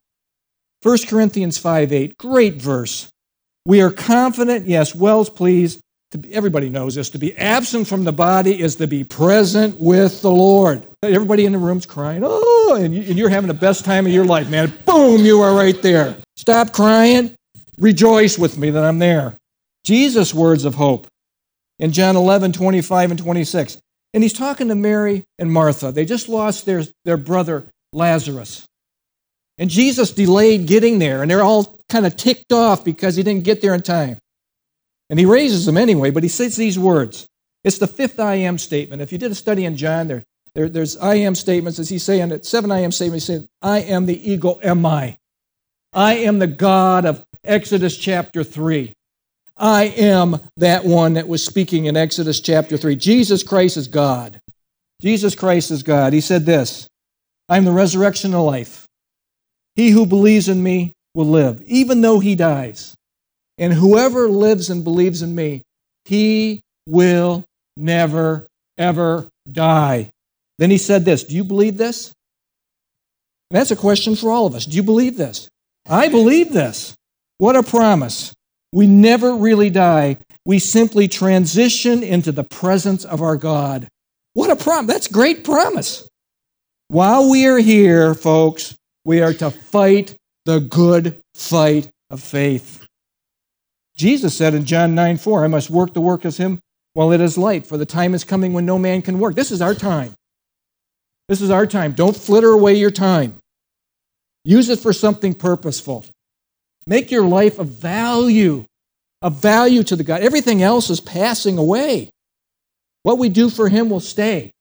1 0.84 0.98
Corinthians 1.08 1.58
5 1.58 1.94
8, 1.94 2.18
great 2.18 2.56
verse. 2.56 3.10
We 3.66 3.82
are 3.82 3.90
confident, 3.90 4.68
yes, 4.68 4.94
Wells, 4.94 5.30
pleased, 5.30 5.80
be, 6.18 6.34
everybody 6.34 6.70
knows 6.70 6.96
this, 6.96 7.10
to 7.12 7.18
be 7.18 7.36
absent 7.38 7.88
from 7.88 8.04
the 8.04 8.12
body 8.12 8.60
is 8.60 8.76
to 8.76 8.88
be 8.88 9.06
present 9.06 9.80
with 9.80 10.22
the 10.22 10.30
Lord. 10.30 10.86
Everybody 11.02 11.46
in 11.46 11.54
the 11.54 11.58
room's 11.58 11.86
crying, 11.86 12.22
oh, 12.26 12.78
and, 12.78 12.94
you, 12.94 13.26
are 13.26 13.30
having 13.30 13.48
the 13.48 13.54
best 13.54 13.86
time 13.86 14.06
of 14.06 14.12
your 14.12 14.26
life, 14.26 14.50
man. 14.50 14.74
Boom, 14.86 15.22
you 15.22 15.42
are 15.42 15.56
right 15.56 15.82
there. 15.82 16.18
Stop 16.36 16.74
crying. 16.74 17.34
Rejoice 17.78 18.38
with 18.38 18.58
me 18.58 18.70
that 18.70 18.84
I'm 18.84 19.00
there. 19.00 19.38
Jesus' 19.86 20.34
words 20.34 20.66
of 20.66 20.76
hope 20.76 21.08
in 21.80 21.94
John 21.94 22.18
11, 22.18 22.52
25 22.52 23.12
and 23.12 23.20
26. 23.20 23.78
And 24.14 24.22
he's 24.22 24.34
talking 24.34 24.68
to 24.68 24.76
Mary 24.76 25.24
and 25.40 25.52
Martha. 25.52 25.92
They 25.92 26.06
just 26.06 26.30
lost 26.30 26.66
their, 26.66 26.84
their 27.06 27.18
brother 27.18 27.66
Lazarus. 27.94 28.66
And 29.58 29.70
Jesus 29.70 30.12
delayed 30.12 30.66
getting 30.66 31.00
there, 31.00 31.22
and 31.22 31.30
they're 31.30 31.44
all 31.44 31.80
kind 31.90 32.06
of 32.06 32.16
ticked 32.16 32.52
off 32.52 32.84
because 32.84 33.16
he 33.16 33.24
didn't 33.24 33.44
get 33.44 33.62
there 33.62 33.76
in 33.76 33.82
time. 33.82 34.18
And 35.10 35.20
he 35.20 35.26
raises 35.26 35.66
them 35.66 35.78
anyway, 35.78 36.10
but 36.10 36.24
he 36.24 36.30
says 36.30 36.56
these 36.56 36.80
words. 36.80 37.28
It's 37.64 37.78
the 37.78 37.88
fifth 37.88 38.20
I 38.20 38.36
am 38.36 38.58
statement. 38.58 39.02
If 39.02 39.12
you 39.12 39.18
did 39.18 39.32
a 39.32 39.36
study 39.36 39.66
in 39.66 39.78
John, 39.78 40.08
there, 40.08 40.24
there 40.56 40.70
there's 40.70 40.98
I 40.98 41.16
am 41.16 41.36
statements. 41.36 41.80
As 41.80 41.90
he's 41.90 42.04
saying 42.04 42.32
it, 42.32 42.46
seven 42.46 42.72
I 42.72 42.80
am 42.80 42.92
statements, 42.92 43.28
he 43.28 43.34
says, 43.34 43.48
I 43.62 43.82
am 43.82 44.06
the 44.06 44.32
ego 44.32 44.60
am 44.64 44.86
I. 44.86 45.18
I 45.94 46.16
am 46.16 46.40
the 46.40 46.48
God 46.48 47.06
of 47.06 47.24
Exodus 47.44 47.96
chapter 47.96 48.44
3. 48.44 48.92
I 49.56 49.84
am 49.86 50.40
that 50.58 50.84
one 50.84 51.14
that 51.14 51.28
was 51.28 51.46
speaking 51.46 51.86
in 51.86 51.96
Exodus 51.96 52.42
chapter 52.42 52.76
3. 52.76 52.96
Jesus 52.96 53.44
Christ 53.44 53.78
is 53.78 53.88
God. 53.88 54.40
Jesus 55.02 55.36
Christ 55.36 55.70
is 55.70 55.84
God. 55.84 56.12
He 56.14 56.22
said 56.22 56.46
this 56.46 56.88
I'm 57.50 57.66
the 57.66 57.72
resurrection 57.72 58.34
of 58.34 58.42
life. 58.42 58.88
He 59.76 59.90
who 59.90 60.06
believes 60.06 60.50
in 60.50 60.62
me 60.62 60.94
will 61.14 61.28
live, 61.28 61.62
even 61.64 62.02
though 62.02 62.20
he 62.20 62.36
dies. 62.36 62.96
And 63.58 63.74
whoever 63.74 64.28
lives 64.28 64.70
and 64.70 64.84
believes 64.84 65.22
in 65.22 65.34
me, 65.34 65.64
he 66.06 66.62
will 66.88 67.44
never, 67.78 68.48
ever 68.78 69.28
die. 69.52 70.10
Then 70.60 70.70
he 70.70 70.78
said 70.78 71.06
this 71.06 71.24
Do 71.24 71.36
you 71.36 71.44
believe 71.44 71.78
this? 71.78 72.12
And 73.50 73.60
that's 73.60 73.72
a 73.72 73.76
question 73.76 74.16
for 74.16 74.32
all 74.32 74.46
of 74.46 74.56
us. 74.56 74.66
Do 74.66 74.76
you 74.76 74.84
believe 74.84 75.18
this? 75.18 75.50
I 75.88 76.10
believe 76.10 76.54
this. 76.54 76.96
What 77.38 77.56
a 77.56 77.64
promise. 77.64 78.34
We 78.72 78.88
never 78.88 79.36
really 79.36 79.70
die. 79.70 80.18
We 80.46 80.60
simply 80.60 81.08
transition 81.08 82.04
into 82.04 82.32
the 82.32 82.44
presence 82.44 83.06
of 83.06 83.22
our 83.22 83.38
God. 83.38 83.88
What 84.34 84.50
a 84.50 84.56
promise. 84.56 84.92
That's 84.92 85.08
great 85.08 85.44
promise. 85.44 86.08
While 86.88 87.30
we 87.30 87.46
are 87.46 87.60
here, 87.60 88.14
folks, 88.16 88.76
we 89.06 89.22
are 89.22 89.34
to 89.34 89.52
fight 89.52 90.16
the 90.46 90.60
good 90.60 91.22
fight 91.34 91.90
of 92.10 92.22
faith. 92.22 92.86
Jesus 93.96 94.36
said 94.36 94.54
in 94.54 94.66
John 94.66 94.96
9 94.96 95.18
4, 95.18 95.44
I 95.44 95.48
must 95.48 95.70
work 95.70 95.94
the 95.94 96.02
work 96.02 96.26
of 96.26 96.38
him 96.38 96.60
while 96.94 97.12
it 97.12 97.22
is 97.22 97.38
light, 97.38 97.66
for 97.66 97.78
the 97.78 97.86
time 97.86 98.14
is 98.14 98.24
coming 98.24 98.54
when 98.54 98.66
no 98.66 98.78
man 98.78 99.02
can 99.02 99.20
work. 99.20 99.36
This 99.36 99.52
is 99.52 99.62
our 99.62 99.74
time. 99.74 100.14
This 101.28 101.42
is 101.42 101.50
our 101.50 101.66
time. 101.66 101.94
Don't 101.94 102.16
flitter 102.16 102.52
away 102.52 102.76
your 102.76 102.92
time. 102.92 103.40
Use 104.44 104.70
it 104.70 104.80
for 104.80 104.94
something 104.94 105.34
purposeful. 105.34 106.06
Make 106.86 107.12
your 107.12 107.26
life 107.26 107.60
of 107.60 107.70
value, 107.70 108.66
of 109.22 109.36
value 109.36 109.84
to 109.84 109.96
the 109.96 110.04
God. 110.04 110.22
Everything 110.22 110.62
else 110.62 110.90
is 110.90 111.00
passing 111.00 111.58
away. 111.58 112.10
What 113.04 113.18
we 113.18 113.30
do 113.30 113.50
for 113.50 113.70
him 113.70 113.90
will 113.90 114.00
stay, 114.00 114.52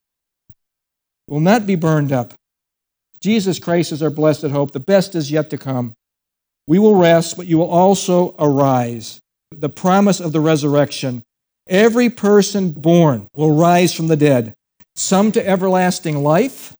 will 1.26 1.40
not 1.40 1.66
be 1.66 1.74
burned 1.74 2.12
up. 2.12 2.34
Jesus 3.22 3.60
Christ 3.60 3.92
is 3.92 4.02
our 4.02 4.10
blessed 4.10 4.48
hope. 4.48 4.72
The 4.72 4.80
best 4.80 5.14
is 5.14 5.30
yet 5.30 5.48
to 5.50 5.58
come. 5.58 5.94
We 6.66 6.78
will 6.78 6.96
rest, 6.96 7.36
but 7.36 7.46
you 7.46 7.58
will 7.58 7.70
also 7.70 8.34
arise 8.38 9.20
the 9.52 9.68
promise 9.68 10.18
of 10.18 10.32
the 10.32 10.40
resurrection. 10.40 11.22
Every 11.68 12.10
person 12.10 12.72
born 12.72 13.28
will 13.34 13.54
rise 13.54 13.94
from 13.94 14.08
the 14.08 14.16
dead, 14.16 14.54
some 14.96 15.30
to 15.32 15.48
everlasting 15.48 16.22
life, 16.22 16.74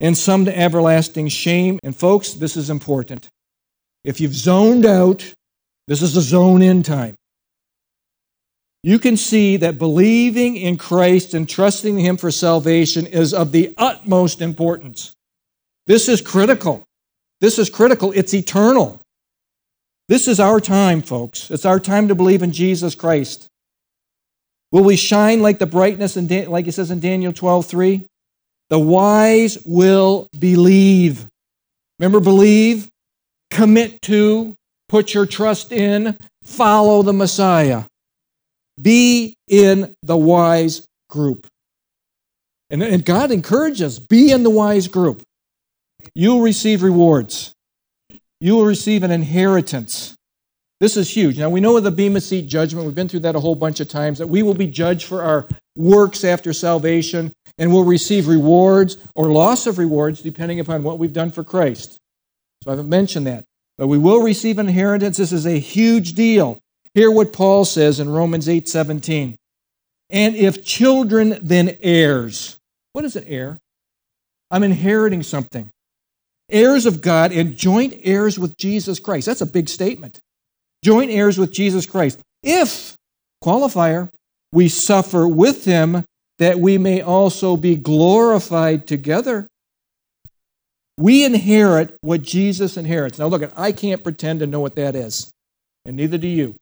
and 0.00 0.16
some 0.16 0.44
to 0.46 0.58
everlasting 0.58 1.28
shame. 1.28 1.78
And 1.84 1.94
folks, 1.94 2.32
this 2.32 2.56
is 2.56 2.68
important. 2.68 3.28
If 4.04 4.20
you've 4.20 4.34
zoned 4.34 4.86
out, 4.86 5.34
this 5.86 6.02
is 6.02 6.16
a 6.16 6.20
zone 6.20 6.62
in 6.62 6.82
time. 6.82 7.14
You 8.82 8.98
can 8.98 9.16
see 9.16 9.56
that 9.58 9.78
believing 9.78 10.56
in 10.56 10.76
Christ 10.76 11.34
and 11.34 11.48
trusting 11.48 11.98
Him 11.98 12.16
for 12.16 12.30
salvation 12.30 13.06
is 13.06 13.34
of 13.34 13.52
the 13.52 13.74
utmost 13.76 14.40
importance. 14.40 15.14
This 15.88 16.08
is 16.08 16.20
critical. 16.20 16.84
This 17.40 17.58
is 17.58 17.70
critical. 17.70 18.12
It's 18.12 18.34
eternal. 18.34 19.00
This 20.08 20.28
is 20.28 20.38
our 20.38 20.60
time, 20.60 21.00
folks. 21.00 21.50
It's 21.50 21.64
our 21.64 21.80
time 21.80 22.08
to 22.08 22.14
believe 22.14 22.42
in 22.42 22.52
Jesus 22.52 22.94
Christ. 22.94 23.48
Will 24.70 24.84
we 24.84 24.96
shine 24.96 25.40
like 25.40 25.58
the 25.58 25.66
brightness, 25.66 26.16
in 26.18 26.26
Dan- 26.26 26.50
like 26.50 26.66
it 26.66 26.72
says 26.72 26.90
in 26.90 27.00
Daniel 27.00 27.32
12 27.32 27.66
3? 27.66 28.06
The 28.68 28.78
wise 28.78 29.58
will 29.64 30.28
believe. 30.38 31.26
Remember, 31.98 32.20
believe, 32.20 32.88
commit 33.50 34.02
to, 34.02 34.54
put 34.90 35.14
your 35.14 35.24
trust 35.24 35.72
in, 35.72 36.18
follow 36.44 37.02
the 37.02 37.14
Messiah. 37.14 37.84
Be 38.80 39.34
in 39.48 39.94
the 40.02 40.18
wise 40.18 40.86
group. 41.08 41.46
And, 42.68 42.82
and 42.82 43.04
God 43.06 43.30
encourages 43.30 43.98
be 43.98 44.30
in 44.30 44.42
the 44.42 44.50
wise 44.50 44.86
group. 44.86 45.22
You'll 46.14 46.40
receive 46.40 46.82
rewards, 46.82 47.52
you 48.40 48.56
will 48.56 48.66
receive 48.66 49.02
an 49.02 49.10
inheritance. 49.10 50.14
This 50.80 50.96
is 50.96 51.10
huge. 51.10 51.38
Now, 51.38 51.50
we 51.50 51.60
know 51.60 51.76
of 51.76 51.82
the 51.82 51.90
Bema 51.90 52.20
Seat 52.20 52.46
judgment. 52.46 52.86
We've 52.86 52.94
been 52.94 53.08
through 53.08 53.20
that 53.20 53.34
a 53.34 53.40
whole 53.40 53.56
bunch 53.56 53.80
of 53.80 53.88
times 53.88 54.18
that 54.18 54.28
we 54.28 54.44
will 54.44 54.54
be 54.54 54.68
judged 54.68 55.06
for 55.06 55.22
our 55.22 55.48
works 55.74 56.22
after 56.22 56.52
salvation 56.52 57.32
and 57.58 57.72
will 57.72 57.84
receive 57.84 58.28
rewards 58.28 58.96
or 59.16 59.28
loss 59.28 59.66
of 59.66 59.78
rewards 59.78 60.22
depending 60.22 60.60
upon 60.60 60.84
what 60.84 61.00
we've 61.00 61.12
done 61.12 61.32
for 61.32 61.42
Christ. 61.42 61.98
So 62.62 62.70
I 62.70 62.72
haven't 62.72 62.88
mentioned 62.88 63.26
that. 63.26 63.44
But 63.76 63.88
we 63.88 63.98
will 63.98 64.22
receive 64.22 64.58
inheritance. 64.58 65.16
This 65.16 65.32
is 65.32 65.46
a 65.46 65.58
huge 65.58 66.12
deal. 66.12 66.60
Hear 66.94 67.10
what 67.10 67.32
Paul 67.32 67.64
says 67.64 68.00
in 68.00 68.08
Romans 68.08 68.48
8 68.48 68.68
17. 68.68 69.36
And 70.10 70.36
if 70.36 70.64
children, 70.64 71.38
then 71.42 71.76
heirs. 71.80 72.56
What 72.92 73.04
is 73.04 73.16
an 73.16 73.24
heir? 73.26 73.58
I'm 74.50 74.62
inheriting 74.62 75.22
something. 75.22 75.70
Heirs 76.50 76.86
of 76.86 77.00
God 77.00 77.32
and 77.32 77.56
joint 77.56 77.94
heirs 78.02 78.38
with 78.38 78.56
Jesus 78.56 78.98
Christ. 78.98 79.26
That's 79.26 79.40
a 79.40 79.46
big 79.46 79.68
statement 79.68 80.20
joint 80.82 81.10
heirs 81.10 81.38
with 81.38 81.52
Jesus 81.52 81.86
Christ. 81.86 82.20
If, 82.42 82.96
qualifier, 83.42 84.08
we 84.52 84.68
suffer 84.68 85.26
with 85.26 85.64
him, 85.64 86.04
that 86.38 86.58
we 86.58 86.78
may 86.78 87.02
also 87.02 87.56
be 87.56 87.74
glorified 87.76 88.86
together. 88.86 89.48
We 90.96 91.24
inherit 91.24 91.96
what 92.00 92.22
Jesus 92.22 92.76
inherits. 92.76 93.18
Now, 93.18 93.26
look, 93.26 93.42
at 93.42 93.52
I 93.56 93.72
can't 93.72 94.02
pretend 94.02 94.40
to 94.40 94.46
know 94.46 94.60
what 94.60 94.76
that 94.76 94.94
is, 94.94 95.32
and 95.84 95.96
neither 95.96 96.18
do 96.18 96.28
you. 96.28 96.56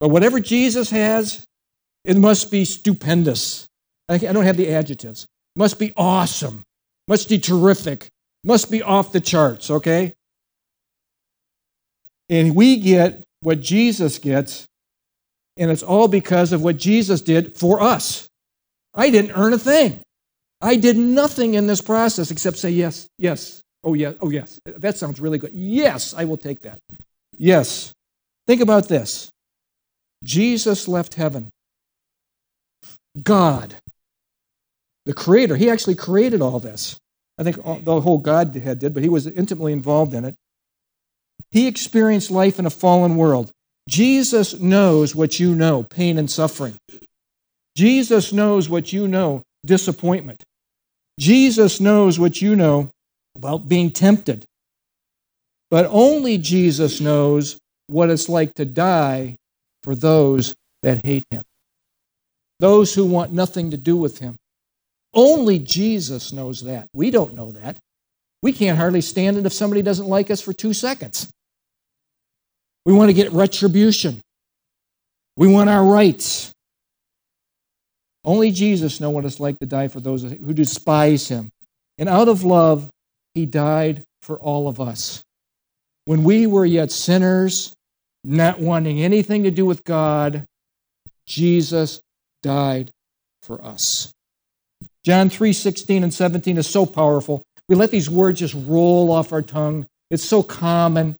But 0.00 0.08
whatever 0.08 0.40
Jesus 0.40 0.90
has, 0.90 1.44
it 2.04 2.16
must 2.16 2.50
be 2.50 2.64
stupendous. 2.64 3.66
I 4.08 4.18
don't 4.18 4.44
have 4.44 4.56
the 4.56 4.72
adjectives. 4.72 5.24
It 5.24 5.58
must 5.58 5.78
be 5.78 5.92
awesome. 5.96 6.62
Must 7.08 7.28
be 7.28 7.38
terrific. 7.38 8.08
Must 8.46 8.70
be 8.70 8.80
off 8.80 9.10
the 9.10 9.20
charts, 9.20 9.70
okay? 9.70 10.14
And 12.30 12.54
we 12.54 12.76
get 12.76 13.24
what 13.40 13.60
Jesus 13.60 14.18
gets, 14.18 14.66
and 15.56 15.68
it's 15.68 15.82
all 15.82 16.06
because 16.06 16.52
of 16.52 16.62
what 16.62 16.76
Jesus 16.76 17.20
did 17.20 17.56
for 17.56 17.82
us. 17.82 18.28
I 18.94 19.10
didn't 19.10 19.32
earn 19.32 19.52
a 19.52 19.58
thing. 19.58 20.00
I 20.60 20.76
did 20.76 20.96
nothing 20.96 21.54
in 21.54 21.66
this 21.66 21.80
process 21.80 22.30
except 22.30 22.56
say 22.56 22.70
yes, 22.70 23.08
yes, 23.18 23.62
oh 23.82 23.94
yes, 23.94 24.14
oh 24.20 24.30
yes. 24.30 24.60
That 24.64 24.96
sounds 24.96 25.18
really 25.20 25.38
good. 25.38 25.52
Yes, 25.52 26.14
I 26.14 26.24
will 26.24 26.36
take 26.36 26.60
that. 26.60 26.78
Yes. 27.36 27.92
Think 28.46 28.60
about 28.60 28.86
this. 28.88 29.28
Jesus 30.22 30.86
left 30.86 31.14
heaven. 31.14 31.50
God, 33.20 33.74
the 35.04 35.14
creator, 35.14 35.56
he 35.56 35.68
actually 35.68 35.96
created 35.96 36.40
all 36.40 36.60
this. 36.60 36.96
I 37.38 37.42
think 37.42 37.84
the 37.84 38.00
whole 38.00 38.18
Godhead 38.18 38.78
did, 38.78 38.94
but 38.94 39.02
he 39.02 39.08
was 39.08 39.26
intimately 39.26 39.72
involved 39.72 40.14
in 40.14 40.24
it. 40.24 40.34
He 41.50 41.66
experienced 41.66 42.30
life 42.30 42.58
in 42.58 42.66
a 42.66 42.70
fallen 42.70 43.16
world. 43.16 43.50
Jesus 43.88 44.58
knows 44.58 45.14
what 45.14 45.38
you 45.38 45.54
know 45.54 45.82
pain 45.82 46.18
and 46.18 46.30
suffering. 46.30 46.76
Jesus 47.76 48.32
knows 48.32 48.68
what 48.68 48.92
you 48.92 49.06
know 49.06 49.42
disappointment. 49.64 50.42
Jesus 51.20 51.80
knows 51.80 52.18
what 52.18 52.40
you 52.40 52.56
know 52.56 52.90
about 53.36 53.68
being 53.68 53.90
tempted. 53.90 54.44
But 55.70 55.86
only 55.90 56.38
Jesus 56.38 57.00
knows 57.00 57.58
what 57.86 58.10
it's 58.10 58.28
like 58.28 58.54
to 58.54 58.64
die 58.64 59.36
for 59.82 59.94
those 59.94 60.54
that 60.82 61.04
hate 61.04 61.24
him, 61.30 61.42
those 62.60 62.94
who 62.94 63.04
want 63.04 63.32
nothing 63.32 63.70
to 63.70 63.76
do 63.76 63.96
with 63.96 64.18
him. 64.18 64.36
Only 65.16 65.58
Jesus 65.58 66.32
knows 66.32 66.62
that. 66.64 66.88
We 66.92 67.10
don't 67.10 67.34
know 67.34 67.50
that. 67.52 67.78
We 68.42 68.52
can't 68.52 68.76
hardly 68.76 69.00
stand 69.00 69.38
it 69.38 69.46
if 69.46 69.52
somebody 69.54 69.80
doesn't 69.80 70.06
like 70.06 70.30
us 70.30 70.42
for 70.42 70.52
two 70.52 70.74
seconds. 70.74 71.32
We 72.84 72.92
want 72.92 73.08
to 73.08 73.14
get 73.14 73.32
retribution. 73.32 74.20
We 75.36 75.48
want 75.48 75.70
our 75.70 75.84
rights. 75.84 76.52
Only 78.24 78.50
Jesus 78.50 79.00
knows 79.00 79.14
what 79.14 79.24
it's 79.24 79.40
like 79.40 79.58
to 79.60 79.66
die 79.66 79.88
for 79.88 80.00
those 80.00 80.22
who 80.22 80.52
despise 80.52 81.28
him. 81.28 81.50
And 81.98 82.08
out 82.08 82.28
of 82.28 82.44
love, 82.44 82.90
he 83.34 83.46
died 83.46 84.04
for 84.20 84.38
all 84.38 84.68
of 84.68 84.80
us. 84.80 85.24
When 86.04 86.24
we 86.24 86.46
were 86.46 86.66
yet 86.66 86.92
sinners, 86.92 87.74
not 88.22 88.60
wanting 88.60 89.00
anything 89.00 89.44
to 89.44 89.50
do 89.50 89.64
with 89.64 89.82
God, 89.82 90.44
Jesus 91.26 92.00
died 92.42 92.90
for 93.42 93.64
us. 93.64 94.12
John 95.06 95.30
3 95.30 95.52
16 95.52 96.02
and 96.02 96.12
17 96.12 96.58
is 96.58 96.66
so 96.66 96.84
powerful. 96.84 97.44
We 97.68 97.76
let 97.76 97.92
these 97.92 98.10
words 98.10 98.40
just 98.40 98.56
roll 98.66 99.12
off 99.12 99.32
our 99.32 99.40
tongue. 99.40 99.86
It's 100.10 100.24
so 100.24 100.42
common. 100.42 101.14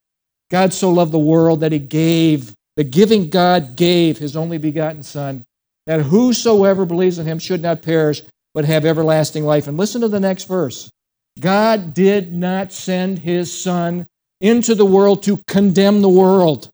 God 0.51 0.72
so 0.72 0.91
loved 0.91 1.12
the 1.12 1.20
world 1.20 1.61
that 1.61 1.70
he 1.70 1.78
gave, 1.78 2.53
the 2.76 2.82
giving 2.82 3.30
God 3.30 3.76
gave 3.76 4.18
his 4.18 4.37
only 4.37 4.59
begotten 4.59 5.05
Son, 5.05 5.45
that 5.87 6.01
whosoever 6.01 6.84
believes 6.84 7.20
in 7.20 7.26
him 7.26 7.39
should 7.39 7.62
not 7.62 7.82
perish, 7.82 8.22
but 8.55 8.64
have 8.64 8.84
everlasting 8.84 9.45
life. 9.45 9.68
And 9.68 9.76
listen 9.76 10.01
to 10.01 10.09
the 10.09 10.18
next 10.18 10.49
verse 10.49 10.91
God 11.39 11.95
did 11.95 12.32
not 12.32 12.72
send 12.72 13.20
his 13.20 13.57
Son 13.57 14.05
into 14.41 14.74
the 14.74 14.84
world 14.84 15.22
to 15.22 15.39
condemn 15.47 16.03
the 16.03 16.09
world, 16.09 16.70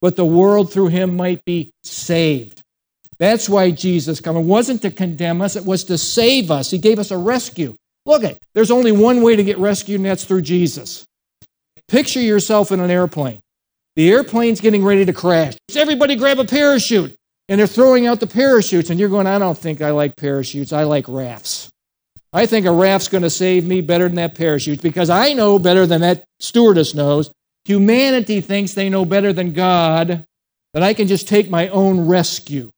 but 0.00 0.16
the 0.16 0.26
world 0.26 0.72
through 0.72 0.88
him 0.88 1.16
might 1.16 1.44
be 1.44 1.70
saved. 1.84 2.64
That's 3.18 3.48
why 3.48 3.70
Jesus 3.70 4.20
came. 4.20 4.36
It 4.36 4.40
wasn't 4.40 4.82
to 4.82 4.90
condemn 4.90 5.40
us, 5.40 5.56
it 5.56 5.64
was 5.64 5.84
to 5.84 5.98
save 5.98 6.50
us. 6.50 6.70
He 6.70 6.78
gave 6.78 6.98
us 6.98 7.10
a 7.10 7.18
rescue. 7.18 7.74
Look 8.04 8.24
at 8.24 8.38
there's 8.54 8.70
only 8.70 8.92
one 8.92 9.22
way 9.22 9.36
to 9.36 9.42
get 9.42 9.58
rescued, 9.58 10.00
and 10.00 10.06
that's 10.06 10.24
through 10.24 10.42
Jesus. 10.42 11.04
Picture 11.88 12.20
yourself 12.20 12.72
in 12.72 12.80
an 12.80 12.90
airplane. 12.90 13.40
The 13.94 14.10
airplane's 14.10 14.60
getting 14.60 14.84
ready 14.84 15.04
to 15.04 15.12
crash. 15.12 15.54
Everybody 15.74 16.16
grab 16.16 16.38
a 16.38 16.44
parachute. 16.44 17.16
And 17.48 17.60
they're 17.60 17.66
throwing 17.66 18.06
out 18.06 18.20
the 18.20 18.26
parachutes. 18.26 18.90
And 18.90 18.98
you're 18.98 19.08
going, 19.08 19.26
I 19.26 19.38
don't 19.38 19.56
think 19.56 19.80
I 19.80 19.90
like 19.90 20.16
parachutes. 20.16 20.72
I 20.72 20.82
like 20.82 21.06
rafts. 21.08 21.70
I 22.32 22.44
think 22.44 22.66
a 22.66 22.72
raft's 22.72 23.08
going 23.08 23.22
to 23.22 23.30
save 23.30 23.64
me 23.66 23.80
better 23.80 24.08
than 24.08 24.16
that 24.16 24.34
parachute 24.34 24.82
because 24.82 25.08
I 25.10 25.32
know 25.32 25.58
better 25.58 25.86
than 25.86 26.02
that 26.02 26.24
stewardess 26.40 26.94
knows. 26.94 27.30
Humanity 27.64 28.40
thinks 28.40 28.74
they 28.74 28.90
know 28.90 29.04
better 29.04 29.32
than 29.32 29.52
God, 29.52 30.24
that 30.74 30.82
I 30.82 30.92
can 30.92 31.08
just 31.08 31.28
take 31.28 31.48
my 31.48 31.68
own 31.68 32.06
rescue. 32.06 32.70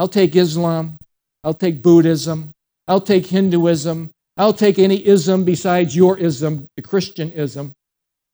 I'll 0.00 0.08
take 0.08 0.34
Islam. 0.34 0.96
I'll 1.44 1.52
take 1.52 1.82
Buddhism. 1.82 2.52
I'll 2.88 3.02
take 3.02 3.26
Hinduism. 3.26 4.10
I'll 4.38 4.54
take 4.54 4.78
any 4.78 5.06
ism 5.06 5.44
besides 5.44 5.94
your 5.94 6.16
ism, 6.16 6.66
the 6.76 6.82
Christian 6.82 7.30
ism. 7.32 7.74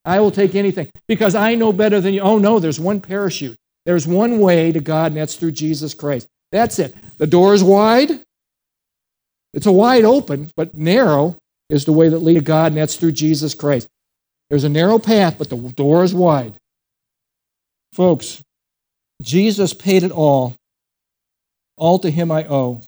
I 0.05 0.21
will 0.21 0.31
take 0.31 0.55
anything 0.55 0.89
because 1.09 1.35
I 1.35 1.57
know 1.57 1.73
better 1.73 2.01
than 2.01 2.15
you. 2.15 2.21
Oh, 2.21 2.39
no, 2.39 2.61
there's 2.61 2.79
one 2.79 3.01
parachute. 3.01 3.57
There's 3.85 4.07
one 4.07 4.39
way 4.39 4.71
to 4.71 4.79
God, 4.79 5.11
and 5.11 5.17
that's 5.17 5.35
through 5.35 5.53
Jesus 5.53 5.93
Christ. 5.93 6.29
That's 6.53 6.79
it. 6.79 6.95
The 7.19 7.27
door 7.27 7.53
is 7.53 7.65
wide. 7.65 8.11
It's 9.53 9.67
a 9.67 9.73
wide 9.73 10.05
open, 10.05 10.53
but 10.57 10.77
narrow 10.77 11.37
is 11.69 11.85
the 11.85 11.93
way 11.93 12.09
that 12.09 12.21
leads 12.21 12.39
to 12.39 12.45
God, 12.45 12.71
and 12.71 12.77
that's 12.77 12.95
through 12.95 13.13
Jesus 13.13 13.55
Christ. 13.55 13.89
There's 14.51 14.63
a 14.63 14.69
narrow 14.69 15.01
path, 15.01 15.35
but 15.37 15.51
the 15.51 15.57
door 15.57 16.05
is 16.05 16.15
wide. 16.15 16.55
Folks, 17.93 18.41
Jesus 19.21 19.75
paid 19.75 20.05
it 20.05 20.13
all. 20.13 20.55
All 21.77 21.99
to 22.01 22.11
him 22.11 22.31
I 22.31 22.45
owe. 22.45 22.83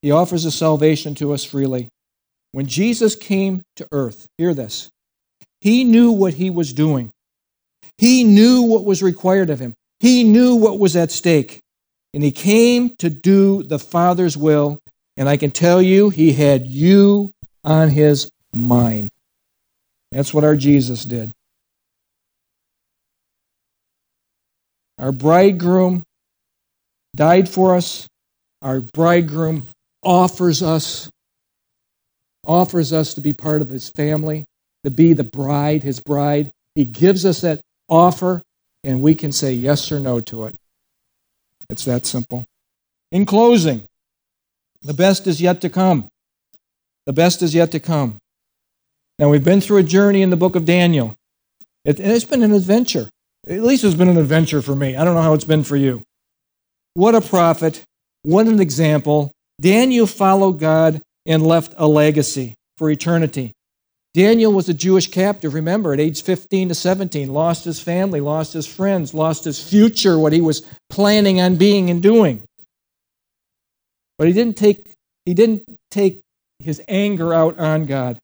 He 0.00 0.10
offers 0.10 0.44
a 0.44 0.50
salvation 0.50 1.14
to 1.16 1.32
us 1.32 1.44
freely. 1.44 1.88
When 2.52 2.66
Jesus 2.66 3.16
came 3.16 3.62
to 3.76 3.86
earth, 3.92 4.26
hear 4.36 4.52
this, 4.52 4.90
he 5.60 5.84
knew 5.84 6.10
what 6.12 6.34
he 6.34 6.50
was 6.50 6.72
doing. 6.72 7.10
He 7.98 8.24
knew 8.24 8.62
what 8.62 8.84
was 8.84 9.02
required 9.02 9.48
of 9.48 9.60
him. 9.60 9.74
He 10.00 10.24
knew 10.24 10.56
what 10.56 10.78
was 10.78 10.96
at 10.96 11.10
stake. 11.10 11.60
And 12.14 12.22
he 12.22 12.32
came 12.32 12.96
to 12.96 13.08
do 13.08 13.62
the 13.62 13.78
Father's 13.78 14.36
will. 14.36 14.78
And 15.16 15.28
I 15.28 15.36
can 15.36 15.50
tell 15.50 15.80
you, 15.80 16.10
he 16.10 16.32
had 16.32 16.66
you 16.66 17.32
on 17.64 17.90
his 17.90 18.30
mind. 18.52 19.08
That's 20.10 20.34
what 20.34 20.44
our 20.44 20.56
Jesus 20.56 21.04
did. 21.04 21.30
Our 24.98 25.12
bridegroom 25.12 26.02
died 27.14 27.48
for 27.48 27.74
us. 27.74 28.06
Our 28.62 28.80
bridegroom 28.80 29.66
offers 30.02 30.62
us 30.62 31.10
offers 32.44 32.92
us 32.92 33.14
to 33.14 33.20
be 33.20 33.32
part 33.32 33.62
of 33.62 33.68
his 33.68 33.88
family, 33.88 34.44
to 34.82 34.90
be 34.90 35.12
the 35.12 35.24
bride, 35.24 35.82
his 35.84 36.00
bride. 36.00 36.50
He 36.74 36.84
gives 36.84 37.24
us 37.24 37.42
that 37.42 37.60
offer 37.88 38.42
and 38.84 39.00
we 39.00 39.14
can 39.14 39.30
say 39.30 39.52
yes 39.52 39.92
or 39.92 40.00
no 40.00 40.20
to 40.20 40.46
it. 40.46 40.56
It's 41.70 41.84
that 41.84 42.04
simple. 42.04 42.44
In 43.12 43.24
closing, 43.24 43.86
the 44.82 44.94
best 44.94 45.26
is 45.26 45.40
yet 45.40 45.60
to 45.60 45.68
come. 45.68 46.08
The 47.06 47.12
best 47.12 47.42
is 47.42 47.54
yet 47.54 47.70
to 47.72 47.80
come. 47.80 48.18
Now, 49.18 49.28
we've 49.28 49.44
been 49.44 49.60
through 49.60 49.78
a 49.78 49.82
journey 49.82 50.22
in 50.22 50.30
the 50.30 50.36
book 50.36 50.56
of 50.56 50.64
Daniel. 50.64 51.14
It, 51.84 51.98
has 51.98 52.24
been 52.24 52.42
an 52.42 52.52
adventure. 52.52 53.08
At 53.46 53.62
least 53.62 53.84
it's 53.84 53.94
been 53.94 54.08
an 54.08 54.16
adventure 54.16 54.62
for 54.62 54.74
me. 54.74 54.96
I 54.96 55.04
don't 55.04 55.14
know 55.14 55.22
how 55.22 55.34
it's 55.34 55.44
been 55.44 55.64
for 55.64 55.76
you. 55.76 56.02
What 56.94 57.14
a 57.14 57.20
prophet. 57.20 57.82
What 58.22 58.46
an 58.46 58.60
example. 58.60 59.32
Daniel 59.60 60.06
followed 60.06 60.58
God 60.58 61.00
and 61.26 61.46
left 61.46 61.74
a 61.76 61.86
legacy 61.86 62.54
for 62.76 62.90
eternity. 62.90 63.52
Daniel 64.14 64.52
was 64.52 64.68
a 64.68 64.74
Jewish 64.74 65.10
captive, 65.10 65.54
remember, 65.54 65.94
at 65.94 66.00
age 66.00 66.22
15 66.22 66.68
to 66.68 66.74
17, 66.74 67.32
lost 67.32 67.64
his 67.64 67.80
family, 67.80 68.20
lost 68.20 68.52
his 68.52 68.66
friends, 68.66 69.14
lost 69.14 69.44
his 69.44 69.58
future, 69.58 70.18
what 70.18 70.34
he 70.34 70.42
was 70.42 70.62
planning 70.90 71.40
on 71.40 71.56
being 71.56 71.88
and 71.88 72.02
doing. 72.02 72.42
But 74.18 74.26
he 74.26 74.34
didn't 74.34 74.58
take, 74.58 74.94
he 75.24 75.32
didn't 75.32 75.62
take 75.90 76.20
his 76.58 76.82
anger 76.88 77.32
out 77.32 77.58
on 77.58 77.86
God. 77.86 78.18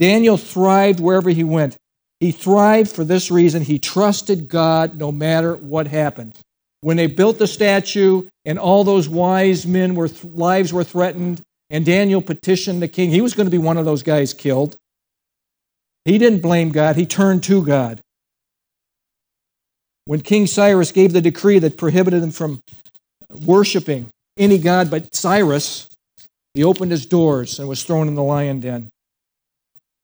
Daniel 0.00 0.36
thrived 0.36 0.98
wherever 0.98 1.30
he 1.30 1.44
went. 1.44 1.76
He 2.18 2.32
thrived 2.32 2.90
for 2.90 3.04
this 3.04 3.30
reason. 3.30 3.62
He 3.62 3.78
trusted 3.78 4.48
God 4.48 4.98
no 4.98 5.12
matter 5.12 5.54
what 5.54 5.86
happened. 5.86 6.36
When 6.80 6.96
they 6.96 7.06
built 7.06 7.38
the 7.38 7.46
statue 7.46 8.28
and 8.44 8.58
all 8.58 8.84
those 8.84 9.08
wise 9.08 9.66
men 9.66 9.94
were 9.94 10.08
lives 10.22 10.72
were 10.72 10.84
threatened 10.84 11.42
and 11.70 11.84
Daniel 11.84 12.22
petitioned 12.22 12.80
the 12.80 12.88
king, 12.88 13.10
he 13.10 13.20
was 13.20 13.34
going 13.34 13.46
to 13.46 13.50
be 13.50 13.58
one 13.58 13.76
of 13.76 13.84
those 13.84 14.02
guys 14.02 14.32
killed. 14.32 14.76
He 16.04 16.18
didn't 16.18 16.40
blame 16.40 16.70
God, 16.70 16.96
he 16.96 17.06
turned 17.06 17.42
to 17.44 17.62
God. 17.64 18.00
When 20.04 20.22
King 20.22 20.46
Cyrus 20.46 20.92
gave 20.92 21.12
the 21.12 21.20
decree 21.20 21.58
that 21.58 21.76
prohibited 21.76 22.22
him 22.22 22.30
from 22.30 22.62
worshiping 23.44 24.08
any 24.38 24.56
god 24.56 24.90
but 24.90 25.14
Cyrus, 25.14 25.88
he 26.54 26.64
opened 26.64 26.92
his 26.92 27.04
doors 27.04 27.58
and 27.58 27.68
was 27.68 27.84
thrown 27.84 28.08
in 28.08 28.14
the 28.14 28.22
lion 28.22 28.60
den. 28.60 28.88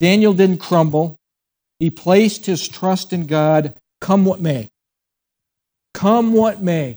Daniel 0.00 0.34
didn't 0.34 0.58
crumble. 0.58 1.16
He 1.78 1.88
placed 1.88 2.46
his 2.46 2.68
trust 2.68 3.12
in 3.12 3.26
God, 3.26 3.74
come 4.00 4.24
what 4.24 4.40
may. 4.40 4.68
Come 5.94 6.32
what 6.32 6.60
may. 6.60 6.96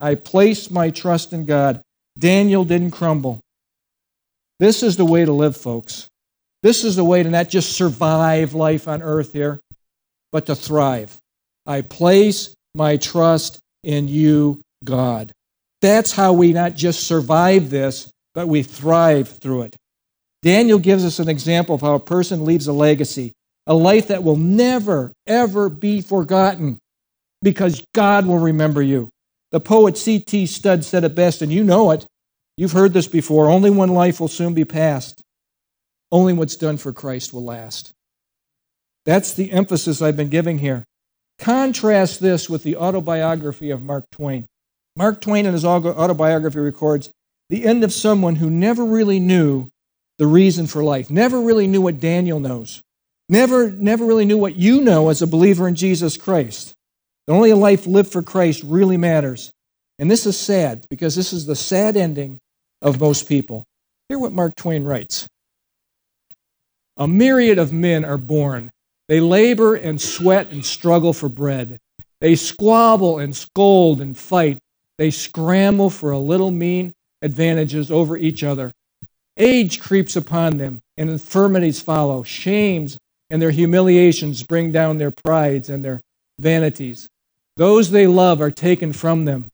I 0.00 0.16
place 0.16 0.70
my 0.70 0.90
trust 0.90 1.32
in 1.32 1.46
God. 1.46 1.80
Daniel 2.18 2.64
didn't 2.64 2.90
crumble. 2.90 3.40
This 4.60 4.82
is 4.82 4.96
the 4.96 5.04
way 5.04 5.24
to 5.24 5.32
live, 5.32 5.56
folks. 5.56 6.08
This 6.62 6.84
is 6.84 6.96
the 6.96 7.04
way 7.04 7.22
to 7.22 7.30
not 7.30 7.48
just 7.48 7.72
survive 7.72 8.54
life 8.54 8.88
on 8.88 9.02
earth 9.02 9.32
here, 9.32 9.60
but 10.32 10.46
to 10.46 10.54
thrive. 10.54 11.16
I 11.66 11.80
place 11.80 12.54
my 12.74 12.96
trust 12.96 13.60
in 13.82 14.08
you, 14.08 14.60
God. 14.84 15.32
That's 15.80 16.12
how 16.12 16.32
we 16.32 16.52
not 16.52 16.74
just 16.74 17.06
survive 17.06 17.70
this, 17.70 18.10
but 18.34 18.48
we 18.48 18.62
thrive 18.62 19.28
through 19.28 19.62
it. 19.62 19.76
Daniel 20.42 20.78
gives 20.78 21.04
us 21.04 21.18
an 21.18 21.28
example 21.28 21.74
of 21.74 21.80
how 21.80 21.94
a 21.94 22.00
person 22.00 22.44
leaves 22.44 22.66
a 22.66 22.72
legacy, 22.72 23.32
a 23.66 23.74
life 23.74 24.08
that 24.08 24.22
will 24.22 24.36
never, 24.36 25.12
ever 25.26 25.68
be 25.68 26.00
forgotten 26.00 26.78
because 27.44 27.84
God 27.94 28.26
will 28.26 28.38
remember 28.38 28.82
you. 28.82 29.10
The 29.52 29.60
poet 29.60 29.96
C.T. 29.96 30.46
Studd 30.46 30.84
said 30.84 31.04
it 31.04 31.14
best, 31.14 31.42
and 31.42 31.52
you 31.52 31.62
know 31.62 31.92
it. 31.92 32.06
You've 32.56 32.72
heard 32.72 32.92
this 32.92 33.06
before. 33.06 33.48
Only 33.48 33.70
one 33.70 33.90
life 33.90 34.18
will 34.18 34.28
soon 34.28 34.54
be 34.54 34.64
passed. 34.64 35.22
Only 36.10 36.32
what's 36.32 36.56
done 36.56 36.76
for 36.76 36.92
Christ 36.92 37.32
will 37.32 37.44
last. 37.44 37.92
That's 39.04 39.34
the 39.34 39.52
emphasis 39.52 40.00
I've 40.00 40.16
been 40.16 40.28
giving 40.28 40.58
here. 40.58 40.84
Contrast 41.38 42.20
this 42.20 42.48
with 42.48 42.62
the 42.62 42.76
autobiography 42.76 43.70
of 43.70 43.82
Mark 43.82 44.04
Twain. 44.10 44.46
Mark 44.96 45.20
Twain, 45.20 45.46
in 45.46 45.52
his 45.52 45.64
autobiography, 45.64 46.58
records 46.58 47.10
the 47.50 47.64
end 47.64 47.84
of 47.84 47.92
someone 47.92 48.36
who 48.36 48.48
never 48.48 48.84
really 48.84 49.20
knew 49.20 49.68
the 50.18 50.26
reason 50.26 50.66
for 50.66 50.82
life, 50.82 51.10
never 51.10 51.40
really 51.40 51.66
knew 51.66 51.80
what 51.80 52.00
Daniel 52.00 52.38
knows, 52.38 52.80
never, 53.28 53.70
never 53.70 54.06
really 54.06 54.24
knew 54.24 54.38
what 54.38 54.56
you 54.56 54.80
know 54.80 55.08
as 55.08 55.20
a 55.20 55.26
believer 55.26 55.66
in 55.66 55.74
Jesus 55.74 56.16
Christ. 56.16 56.72
Only 57.28 57.50
a 57.50 57.56
life 57.56 57.86
lived 57.86 58.12
for 58.12 58.22
Christ 58.22 58.62
really 58.64 58.96
matters. 58.96 59.52
And 59.98 60.10
this 60.10 60.26
is 60.26 60.38
sad 60.38 60.86
because 60.90 61.14
this 61.14 61.32
is 61.32 61.46
the 61.46 61.56
sad 61.56 61.96
ending 61.96 62.38
of 62.82 63.00
most 63.00 63.28
people. 63.28 63.64
Hear 64.08 64.18
what 64.18 64.32
Mark 64.32 64.56
Twain 64.56 64.84
writes 64.84 65.26
A 66.96 67.08
myriad 67.08 67.58
of 67.58 67.72
men 67.72 68.04
are 68.04 68.18
born. 68.18 68.70
They 69.08 69.20
labor 69.20 69.74
and 69.74 70.00
sweat 70.00 70.50
and 70.50 70.64
struggle 70.64 71.12
for 71.12 71.28
bread. 71.28 71.78
They 72.20 72.36
squabble 72.36 73.18
and 73.18 73.34
scold 73.36 74.00
and 74.00 74.16
fight. 74.16 74.58
They 74.98 75.10
scramble 75.10 75.90
for 75.90 76.10
a 76.10 76.18
little 76.18 76.50
mean 76.50 76.94
advantages 77.22 77.90
over 77.90 78.16
each 78.16 78.42
other. 78.42 78.72
Age 79.36 79.80
creeps 79.80 80.14
upon 80.14 80.58
them, 80.58 80.80
and 80.96 81.10
infirmities 81.10 81.80
follow. 81.80 82.22
Shames 82.22 82.98
and 83.30 83.42
their 83.42 83.50
humiliations 83.50 84.42
bring 84.42 84.70
down 84.70 84.98
their 84.98 85.10
prides 85.10 85.68
and 85.68 85.84
their 85.84 86.00
vanities. 86.40 87.08
Those 87.56 87.90
they 87.90 88.06
love 88.06 88.40
are 88.40 88.50
taken 88.50 88.92
from 88.92 89.24
them, 89.24 89.50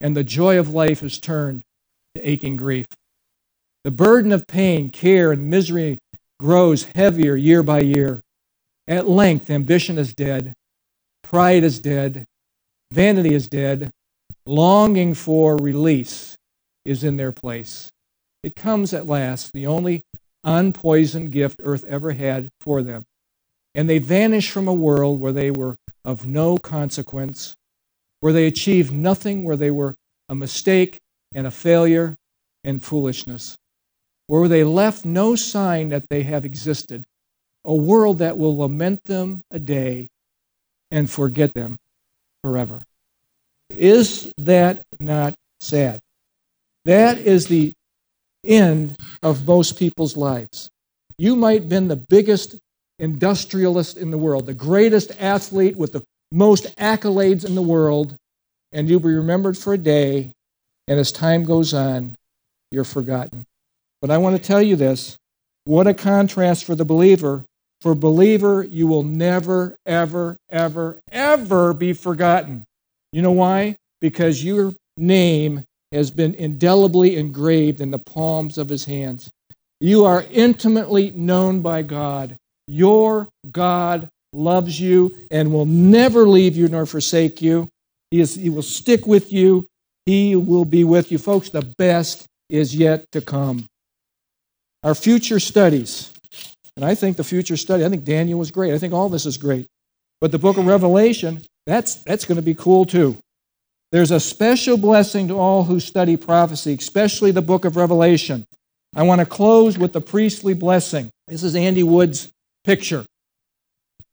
and 0.00 0.16
the 0.16 0.24
joy 0.24 0.58
of 0.58 0.74
life 0.74 1.02
is 1.02 1.18
turned 1.18 1.62
to 2.14 2.28
aching 2.28 2.56
grief. 2.56 2.86
The 3.84 3.90
burden 3.90 4.32
of 4.32 4.46
pain, 4.46 4.90
care, 4.90 5.32
and 5.32 5.48
misery 5.48 5.98
grows 6.40 6.84
heavier 6.84 7.36
year 7.36 7.62
by 7.62 7.80
year. 7.80 8.20
At 8.88 9.08
length, 9.08 9.48
ambition 9.50 9.98
is 9.98 10.14
dead, 10.14 10.54
pride 11.22 11.62
is 11.62 11.78
dead, 11.78 12.26
vanity 12.92 13.34
is 13.34 13.48
dead, 13.48 13.92
longing 14.44 15.14
for 15.14 15.56
release 15.56 16.36
is 16.84 17.04
in 17.04 17.16
their 17.16 17.32
place. 17.32 17.90
It 18.42 18.56
comes 18.56 18.92
at 18.92 19.06
last, 19.06 19.52
the 19.52 19.68
only 19.68 20.02
unpoisoned 20.42 21.30
gift 21.30 21.60
earth 21.62 21.84
ever 21.84 22.12
had 22.12 22.50
for 22.60 22.82
them. 22.82 23.04
And 23.74 23.88
they 23.88 23.98
vanish 23.98 24.50
from 24.50 24.66
a 24.66 24.74
world 24.74 25.20
where 25.20 25.32
they 25.32 25.50
were 25.50 25.76
of 26.04 26.26
no 26.26 26.58
consequence, 26.58 27.54
where 28.20 28.32
they 28.32 28.46
achieved 28.46 28.92
nothing, 28.92 29.44
where 29.44 29.56
they 29.56 29.70
were 29.70 29.94
a 30.28 30.34
mistake 30.34 30.98
and 31.34 31.46
a 31.46 31.50
failure 31.50 32.16
and 32.64 32.82
foolishness, 32.82 33.56
where 34.26 34.48
they 34.48 34.64
left 34.64 35.04
no 35.04 35.34
sign 35.34 35.88
that 35.90 36.08
they 36.08 36.22
have 36.22 36.44
existed, 36.44 37.04
a 37.64 37.74
world 37.74 38.18
that 38.18 38.38
will 38.38 38.56
lament 38.56 39.04
them 39.04 39.42
a 39.50 39.58
day 39.58 40.08
and 40.90 41.10
forget 41.10 41.54
them 41.54 41.76
forever. 42.42 42.80
Is 43.70 44.32
that 44.38 44.82
not 45.00 45.34
sad? 45.60 46.00
That 46.84 47.18
is 47.18 47.46
the 47.46 47.72
end 48.44 48.96
of 49.22 49.46
most 49.46 49.78
people's 49.78 50.16
lives. 50.16 50.68
You 51.18 51.36
might 51.36 51.60
have 51.62 51.68
been 51.68 51.88
the 51.88 51.96
biggest 51.96 52.56
industrialist 53.02 53.98
in 53.98 54.10
the 54.10 54.16
world, 54.16 54.46
the 54.46 54.54
greatest 54.54 55.10
athlete 55.20 55.76
with 55.76 55.92
the 55.92 56.02
most 56.30 56.74
accolades 56.76 57.44
in 57.44 57.54
the 57.54 57.60
world, 57.60 58.16
and 58.70 58.88
you'll 58.88 59.00
be 59.00 59.12
remembered 59.12 59.58
for 59.58 59.74
a 59.74 59.78
day, 59.78 60.32
and 60.88 60.98
as 60.98 61.12
time 61.12 61.44
goes 61.44 61.74
on, 61.74 62.14
you're 62.70 62.84
forgotten. 62.84 63.44
But 64.00 64.10
I 64.10 64.18
want 64.18 64.36
to 64.36 64.42
tell 64.42 64.62
you 64.62 64.76
this 64.76 65.16
what 65.64 65.86
a 65.86 65.94
contrast 65.94 66.64
for 66.64 66.74
the 66.74 66.84
believer. 66.84 67.44
For 67.82 67.96
believer, 67.96 68.62
you 68.62 68.86
will 68.86 69.02
never, 69.02 69.76
ever, 69.84 70.36
ever, 70.48 71.00
ever 71.10 71.74
be 71.74 71.92
forgotten. 71.92 72.64
You 73.12 73.22
know 73.22 73.32
why? 73.32 73.76
Because 74.00 74.44
your 74.44 74.72
name 74.96 75.64
has 75.90 76.10
been 76.10 76.34
indelibly 76.36 77.16
engraved 77.16 77.80
in 77.80 77.90
the 77.90 77.98
palms 77.98 78.56
of 78.56 78.68
his 78.68 78.84
hands. 78.84 79.28
You 79.80 80.04
are 80.04 80.24
intimately 80.30 81.10
known 81.10 81.60
by 81.60 81.82
God. 81.82 82.36
Your 82.66 83.28
God 83.50 84.08
loves 84.32 84.80
you 84.80 85.14
and 85.30 85.52
will 85.52 85.66
never 85.66 86.26
leave 86.26 86.56
you 86.56 86.68
nor 86.68 86.86
forsake 86.86 87.42
you. 87.42 87.68
He, 88.10 88.20
is, 88.20 88.34
he 88.34 88.50
will 88.50 88.62
stick 88.62 89.06
with 89.06 89.32
you. 89.32 89.66
He 90.06 90.36
will 90.36 90.64
be 90.64 90.84
with 90.84 91.12
you. 91.12 91.18
Folks, 91.18 91.50
the 91.50 91.62
best 91.78 92.26
is 92.48 92.74
yet 92.74 93.04
to 93.12 93.20
come. 93.20 93.66
Our 94.82 94.94
future 94.94 95.38
studies, 95.38 96.12
and 96.76 96.84
I 96.84 96.94
think 96.94 97.16
the 97.16 97.24
future 97.24 97.56
study, 97.56 97.84
I 97.84 97.88
think 97.88 98.04
Daniel 98.04 98.38
was 98.38 98.50
great. 98.50 98.74
I 98.74 98.78
think 98.78 98.92
all 98.92 99.08
this 99.08 99.26
is 99.26 99.36
great. 99.36 99.66
But 100.20 100.32
the 100.32 100.38
book 100.38 100.56
of 100.56 100.66
Revelation, 100.66 101.42
that's, 101.66 101.96
that's 101.96 102.24
going 102.24 102.36
to 102.36 102.42
be 102.42 102.54
cool 102.54 102.84
too. 102.84 103.16
There's 103.92 104.10
a 104.10 104.20
special 104.20 104.76
blessing 104.76 105.28
to 105.28 105.38
all 105.38 105.64
who 105.64 105.78
study 105.78 106.16
prophecy, 106.16 106.74
especially 106.74 107.30
the 107.30 107.42
book 107.42 107.64
of 107.64 107.76
Revelation. 107.76 108.46
I 108.94 109.02
want 109.02 109.20
to 109.20 109.26
close 109.26 109.78
with 109.78 109.92
the 109.92 110.00
priestly 110.00 110.54
blessing. 110.54 111.10
This 111.28 111.42
is 111.42 111.54
Andy 111.54 111.82
Wood's 111.82 112.30
picture. 112.64 113.04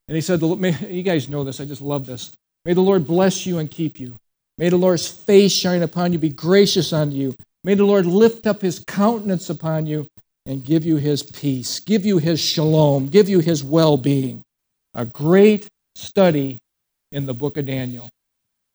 And 0.08 0.16
he 0.16 0.20
said, 0.20 0.40
You 0.42 1.02
guys 1.02 1.28
know 1.28 1.44
this, 1.44 1.60
I 1.60 1.64
just 1.64 1.82
love 1.82 2.06
this. 2.06 2.32
May 2.64 2.74
the 2.74 2.80
Lord 2.80 3.06
bless 3.06 3.46
you 3.46 3.58
and 3.58 3.70
keep 3.70 3.98
you. 3.98 4.16
May 4.58 4.68
the 4.68 4.76
Lord's 4.76 5.08
face 5.08 5.52
shine 5.52 5.82
upon 5.82 6.12
you, 6.12 6.18
be 6.18 6.28
gracious 6.28 6.92
unto 6.92 7.16
you. 7.16 7.34
May 7.64 7.74
the 7.74 7.84
Lord 7.84 8.06
lift 8.06 8.46
up 8.46 8.60
his 8.60 8.84
countenance 8.86 9.50
upon 9.50 9.86
you 9.86 10.06
and 10.46 10.64
give 10.64 10.84
you 10.84 10.96
his 10.96 11.22
peace, 11.22 11.80
give 11.80 12.04
you 12.04 12.18
his 12.18 12.40
shalom, 12.40 13.06
give 13.06 13.28
you 13.28 13.38
his 13.38 13.62
well 13.62 13.96
being. 13.96 14.42
A 14.94 15.04
great 15.04 15.68
study 15.94 16.58
in 17.12 17.26
the 17.26 17.34
book 17.34 17.56
of 17.56 17.66
Daniel. 17.66 18.08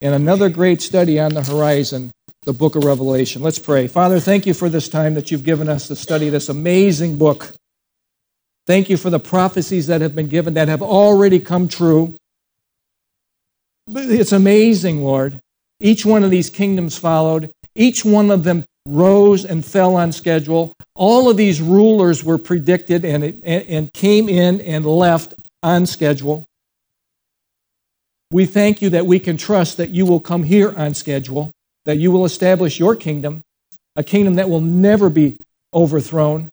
And 0.00 0.14
another 0.14 0.48
great 0.48 0.82
study 0.82 1.18
on 1.18 1.34
the 1.34 1.42
horizon, 1.42 2.10
the 2.42 2.52
book 2.52 2.76
of 2.76 2.84
Revelation. 2.84 3.42
Let's 3.42 3.58
pray. 3.58 3.86
Father, 3.86 4.20
thank 4.20 4.46
you 4.46 4.54
for 4.54 4.68
this 4.68 4.88
time 4.88 5.14
that 5.14 5.30
you've 5.30 5.44
given 5.44 5.68
us 5.68 5.88
to 5.88 5.96
study 5.96 6.28
this 6.28 6.48
amazing 6.48 7.18
book. 7.18 7.52
Thank 8.66 8.90
you 8.90 8.96
for 8.96 9.10
the 9.10 9.20
prophecies 9.20 9.86
that 9.86 10.00
have 10.00 10.14
been 10.14 10.28
given 10.28 10.54
that 10.54 10.68
have 10.68 10.82
already 10.82 11.38
come 11.38 11.68
true. 11.68 12.16
It's 13.88 14.32
amazing, 14.32 15.04
Lord. 15.04 15.40
Each 15.78 16.04
one 16.04 16.24
of 16.24 16.30
these 16.30 16.50
kingdoms 16.50 16.98
followed. 16.98 17.50
Each 17.76 18.04
one 18.04 18.30
of 18.30 18.42
them 18.42 18.64
rose 18.86 19.44
and 19.44 19.64
fell 19.64 19.94
on 19.94 20.10
schedule. 20.10 20.74
All 20.94 21.28
of 21.28 21.36
these 21.36 21.60
rulers 21.60 22.24
were 22.24 22.38
predicted 22.38 23.04
and, 23.04 23.44
and 23.44 23.92
came 23.92 24.28
in 24.28 24.60
and 24.62 24.84
left 24.84 25.34
on 25.62 25.86
schedule. 25.86 26.44
We 28.32 28.46
thank 28.46 28.82
you 28.82 28.90
that 28.90 29.06
we 29.06 29.20
can 29.20 29.36
trust 29.36 29.76
that 29.76 29.90
you 29.90 30.06
will 30.06 30.18
come 30.20 30.42
here 30.42 30.76
on 30.76 30.94
schedule, 30.94 31.52
that 31.84 31.98
you 31.98 32.10
will 32.10 32.24
establish 32.24 32.80
your 32.80 32.96
kingdom, 32.96 33.42
a 33.94 34.02
kingdom 34.02 34.34
that 34.34 34.48
will 34.48 34.60
never 34.60 35.08
be 35.08 35.36
overthrown, 35.72 36.50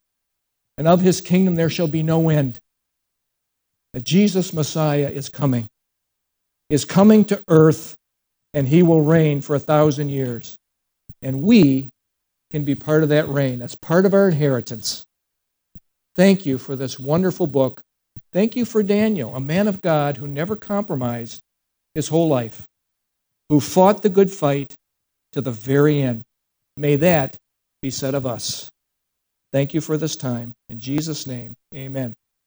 and 0.77 0.87
of 0.87 1.01
his 1.01 1.21
kingdom 1.21 1.55
there 1.55 1.69
shall 1.69 1.87
be 1.87 2.03
no 2.03 2.29
end. 2.29 2.59
That 3.93 4.03
Jesus 4.03 4.53
Messiah 4.53 5.09
is 5.09 5.29
coming, 5.29 5.67
is 6.69 6.85
coming 6.85 7.25
to 7.25 7.43
earth, 7.47 7.95
and 8.53 8.67
he 8.67 8.81
will 8.81 9.01
reign 9.01 9.41
for 9.41 9.55
a 9.55 9.59
thousand 9.59 10.09
years. 10.09 10.57
And 11.21 11.43
we 11.43 11.89
can 12.51 12.63
be 12.63 12.75
part 12.75 13.03
of 13.03 13.09
that 13.09 13.29
reign. 13.29 13.59
That's 13.59 13.75
part 13.75 14.05
of 14.05 14.13
our 14.13 14.29
inheritance. 14.29 15.03
Thank 16.15 16.45
you 16.45 16.57
for 16.57 16.75
this 16.75 16.99
wonderful 16.99 17.47
book. 17.47 17.81
Thank 18.31 18.55
you 18.55 18.65
for 18.65 18.83
Daniel, 18.83 19.35
a 19.35 19.39
man 19.39 19.67
of 19.67 19.81
God 19.81 20.17
who 20.17 20.27
never 20.27 20.55
compromised 20.55 21.41
his 21.93 22.07
whole 22.07 22.27
life, 22.27 22.67
who 23.49 23.59
fought 23.59 24.01
the 24.01 24.09
good 24.09 24.31
fight 24.31 24.75
to 25.33 25.41
the 25.41 25.51
very 25.51 26.01
end. 26.01 26.23
May 26.77 26.95
that 26.97 27.37
be 27.81 27.89
said 27.89 28.15
of 28.15 28.25
us. 28.25 28.71
Thank 29.53 29.73
you 29.75 29.81
for 29.81 29.97
this 29.97 30.17
time. 30.17 30.55
In 30.69 30.79
Jesus' 30.79 31.27
name, 31.27 31.55
amen. 31.75 32.15